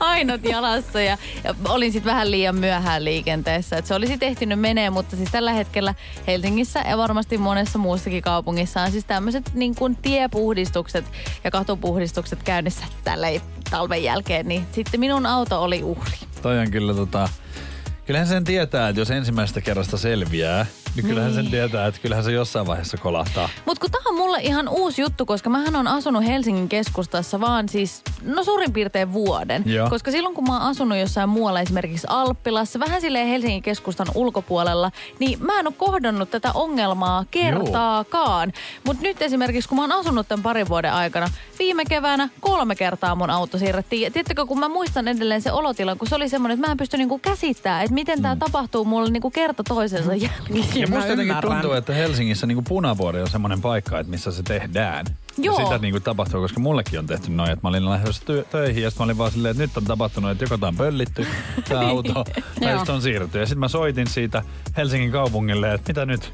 ainot 0.00 0.44
jalassa 0.44 1.00
ja, 1.00 1.18
ja 1.44 1.54
olin 1.68 1.92
sitten 1.92 2.10
vähän 2.12 2.30
liian 2.30 2.56
myöhään 2.56 3.04
liikenteessä. 3.04 3.76
Et 3.76 3.86
se 3.86 3.94
olisi 3.94 4.18
tehtynyt 4.18 4.60
menee, 4.60 4.90
mutta 4.90 5.16
siis 5.16 5.30
tällä 5.30 5.52
hetkellä 5.52 5.94
Helsingissä 6.26 6.80
ja 6.80 6.98
varmasti 6.98 7.38
monessa 7.38 7.78
muussakin 7.78 8.22
kaupungissa 8.22 8.82
on 8.82 8.90
siis 8.90 9.04
tämmöiset 9.04 9.50
niin 9.54 9.74
kuin 9.74 9.96
tiepuhdistukset 9.96 11.04
ja 11.44 11.50
katupuhdistukset 11.50 12.42
käynnissä 12.42 12.84
tällä 13.04 13.26
talven 13.70 14.02
jälkeen. 14.02 14.48
Niin 14.48 14.66
sitten 14.72 15.00
minun 15.00 15.26
auto 15.26 15.62
oli 15.62 15.82
uhri. 15.82 16.16
Toi 16.42 16.58
on 16.58 16.70
kyllä 16.70 16.94
tota... 16.94 17.28
Kyllähän 18.06 18.28
sen 18.28 18.44
tietää, 18.44 18.88
että 18.88 19.00
jos 19.00 19.10
ensimmäisestä 19.10 19.60
kerrasta 19.60 19.96
selviää, 19.98 20.66
niin 20.96 21.06
kyllähän 21.06 21.34
sen 21.34 21.50
tietää, 21.50 21.86
että 21.86 22.00
kyllähän 22.00 22.24
se 22.24 22.32
jossain 22.32 22.66
vaiheessa 22.66 22.96
kolahtaa. 22.96 23.48
Mutta 23.66 23.80
kun 23.80 23.90
tämä 23.90 24.02
on 24.08 24.14
mulle 24.14 24.38
ihan 24.40 24.68
uusi 24.68 25.02
juttu, 25.02 25.26
koska 25.26 25.50
mähän 25.50 25.76
on 25.76 25.88
asunut 25.88 26.24
Helsingin 26.26 26.68
keskustassa 26.68 27.40
vaan 27.40 27.68
siis 27.68 28.02
no 28.22 28.44
suurin 28.44 28.72
piirtein 28.72 29.12
vuoden. 29.12 29.62
Joo. 29.66 29.90
Koska 29.90 30.10
silloin 30.10 30.34
kun 30.34 30.44
mä 30.44 30.52
oon 30.52 30.70
asunut 30.70 30.98
jossain 30.98 31.28
muualla, 31.28 31.60
esimerkiksi 31.60 32.06
Alppilassa, 32.10 32.80
vähän 32.80 33.00
silleen 33.00 33.28
Helsingin 33.28 33.62
keskustan 33.62 34.06
ulkopuolella, 34.14 34.90
niin 35.18 35.44
mä 35.44 35.60
en 35.60 35.66
ole 35.66 35.74
kohdannut 35.78 36.30
tätä 36.30 36.50
ongelmaa 36.54 37.24
kertaakaan. 37.30 38.52
Mutta 38.84 39.02
nyt 39.02 39.22
esimerkiksi 39.22 39.68
kun 39.68 39.78
mä 39.78 39.82
oon 39.82 39.92
asunut 39.92 40.28
tämän 40.28 40.42
parin 40.42 40.68
vuoden 40.68 40.92
aikana, 40.92 41.30
viime 41.58 41.84
keväänä 41.84 42.28
kolme 42.40 42.74
kertaa 42.76 43.14
mun 43.14 43.30
auto 43.30 43.58
siirrettiin. 43.58 44.02
Ja 44.02 44.10
tiedättekö, 44.10 44.46
kun 44.46 44.58
mä 44.58 44.68
muistan 44.68 45.08
edelleen 45.08 45.42
se 45.42 45.52
olotilan, 45.52 45.98
kun 45.98 46.08
se 46.08 46.14
oli 46.14 46.28
semmoinen, 46.28 46.54
että 46.54 46.66
mä 46.66 46.72
en 46.72 46.76
pysty 46.76 46.96
niinku 46.96 47.18
käsittämään, 47.18 47.82
että 47.82 47.94
miten 47.94 48.22
tämä 48.22 48.36
tapahtuu 48.36 48.84
mulle 48.84 49.10
niinku 49.10 49.30
kerta 49.30 49.62
toisensa 49.64 50.14
jälkeen. 50.26 50.83
Ja 50.84 50.88
Mä 50.88 50.94
musta 50.96 51.10
jotenkin 51.10 51.30
ymmärrän. 51.36 51.52
tuntuu, 51.52 51.72
että 51.72 51.94
Helsingissä 51.94 52.46
niin 52.46 52.64
punavuori 52.64 53.20
on 53.20 53.30
semmoinen 53.30 53.60
paikka, 53.60 53.98
että 53.98 54.10
missä 54.10 54.32
se 54.32 54.42
tehdään. 54.42 55.06
Joo. 55.38 55.58
Ja 55.58 55.64
sitä 55.64 55.78
niin 55.78 55.92
kuin 55.92 56.02
tapahtuu, 56.02 56.40
koska 56.40 56.60
mullekin 56.60 56.98
on 56.98 57.06
tehty 57.06 57.30
noin, 57.30 57.50
että 57.50 57.60
mä 57.62 57.68
olin 57.68 57.90
lähdössä 57.90 58.22
työ- 58.26 58.44
töihin 58.50 58.82
ja 58.82 58.90
sitten 58.90 59.02
mä 59.02 59.04
olin 59.04 59.18
vaan 59.18 59.30
silleen, 59.30 59.50
että 59.50 59.62
nyt 59.62 59.76
on 59.76 59.84
tapahtunut, 59.84 60.30
että 60.30 60.44
joko 60.44 60.58
tää 60.58 60.68
on 60.68 60.76
pöllitty, 60.76 61.26
tämä 61.68 61.80
auto, 61.88 62.24
tai 62.60 62.76
sitten 62.76 62.94
on 62.94 63.02
siirretty. 63.02 63.38
Ja 63.38 63.46
sitten 63.46 63.60
mä 63.60 63.68
soitin 63.68 64.06
siitä 64.06 64.42
Helsingin 64.76 65.12
kaupungille, 65.12 65.74
että 65.74 65.90
mitä 65.90 66.06
nyt? 66.06 66.32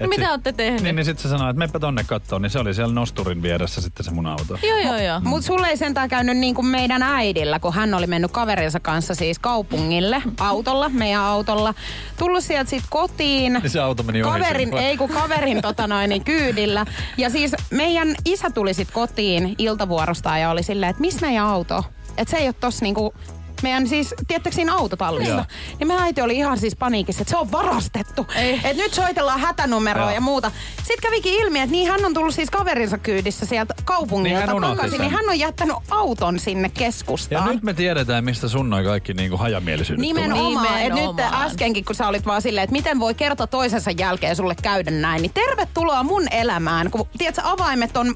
Et 0.00 0.08
mitä 0.08 0.22
sit- 0.22 0.30
olette 0.30 0.52
tehnyt? 0.52 0.82
Niin, 0.82 0.96
niin 0.96 1.04
sitten 1.04 1.22
se 1.22 1.28
sanoi, 1.28 1.50
että 1.50 1.58
meppä 1.58 1.78
tonne 1.78 2.04
kattoon, 2.04 2.42
niin 2.42 2.50
se 2.50 2.58
oli 2.58 2.74
siellä 2.74 2.94
nosturin 2.94 3.42
vieressä 3.42 3.80
sitten 3.80 4.04
se 4.04 4.10
mun 4.10 4.26
auto. 4.26 4.58
Joo, 4.62 4.78
joo, 4.78 4.98
joo. 4.98 5.20
Mut 5.20 5.44
sulle 5.44 5.66
ei 5.68 5.76
sentään 5.76 6.08
käynyt 6.08 6.36
niin 6.36 6.54
kuin 6.54 6.66
meidän 6.66 7.02
äidillä, 7.02 7.58
kun 7.58 7.72
hän 7.74 7.94
oli 7.94 8.06
mennyt 8.06 8.30
kaverinsa 8.32 8.80
kanssa 8.80 9.14
siis 9.14 9.38
kaupungille 9.38 10.22
autolla, 10.40 10.88
meidän 10.88 11.20
autolla. 11.22 11.74
Tullut 12.18 12.44
sieltä 12.44 12.70
sitten 12.70 12.88
kotiin. 12.90 13.52
Niin 13.52 13.70
se 13.70 13.80
auto 13.80 14.02
meni 14.02 14.22
ohi 14.22 14.32
Kaverin, 14.40 14.68
sinulla. 14.68 14.82
ei 14.84 14.96
kun 14.96 15.10
kaverin 15.10 15.62
tota 15.62 15.86
noin, 15.86 16.08
niin 16.08 16.24
kyydillä. 16.24 16.86
Ja 17.16 17.30
siis 17.30 17.52
meidän 17.70 18.14
isä 18.24 18.50
tuli 18.50 18.74
sitten 18.74 18.94
kotiin 18.94 19.54
iltavuorosta 19.58 20.38
ja 20.38 20.50
oli 20.50 20.62
silleen, 20.62 20.90
että 20.90 21.00
missä 21.00 21.26
meidän 21.26 21.44
auto? 21.44 21.84
Että 22.16 22.30
se 22.30 22.36
ei 22.36 22.46
ole 22.48 22.54
tossa 22.60 22.84
niinku 22.84 23.14
meidän 23.62 23.88
siis, 23.88 24.14
tiedättekö 24.28 24.54
siinä 24.54 24.74
autotallissa? 24.74 25.34
Joo. 25.34 25.44
Niin 25.78 25.88
meidän 25.88 26.04
äiti 26.04 26.20
oli 26.20 26.36
ihan 26.36 26.58
siis 26.58 26.76
paniikissa, 26.76 27.22
että 27.22 27.30
se 27.30 27.36
on 27.36 27.52
varastettu. 27.52 28.26
Että 28.64 28.82
nyt 28.82 28.94
soitellaan 28.94 29.40
hätänumeroa 29.40 30.04
Joo. 30.04 30.14
ja 30.14 30.20
muuta. 30.20 30.50
Sitten 30.76 31.02
kävikin 31.02 31.32
ilmi, 31.32 31.58
että 31.58 31.70
niin 31.70 31.90
hän 31.90 32.04
on 32.04 32.14
tullut 32.14 32.34
siis 32.34 32.50
kaverinsa 32.50 32.98
kyydissä 32.98 33.46
sieltä 33.46 33.74
kaupungilta 33.84 34.52
Niin 34.52 34.62
hän 34.62 34.70
takaisin. 34.70 35.00
Niin 35.00 35.10
hän 35.12 35.28
on 35.28 35.38
jättänyt 35.38 35.76
auton 35.90 36.38
sinne 36.38 36.68
Ja 36.68 36.72
keskustaan. 36.74 37.48
nyt 37.54 37.62
me 37.62 37.74
tiedetään, 37.74 38.24
mistä 38.24 38.48
sun 38.48 38.70
noin 38.70 38.84
kaikki 38.84 39.14
niin 39.14 39.30
kuin 39.30 39.40
hajamielisyydet 39.40 40.08
tulee. 40.08 40.26
Nimenomaan. 40.28 40.80
Et 40.80 40.82
nyt 40.88 40.94
Nimenomaan. 40.94 41.46
äskenkin, 41.46 41.84
kun 41.84 41.94
sä 41.94 42.08
olit 42.08 42.26
vaan 42.26 42.42
silleen, 42.42 42.64
että 42.64 42.72
miten 42.72 43.00
voi 43.00 43.14
kerta 43.14 43.46
toisensa 43.46 43.90
jälkeen 43.90 44.36
sulle 44.36 44.54
käydä 44.62 44.90
näin, 44.90 45.22
niin 45.22 45.32
tervetuloa 45.34 46.02
mun 46.02 46.26
elämään. 46.30 46.90
Kun 46.90 47.06
tiedätkö, 47.18 47.42
avaimet 47.44 47.96
on 47.96 48.14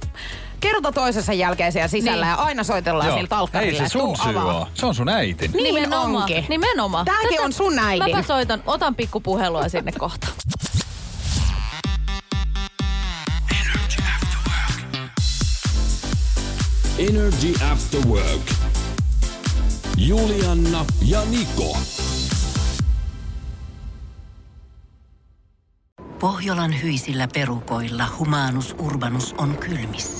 kerta 0.60 0.92
toisensa 0.92 1.32
jälkeen 1.32 1.72
siellä 1.72 1.88
sisällä 1.88 2.26
Niin. 2.26 2.30
ja 2.30 2.36
aina 2.44 2.64
soitellaan 2.64 3.06
Joo. 3.08 3.16
sillä 3.16 3.28
talkkarilla. 3.28 3.82
Ei 3.82 3.88
se 3.88 3.92
sun 3.92 4.16
syy 4.16 4.36
oo. 4.36 4.68
Se 4.74 4.86
on 4.86 4.94
sun 4.94 5.08
äitin. 5.08 5.52
Niin 5.52 5.74
Nimenomaan. 5.74 6.14
onkin. 6.16 6.46
Nimenomaan. 6.48 7.04
Tääkin 7.04 7.30
Tätä- 7.30 7.42
on 7.42 7.52
sun 7.52 7.78
äidin. 7.78 8.10
Mäpä 8.16 8.22
soitan, 8.26 8.62
otan 8.66 8.94
pikkupuhelua 8.94 9.68
sinne 9.68 9.92
kohta. 9.92 10.26
Energy 16.98 17.54
After 17.72 18.00
Work. 18.06 18.50
Julianna 19.96 20.84
ja 21.02 21.20
Niko. 21.24 21.76
Pohjolan 26.20 26.82
hyisillä 26.82 27.28
perukoilla 27.34 28.04
humanus 28.18 28.74
urbanus 28.78 29.34
on 29.38 29.56
kylmissään. 29.58 30.19